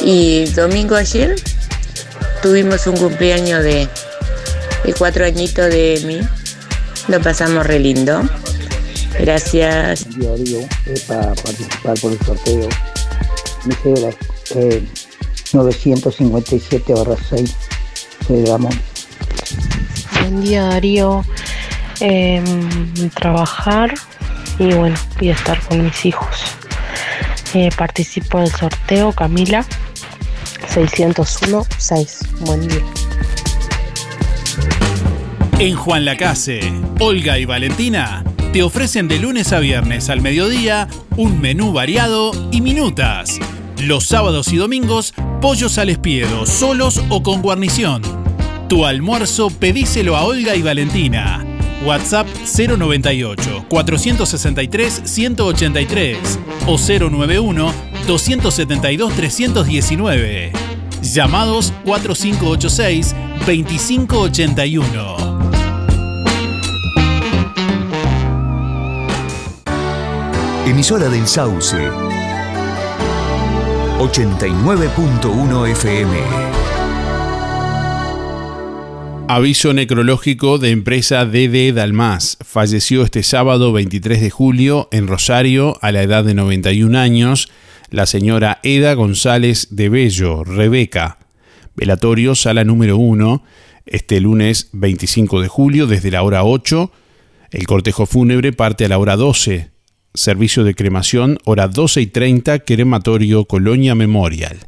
Y 0.00 0.46
domingo 0.52 0.96
ayer 0.96 1.36
tuvimos 2.42 2.86
un 2.86 2.96
cumpleaños 2.96 3.62
de, 3.62 3.86
de 4.84 4.94
cuatro 4.94 5.26
añitos 5.26 5.66
de 5.70 6.00
mí. 6.06 6.20
Lo 7.08 7.20
pasamos 7.20 7.66
re 7.66 7.78
lindo. 7.80 8.22
Gracias. 9.20 10.08
Día, 10.18 10.30
Darío. 10.30 10.60
Es 10.86 11.02
para 11.02 11.34
participar 11.34 12.00
por 12.00 12.12
el 12.12 12.18
sorteo. 12.24 12.68
Me 13.66 13.74
quedo 13.76 14.08
la- 14.08 14.16
que 14.48 14.82
957 15.52 16.94
6. 17.28 17.54
Soy 18.26 18.44
Ramón. 18.46 18.72
Buen 20.12 20.40
día 20.40 20.62
Darío. 20.64 21.22
Trabajar 23.14 23.94
y 24.58 24.72
bueno, 24.74 24.96
y 25.20 25.28
estar 25.28 25.60
con 25.60 25.84
mis 25.84 26.06
hijos. 26.06 26.36
Eh, 27.54 27.70
participo 27.76 28.40
del 28.40 28.50
sorteo 28.50 29.12
Camila 29.12 29.64
601 30.68 31.66
6. 31.78 32.18
Buen 32.40 32.68
día. 32.68 32.82
En 35.58 35.76
Juan 35.76 36.04
Lacase, 36.04 36.60
Olga 36.98 37.38
y 37.38 37.44
Valentina 37.44 38.24
te 38.52 38.62
ofrecen 38.62 39.08
de 39.08 39.18
lunes 39.18 39.52
a 39.52 39.58
viernes 39.58 40.10
al 40.10 40.20
mediodía 40.20 40.88
un 41.16 41.40
menú 41.40 41.72
variado 41.72 42.32
y 42.52 42.60
minutas. 42.60 43.38
Los 43.80 44.04
sábados 44.04 44.52
y 44.52 44.56
domingos, 44.56 45.12
pollos 45.40 45.78
al 45.78 45.90
espiedo, 45.90 46.46
solos 46.46 47.02
o 47.08 47.22
con 47.22 47.42
guarnición. 47.42 48.02
Tu 48.68 48.86
almuerzo 48.86 49.50
pedíselo 49.50 50.16
a 50.16 50.22
Olga 50.22 50.54
y 50.54 50.62
Valentina. 50.62 51.44
WhatsApp 51.84 52.28
098 52.44 53.66
463 53.68 55.02
183 55.04 56.38
o 56.66 56.76
091 56.78 57.72
272 58.06 59.14
319. 59.14 60.52
Llamados 61.02 61.72
4586 61.84 63.14
2581. 63.46 65.34
Emisora 70.66 71.08
del 71.08 71.26
Sauce. 71.28 71.76
89.1 73.98 75.66
FM. 75.72 76.53
Aviso 79.26 79.72
necrológico 79.72 80.58
de 80.58 80.70
empresa 80.70 81.24
DD 81.24 81.72
Dalmas. 81.72 82.38
Falleció 82.44 83.02
este 83.02 83.22
sábado 83.22 83.72
23 83.72 84.20
de 84.20 84.30
julio 84.30 84.88
en 84.92 85.08
Rosario 85.08 85.78
a 85.80 85.92
la 85.92 86.02
edad 86.02 86.24
de 86.24 86.34
91 86.34 86.98
años 86.98 87.50
la 87.90 88.06
señora 88.06 88.60
Eda 88.62 88.94
González 88.94 89.68
de 89.70 89.88
Bello, 89.88 90.44
Rebeca. 90.44 91.18
Velatorio, 91.74 92.34
sala 92.34 92.64
número 92.64 92.96
1, 92.98 93.42
este 93.86 94.20
lunes 94.20 94.68
25 94.72 95.40
de 95.40 95.48
julio 95.48 95.86
desde 95.86 96.10
la 96.10 96.22
hora 96.22 96.44
8. 96.44 96.92
El 97.50 97.66
cortejo 97.66 98.06
fúnebre 98.06 98.52
parte 98.52 98.84
a 98.84 98.88
la 98.88 98.98
hora 98.98 99.16
12 99.16 99.74
servicio 100.14 100.62
de 100.62 100.76
cremación, 100.76 101.38
hora 101.44 101.66
12 101.66 102.00
y 102.00 102.06
30, 102.06 102.60
crematorio 102.60 103.46
Colonia 103.46 103.96
Memorial. 103.96 104.60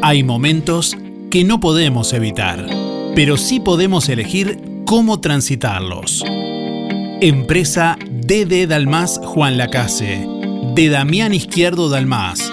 Hay 0.00 0.22
momentos 0.22 0.96
que 1.28 1.42
no 1.42 1.58
podemos 1.58 2.12
evitar, 2.12 2.68
pero 3.16 3.36
sí 3.36 3.58
podemos 3.58 4.08
elegir 4.08 4.60
cómo 4.86 5.20
transitarlos. 5.20 6.22
Empresa 7.20 7.98
DD 8.12 8.68
Dalmas 8.68 9.20
Juan 9.24 9.58
Lacase 9.58 10.24
de 10.76 10.88
Damián 10.88 11.34
Izquierdo 11.34 11.88
Dalmas. 11.88 12.52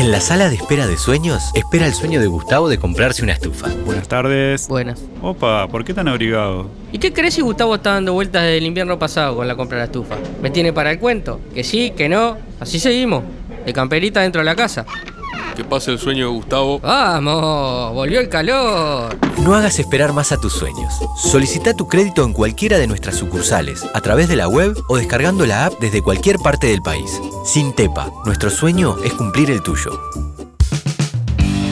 En 0.00 0.10
la 0.10 0.22
sala 0.22 0.48
de 0.48 0.54
espera 0.54 0.86
de 0.86 0.96
sueños, 0.96 1.50
espera 1.54 1.84
el 1.84 1.92
sueño 1.92 2.20
de 2.20 2.26
Gustavo 2.26 2.70
de 2.70 2.78
comprarse 2.78 3.22
una 3.22 3.34
estufa. 3.34 3.68
Buenas 3.84 4.08
tardes. 4.08 4.66
Buenas. 4.66 4.98
Opa, 5.20 5.68
¿por 5.68 5.84
qué 5.84 5.92
tan 5.92 6.08
abrigado? 6.08 6.70
¿Y 6.90 6.96
qué 6.98 7.12
crees 7.12 7.34
si 7.34 7.42
Gustavo 7.42 7.74
está 7.74 7.92
dando 7.92 8.14
vueltas 8.14 8.44
desde 8.44 8.56
el 8.56 8.64
invierno 8.64 8.98
pasado 8.98 9.36
con 9.36 9.46
la 9.46 9.56
compra 9.56 9.76
de 9.76 9.80
la 9.82 9.84
estufa? 9.84 10.16
¿Me 10.40 10.48
tiene 10.48 10.72
para 10.72 10.90
el 10.90 10.98
cuento? 10.98 11.38
Que 11.54 11.64
sí, 11.64 11.92
que 11.94 12.08
no. 12.08 12.38
Así 12.60 12.80
seguimos. 12.80 13.24
De 13.66 13.74
camperita 13.74 14.22
dentro 14.22 14.40
de 14.40 14.46
la 14.46 14.56
casa. 14.56 14.86
Que 15.56 15.64
pase 15.64 15.90
el 15.92 15.98
sueño 15.98 16.26
de 16.26 16.32
Gustavo. 16.32 16.80
¡Vamos! 16.80 17.94
¡Volvió 17.94 18.20
el 18.20 18.28
calor! 18.28 19.16
No 19.42 19.54
hagas 19.54 19.78
esperar 19.78 20.12
más 20.12 20.32
a 20.32 20.36
tus 20.36 20.52
sueños. 20.52 20.94
Solicita 21.16 21.74
tu 21.74 21.88
crédito 21.88 22.24
en 22.24 22.32
cualquiera 22.32 22.78
de 22.78 22.86
nuestras 22.86 23.16
sucursales, 23.16 23.84
a 23.94 24.00
través 24.00 24.28
de 24.28 24.36
la 24.36 24.48
web 24.48 24.76
o 24.88 24.96
descargando 24.96 25.46
la 25.46 25.66
app 25.66 25.74
desde 25.80 26.02
cualquier 26.02 26.38
parte 26.38 26.68
del 26.68 26.82
país. 26.82 27.20
Sin 27.44 27.72
Tepa, 27.72 28.10
nuestro 28.24 28.50
sueño 28.50 28.96
es 29.04 29.12
cumplir 29.14 29.50
el 29.50 29.62
tuyo. 29.62 29.98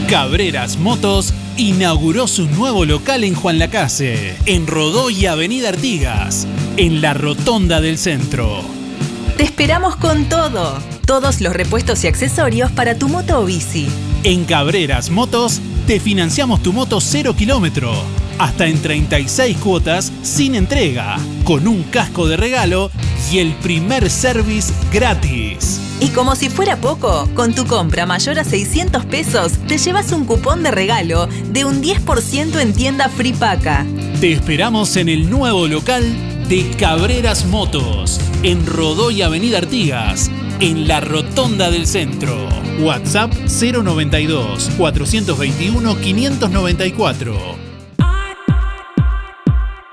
Cabreras 0.09 0.79
Motos 0.79 1.35
inauguró 1.59 2.27
su 2.27 2.47
nuevo 2.47 2.87
local 2.87 3.25
en 3.25 3.35
Juan 3.35 3.59
Lacase, 3.59 4.37
en 4.47 4.67
Rodó 4.67 5.11
y 5.11 5.27
Avenida 5.27 5.69
Artigas, 5.69 6.47
en 6.79 7.03
la 7.03 7.13
Rotonda 7.13 7.83
del 7.83 7.99
Centro. 7.99 8.78
Te 9.39 9.45
esperamos 9.45 9.95
con 9.95 10.25
todo. 10.25 10.77
Todos 11.07 11.41
los 11.41 11.53
repuestos 11.53 12.03
y 12.03 12.09
accesorios 12.09 12.73
para 12.73 12.99
tu 12.99 13.09
moto 13.09 13.39
o 13.39 13.45
bici. 13.45 13.89
En 14.25 14.45
Cabreras 14.45 15.11
Motos 15.11 15.61
te 15.87 16.01
financiamos 16.01 16.61
tu 16.61 16.73
moto 16.73 17.01
0 17.01 17.37
kilómetro, 17.37 17.93
hasta 18.41 18.67
en 18.67 18.83
36 18.83 19.57
cuotas 19.59 20.13
sin 20.23 20.57
entrega, 20.57 21.19
con 21.45 21.69
un 21.69 21.85
casco 21.85 22.27
de 22.27 22.37
regalo 22.37 22.91
y 23.31 23.39
el 23.39 23.53
primer 23.55 24.11
service 24.11 24.73
gratis. 24.93 25.81
Y 26.01 26.09
como 26.09 26.35
si 26.35 26.49
fuera 26.49 26.77
poco, 26.77 27.29
con 27.35 27.55
tu 27.55 27.65
compra 27.65 28.07
mayor 28.07 28.41
a 28.41 28.45
600 28.45 29.05
pesos 29.05 29.53
te 29.69 29.79
llevas 29.79 30.11
un 30.11 30.25
cupón 30.25 30.65
de 30.65 30.73
regalo 30.73 31.29
de 31.53 31.65
un 31.65 31.81
10% 31.81 32.61
en 32.61 32.73
tienda 32.73 33.09
Free 33.09 33.35
Paca. 33.35 33.87
Te 34.21 34.33
esperamos 34.33 34.97
en 34.97 35.09
el 35.09 35.31
nuevo 35.31 35.69
local 35.69 36.38
de 36.49 36.71
Cabreras 36.79 37.45
Motos, 37.45 38.21
en 38.43 38.65
Rodó 38.65 39.11
y 39.11 39.21
Avenida 39.21 39.59
Artigas, 39.59 40.31
en 40.61 40.89
la 40.89 41.01
Rotonda 41.01 41.71
del 41.71 41.87
Centro. 41.87 42.49
WhatsApp 42.81 43.33
092 43.35 44.71
421 44.79 46.01
594. 46.01 47.37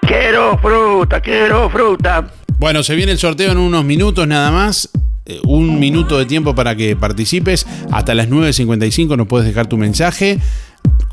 Quiero 0.02 0.58
fruta, 0.60 1.20
quiero 1.20 1.70
fruta. 1.70 2.26
Bueno, 2.58 2.84
se 2.84 2.96
viene 2.96 3.12
el 3.12 3.18
sorteo 3.18 3.52
en 3.52 3.58
unos 3.58 3.84
minutos 3.84 4.26
nada 4.26 4.50
más. 4.52 4.90
Eh, 5.26 5.42
Un 5.44 5.80
minuto 5.80 6.18
de 6.18 6.26
tiempo 6.26 6.56
para 6.56 6.76
que 6.76 6.96
participes. 6.96 7.66
Hasta 7.92 8.16
las 8.16 8.30
9.55 8.30 9.18
nos 9.18 9.28
puedes 9.28 9.46
dejar 9.46 9.68
tu 9.68 9.76
mensaje 9.76 10.40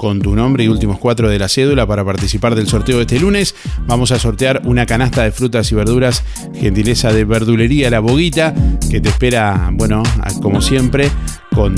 con 0.03 0.20
tu 0.20 0.35
nombre 0.35 0.65
y 0.65 0.69
últimos 0.69 0.99
cuatro 0.99 1.31
de 1.31 1.39
la 1.39 1.49
cédula 1.49 1.87
para 1.87 2.05
participar 2.05 2.57
del 2.57 2.66
sorteo 2.66 2.97
de 2.97 3.03
este 3.03 3.20
lunes. 3.20 3.55
Vamos 3.87 4.11
a 4.11 4.19
sortear 4.19 4.61
una 4.65 4.85
canasta 4.85 5.23
de 5.23 5.31
frutas 5.31 5.70
y 5.70 5.77
verduras, 5.77 6.24
gentileza 6.57 7.12
de 7.12 7.24
verdulería 7.24 7.89
La 7.89 8.01
Boguita, 8.01 8.53
que 8.91 9.01
te 9.01 9.11
espera, 9.11 9.70
bueno, 9.73 10.03
como 10.43 10.61
siempre, 10.61 11.09
con 11.55 11.77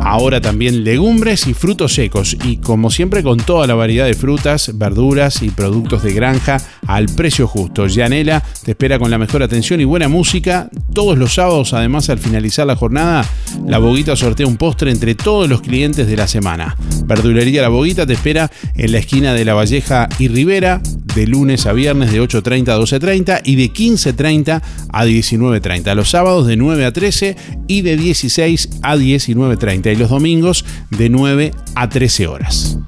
ahora 0.00 0.40
también 0.40 0.84
legumbres 0.84 1.46
y 1.46 1.54
frutos 1.54 1.94
secos. 1.94 2.36
Y 2.44 2.58
como 2.58 2.90
siempre, 2.90 3.22
con 3.22 3.38
toda 3.38 3.66
la 3.66 3.74
variedad 3.74 4.06
de 4.06 4.14
frutas, 4.14 4.70
verduras 4.78 5.42
y 5.42 5.50
productos 5.50 6.02
de 6.02 6.12
granja 6.12 6.58
al 6.86 7.06
precio 7.06 7.46
justo. 7.46 7.86
Yanela 7.86 8.42
te 8.64 8.72
espera 8.72 8.98
con 8.98 9.10
la 9.10 9.18
mejor 9.18 9.42
atención 9.42 9.80
y 9.80 9.84
buena 9.84 10.08
música. 10.08 10.68
Todos 10.94 11.18
los 11.18 11.34
sábados, 11.34 11.72
además, 11.72 12.08
al 12.10 12.18
finalizar 12.18 12.66
la 12.66 12.76
jornada, 12.76 13.24
La 13.66 13.78
Boguita 13.78 14.16
sortea 14.16 14.46
un 14.46 14.56
postre 14.56 14.90
entre 14.90 15.14
todos 15.14 15.48
los 15.48 15.60
clientes 15.60 16.06
de 16.06 16.16
la 16.16 16.28
semana. 16.28 16.76
Verdulería 17.04 17.62
La 17.62 17.68
Boguita 17.68 18.06
te 18.06 18.12
espera 18.12 18.50
en 18.74 18.92
la 18.92 18.98
esquina 18.98 19.34
de 19.34 19.44
La 19.44 19.54
Valleja 19.54 20.08
y 20.18 20.28
Rivera, 20.28 20.80
de 21.16 21.26
lunes 21.26 21.64
a 21.64 21.72
viernes 21.72 22.12
de 22.12 22.20
8.30 22.20 22.68
a 22.68 22.78
12.30 22.78 23.40
y 23.42 23.56
de 23.56 23.72
15.30 23.72 24.62
a 24.90 25.06
19.30. 25.06 25.94
Los 25.94 26.10
sábados 26.10 26.46
de 26.46 26.58
9 26.58 26.84
a 26.84 26.92
13 26.92 27.36
y 27.66 27.80
de 27.80 27.96
16 27.96 28.68
a 28.82 28.96
19.30. 28.96 29.92
Y 29.94 29.96
los 29.96 30.10
domingos 30.10 30.66
de 30.90 31.08
9 31.08 31.52
a 31.74 31.88
13 31.88 32.26
horas. 32.26 32.78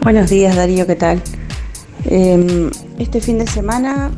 Buenos 0.00 0.30
días 0.30 0.56
Darío, 0.56 0.86
¿qué 0.86 0.96
tal? 0.96 1.22
Eh, 2.06 2.70
este 2.98 3.20
fin 3.20 3.38
de 3.38 3.46
semana 3.46 4.10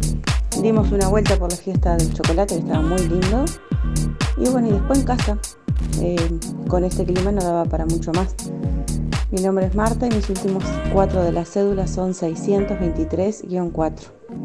dimos 0.62 0.92
una 0.92 1.09
vuelta 1.09 1.36
por 1.36 1.51
la 1.51 1.56
fiesta 1.56 1.97
del 1.97 2.12
chocolate, 2.14 2.55
que 2.55 2.60
estaba 2.60 2.82
muy 2.82 3.01
lindo. 3.01 3.44
Y 4.36 4.48
bueno, 4.48 4.68
y 4.68 4.72
después 4.72 5.01
en 5.01 5.05
casa, 5.06 5.38
eh, 6.01 6.16
con 6.69 6.85
este 6.85 7.05
clima 7.05 7.32
no 7.32 7.43
daba 7.43 7.65
para 7.65 7.86
mucho 7.86 8.12
más. 8.12 8.35
Mi 9.31 9.40
nombre 9.43 9.66
es 9.66 9.74
Marta 9.74 10.07
y 10.07 10.11
mis 10.11 10.28
últimos 10.28 10.65
cuatro 10.93 11.23
de 11.23 11.32
la 11.32 11.44
cédula 11.44 11.86
son 11.86 12.15
623-4. 12.15 13.93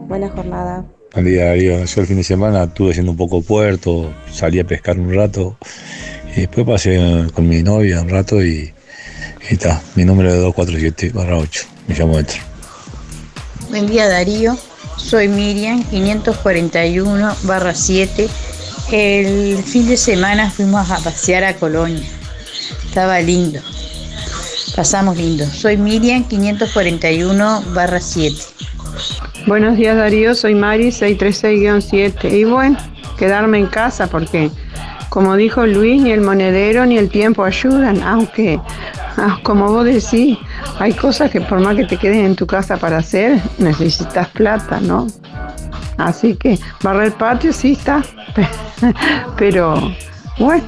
Buena 0.07 0.30
jornada. 0.30 0.86
Buen 1.14 1.26
día, 1.26 1.45
Darío. 1.45 1.84
Yo 1.86 2.02
el 2.02 2.07
fin 2.07 2.18
de 2.18 2.24
semana 2.24 2.66
estuve 2.66 2.91
haciendo 2.91 3.12
un 3.12 3.18
poco 3.18 3.41
puerto, 3.41 4.12
salí 4.32 4.60
a 4.60 4.68
pescar 4.68 4.99
un 4.99 5.14
rato 5.14 5.57
y 6.36 6.41
después 6.41 6.66
pasé 6.66 7.28
con 7.34 7.48
mi 7.48 7.64
novia 7.64 8.02
un 8.02 8.10
rato 8.10 8.44
y 8.44 8.76
y 9.49 9.53
está. 9.53 9.82
Mi 9.95 10.06
número 10.06 10.30
es 10.30 10.41
247 10.41 11.12
8. 11.16 11.62
Me 11.88 11.95
llamo 11.95 12.20
Héctor. 12.20 12.40
Buen 13.70 13.88
día 13.88 14.07
Darío, 14.07 14.57
soy 14.98 15.28
Miriam 15.28 15.84
541 15.90 17.36
barra 17.44 17.74
7. 17.74 18.28
El 18.91 19.64
fin 19.64 19.88
de 19.88 19.98
semana 19.98 20.52
fuimos 20.52 20.91
a 20.91 20.99
pasear 20.99 21.44
a 21.44 21.56
Colonia. 21.56 22.07
Estaba 22.86 23.20
lindo. 23.20 23.60
Pasamos 24.76 25.18
lindo. 25.18 25.45
Soy 25.48 25.76
Miriam 25.76 26.24
541 26.24 27.64
barra 27.74 27.99
7. 27.99 28.36
Buenos 29.48 29.78
días 29.78 29.98
Darío, 29.98 30.36
soy 30.36 30.53
Mari 30.53 30.90
636-7. 30.90 32.32
Y 32.32 32.44
bueno, 32.44 32.78
quedarme 33.18 33.57
en 33.57 33.68
casa 33.68 34.06
porque, 34.06 34.52
como 35.10 35.36
dijo 35.36 35.66
Luis, 35.66 35.99
ni 36.02 36.12
el 36.12 36.22
monedero 36.22 36.86
ni 36.86 36.99
el 36.99 37.10
tiempo 37.10 37.44
ayudan, 37.44 38.03
aunque, 38.03 38.60
ah, 39.18 39.40
como 39.41 39.68
vos 39.72 39.86
decís, 39.86 40.38
hay 40.78 40.94
cosas 40.94 41.32
que 41.32 41.41
por 41.41 41.60
más 41.60 41.76
que 41.76 41.86
te 41.86 41.98
queden 41.98 42.24
en 42.26 42.36
tu 42.36 42.45
casa 42.45 42.78
para 42.78 42.98
hacer, 42.98 43.41
necesitas 43.57 44.28
plata, 44.30 44.80
¿no? 44.80 45.07
Así 45.97 46.35
que 46.35 46.59
barrer 46.84 47.13
patio 47.13 47.53
sí 47.53 47.73
está, 47.73 48.03
pero 49.38 49.93
bueno, 50.39 50.65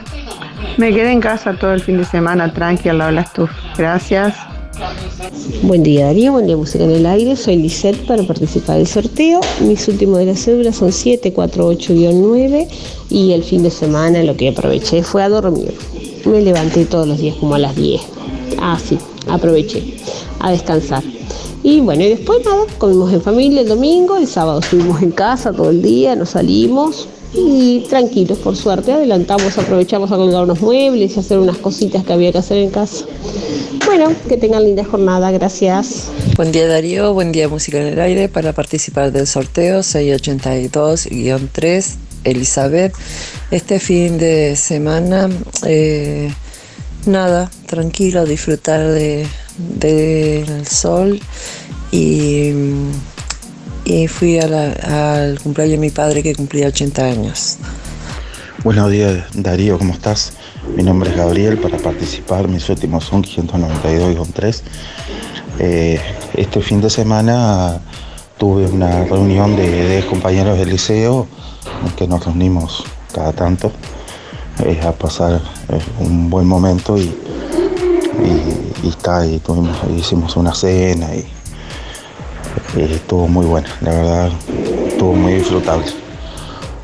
me 0.78 0.94
quedé 0.94 1.12
en 1.12 1.20
casa 1.20 1.54
todo 1.54 1.74
el 1.74 1.82
fin 1.82 1.98
de 1.98 2.06
semana 2.06 2.54
tranqui 2.54 2.90
al 2.90 3.00
lado 3.00 3.12
de. 3.12 3.50
Gracias. 3.78 4.36
Buen 5.64 5.82
día 5.82 6.06
Darío, 6.06 6.34
buen 6.34 6.46
día 6.46 6.56
Música 6.56 6.84
en 6.84 6.92
el 6.92 7.06
Aire, 7.06 7.36
soy 7.36 7.56
Lisette 7.56 8.06
para 8.06 8.22
participar 8.24 8.78
del 8.78 8.86
sorteo. 8.88 9.42
Mis 9.62 9.88
últimos 9.88 10.20
de 10.20 10.28
las 10.28 10.44
cédulas 10.44 10.76
son 10.76 10.90
748-9 10.90 12.68
y 13.10 13.32
el 13.34 13.44
fin 13.44 13.64
de 13.64 13.72
semana 13.72 14.22
lo 14.24 14.38
que 14.38 14.50
aproveché 14.50 15.02
fue 15.02 15.24
a 15.24 15.30
dormir. 15.30 15.74
Me 16.26 16.42
levanté 16.42 16.86
todos 16.86 17.08
los 17.08 17.18
días 17.18 17.36
como 17.38 17.56
a 17.56 17.60
las 17.60 17.76
10. 17.76 18.02
Ah, 18.60 18.78
sí, 18.84 19.00
aproveché 19.28 19.96
a 20.40 20.52
descansar. 20.52 21.04
Y 21.64 21.82
bueno, 21.82 22.04
y 22.04 22.10
después 22.10 22.46
nada, 22.46 22.66
comimos 22.78 23.12
en 23.12 23.20
familia 23.22 23.62
el 23.62 23.68
domingo, 23.68 24.16
el 24.16 24.28
sábado 24.28 24.60
estuvimos 24.60 25.02
en 25.02 25.10
casa 25.12 25.52
todo 25.52 25.72
el 25.72 25.82
día, 25.82 26.16
nos 26.16 26.30
salimos 26.30 27.10
y 27.34 27.82
tranquilos, 27.90 28.38
por 28.40 28.56
suerte, 28.56 28.94
adelantamos, 28.94 29.58
aprovechamos 29.58 30.12
a 30.12 30.18
colgar 30.18 30.44
unos 30.44 30.62
muebles 30.62 31.16
y 31.16 31.20
hacer 31.20 31.40
unas 31.40 31.58
cositas 31.58 32.04
que 32.04 32.14
había 32.14 32.32
que 32.32 32.38
hacer 32.38 32.60
en 32.60 32.70
casa. 32.70 33.06
Bueno, 33.86 34.14
que 34.28 34.38
tengan 34.38 34.64
linda 34.64 34.86
jornada, 34.86 35.32
gracias. 35.32 36.10
Buen 36.36 36.52
día 36.52 36.68
Darío, 36.68 37.14
buen 37.14 37.32
día 37.32 37.48
Música 37.48 37.80
en 37.80 37.88
el 37.88 38.00
Aire 38.00 38.30
para 38.30 38.54
participar 38.54 39.12
del 39.12 39.26
sorteo 39.28 39.80
682-3 39.80 41.96
Elizabeth. 42.24 42.94
Este 43.52 43.80
fin 43.80 44.18
de 44.18 44.56
semana, 44.56 45.30
eh, 45.66 46.32
nada, 47.06 47.52
tranquilo, 47.66 48.26
disfrutar 48.26 48.92
de, 48.92 49.28
del 49.58 50.68
sol 50.68 51.20
y, 51.92 52.52
y 53.86 54.08
fui 54.08 54.40
al 54.40 55.40
cumpleaños 55.44 55.74
de 55.74 55.78
mi 55.78 55.90
padre 55.90 56.24
que 56.24 56.36
cumplía 56.36 56.68
80 56.68 57.06
años. 57.06 57.58
Buenos 58.64 58.92
días, 58.92 59.26
Darío, 59.34 59.78
¿cómo 59.78 59.94
estás? 59.94 60.34
Mi 60.76 60.84
nombre 60.84 61.12
es 61.12 61.16
Gabriel, 61.16 61.58
para 61.58 61.78
participar 61.78 62.48
mis 62.48 62.68
últimos 62.70 63.06
son 63.06 63.24
592-3. 63.24 64.62
Eh, 65.60 66.00
este 66.34 66.62
fin 66.62 66.82
de 66.82 66.90
semana 66.90 67.80
tuve 68.38 68.66
una 68.66 69.06
reunión 69.06 69.56
de, 69.56 69.70
de 69.70 70.06
compañeros 70.06 70.58
del 70.58 70.70
liceo, 70.70 71.28
en 71.86 71.92
que 71.94 72.08
nos 72.08 72.26
reunimos 72.26 72.84
cada 73.14 73.34
tanto 73.34 73.72
eh, 74.66 74.80
a 74.84 74.92
pasar 74.92 75.42
eh, 75.70 75.80
un 76.00 76.30
buen 76.30 76.48
momento 76.48 76.98
y, 76.98 77.14
y 78.84 78.90
está, 78.90 79.26
y 79.26 79.40
tuvimos, 79.40 79.78
hicimos 79.98 80.36
una 80.36 80.54
cena 80.54 81.14
y, 81.16 81.28
y 82.76 82.82
estuvo 82.82 83.28
muy 83.28 83.46
buena, 83.46 83.68
la 83.82 83.92
verdad, 83.92 84.32
estuvo 84.88 85.14
muy 85.14 85.34
disfrutable. 85.36 85.86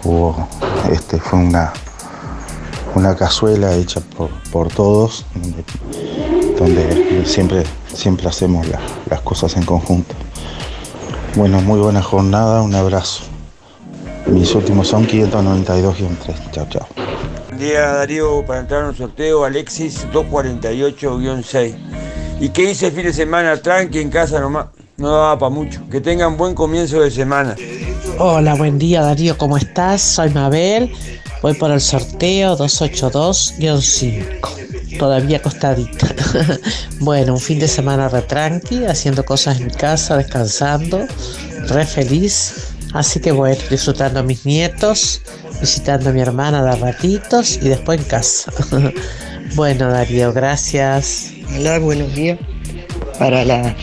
Hubo, 0.03 0.47
este, 0.91 1.17
fue 1.19 1.39
una, 1.39 1.71
una 2.95 3.15
cazuela 3.15 3.73
hecha 3.75 4.01
por, 4.17 4.29
por 4.51 4.67
todos, 4.69 5.25
donde, 6.59 7.23
siempre, 7.25 7.63
siempre 7.93 8.27
hacemos 8.27 8.67
la- 8.67 8.79
las 9.09 9.21
cosas 9.21 9.55
en 9.55 9.63
conjunto. 9.65 10.13
Bueno, 11.35 11.61
muy 11.61 11.79
buena 11.79 12.01
jornada, 12.01 12.61
un 12.61 12.75
abrazo. 12.75 13.23
Mis 14.27 14.53
últimos 14.55 14.87
son 14.87 15.07
592-3. 15.07 16.51
Chao, 16.51 16.65
chao. 16.69 16.87
Día 17.63 17.93
Darío, 17.93 18.45
para 18.45 18.59
entrar 18.59 18.81
en 18.81 18.87
un 18.87 18.97
sorteo, 18.97 19.45
Alexis 19.45 20.05
248-6. 20.11 21.73
¿Y 22.41 22.49
qué 22.49 22.71
hice 22.71 22.87
el 22.87 22.91
fin 22.91 23.05
de 23.05 23.13
semana? 23.13 23.55
Tranqui 23.55 23.99
en 23.99 24.09
casa 24.09 24.41
nomás, 24.41 24.65
no 24.97 25.11
daba 25.11 25.39
para 25.39 25.49
mucho. 25.49 25.79
Que 25.89 26.01
tengan 26.01 26.35
buen 26.35 26.55
comienzo 26.55 26.99
de 26.99 27.09
semana. 27.09 27.55
Hola, 28.19 28.55
buen 28.55 28.77
día 28.77 29.01
Darío, 29.01 29.37
¿cómo 29.37 29.55
estás? 29.55 30.01
Soy 30.01 30.29
Mabel, 30.31 30.91
voy 31.41 31.53
por 31.53 31.71
el 31.71 31.79
sorteo 31.79 32.57
282-5, 32.57 34.97
todavía 34.99 35.37
acostadita. 35.37 36.13
bueno, 36.99 37.35
un 37.35 37.39
fin 37.39 37.59
de 37.59 37.69
semana 37.69 38.09
re 38.09 38.23
tranqui, 38.23 38.83
haciendo 38.83 39.23
cosas 39.23 39.61
en 39.61 39.69
casa, 39.69 40.17
descansando, 40.17 41.07
re 41.69 41.85
feliz. 41.85 42.73
Así 42.91 43.21
que 43.21 43.31
bueno, 43.31 43.61
disfrutando 43.69 44.19
a 44.19 44.23
mis 44.23 44.45
nietos, 44.45 45.21
visitando 45.63 46.09
a 46.09 46.13
mi 46.13 46.19
hermana 46.19 46.61
de 46.61 46.75
ratitos 46.75 47.57
y 47.61 47.69
después 47.69 47.97
en 47.97 48.05
casa. 48.05 48.51
bueno, 49.55 49.89
Darío, 49.89 50.33
gracias. 50.33 51.31
Hola, 51.55 51.79
buenos 51.79 52.13
días. 52.13 52.37
Para 53.17 53.45
la 53.45 53.73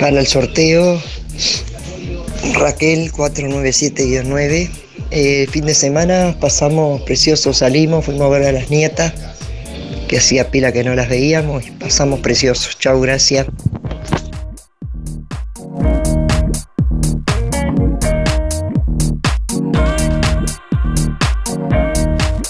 para 0.00 0.18
el 0.18 0.26
sorteo 0.26 1.00
Raquel 2.54 3.12
497-9. 3.12 4.70
Eh, 5.12 5.46
fin 5.52 5.66
de 5.66 5.74
semana 5.74 6.36
pasamos 6.40 7.02
precioso, 7.02 7.52
salimos, 7.52 8.04
fuimos 8.04 8.22
a 8.22 8.28
ver 8.30 8.48
a 8.48 8.52
las 8.52 8.70
nietas, 8.70 9.12
que 10.08 10.18
hacía 10.18 10.50
pila 10.50 10.72
que 10.72 10.82
no 10.82 10.96
las 10.96 11.08
veíamos 11.08 11.64
y 11.64 11.70
pasamos 11.70 12.18
preciosos. 12.18 12.76
Chau, 12.80 13.00
gracias. 13.00 13.46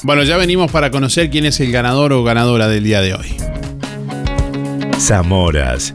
Bueno, 0.05 0.23
ya 0.23 0.37
venimos 0.37 0.71
para 0.71 0.91
conocer 0.91 1.31
quién 1.31 1.47
es 1.47 1.59
el 1.61 1.73
ganador 1.73 2.13
o 2.13 2.23
ganadora 2.23 2.69
del 2.69 2.85
día 2.85 3.01
de 3.01 3.15
hoy. 3.15 3.35
Zamoras. 4.99 5.95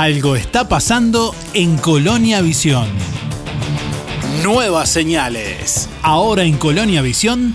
Algo 0.00 0.34
está 0.34 0.66
pasando 0.66 1.34
en 1.52 1.76
Colonia 1.76 2.40
Visión. 2.40 2.88
Nuevas 4.42 4.88
señales. 4.88 5.90
Ahora 6.00 6.44
en 6.44 6.56
Colonia 6.56 7.02
Visión, 7.02 7.54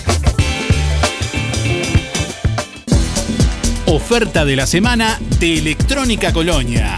Oferta 3.93 4.45
de 4.45 4.55
la 4.55 4.65
semana 4.67 5.19
de 5.37 5.57
Electrónica 5.57 6.31
Colonia. 6.31 6.97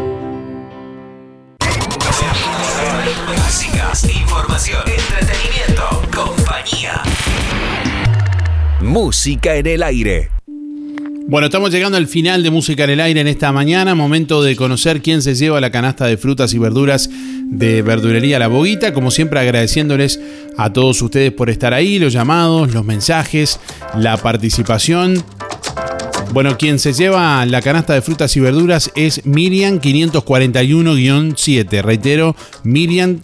Música 8.91 9.55
en 9.55 9.67
el 9.67 9.83
aire. 9.83 10.29
Bueno, 11.25 11.47
estamos 11.47 11.71
llegando 11.71 11.97
al 11.97 12.07
final 12.07 12.43
de 12.43 12.51
Música 12.51 12.83
en 12.83 12.89
el 12.89 12.99
Aire 12.99 13.21
en 13.21 13.29
esta 13.29 13.53
mañana. 13.53 13.95
Momento 13.95 14.43
de 14.43 14.57
conocer 14.57 15.01
quién 15.01 15.21
se 15.21 15.33
lleva 15.33 15.61
la 15.61 15.71
canasta 15.71 16.07
de 16.07 16.17
frutas 16.17 16.53
y 16.53 16.57
verduras 16.57 17.09
de 17.45 17.83
Verdulería 17.83 18.37
La 18.37 18.49
Boguita. 18.49 18.91
Como 18.91 19.09
siempre, 19.09 19.39
agradeciéndoles 19.39 20.19
a 20.57 20.73
todos 20.73 21.01
ustedes 21.01 21.31
por 21.31 21.49
estar 21.49 21.73
ahí, 21.73 21.99
los 21.99 22.11
llamados, 22.11 22.73
los 22.73 22.83
mensajes, 22.83 23.61
la 23.95 24.17
participación. 24.17 25.23
Bueno, 26.33 26.57
quien 26.57 26.77
se 26.77 26.91
lleva 26.91 27.45
la 27.45 27.61
canasta 27.61 27.93
de 27.93 28.01
frutas 28.01 28.35
y 28.35 28.41
verduras 28.41 28.91
es 28.95 29.25
Miriam 29.25 29.79
541-7. 29.79 31.81
Reitero, 31.81 32.35
Miriam 32.63 33.21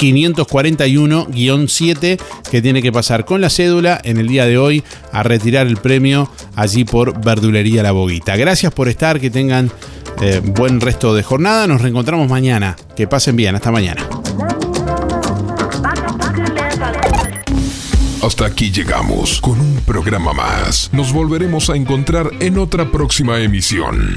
541-7 0.00 2.18
que 2.50 2.62
tiene 2.62 2.80
que 2.82 2.90
pasar 2.90 3.26
con 3.26 3.40
la 3.40 3.48
cédula 3.50 4.00
en 4.02 4.16
el 4.16 4.26
día 4.28 4.46
de 4.46 4.58
hoy 4.58 4.82
a 5.12 5.22
retirar 5.22 5.66
el 5.66 5.76
premio 5.76 6.30
allí 6.56 6.84
por 6.84 7.22
Verdulería 7.22 7.82
La 7.82 7.92
Boguita. 7.92 8.36
Gracias 8.36 8.72
por 8.72 8.88
estar, 8.88 9.20
que 9.20 9.28
tengan 9.30 9.70
eh, 10.20 10.40
buen 10.42 10.80
resto 10.80 11.14
de 11.14 11.22
jornada. 11.22 11.66
Nos 11.66 11.82
reencontramos 11.82 12.28
mañana. 12.28 12.76
Que 12.96 13.06
pasen 13.06 13.36
bien, 13.36 13.54
hasta 13.54 13.70
mañana. 13.70 14.08
Hasta 18.22 18.46
aquí 18.46 18.70
llegamos 18.70 19.40
con 19.40 19.60
un 19.60 19.76
programa 19.86 20.32
más. 20.32 20.90
Nos 20.92 21.12
volveremos 21.12 21.70
a 21.70 21.76
encontrar 21.76 22.30
en 22.40 22.58
otra 22.58 22.90
próxima 22.90 23.40
emisión. 23.40 24.16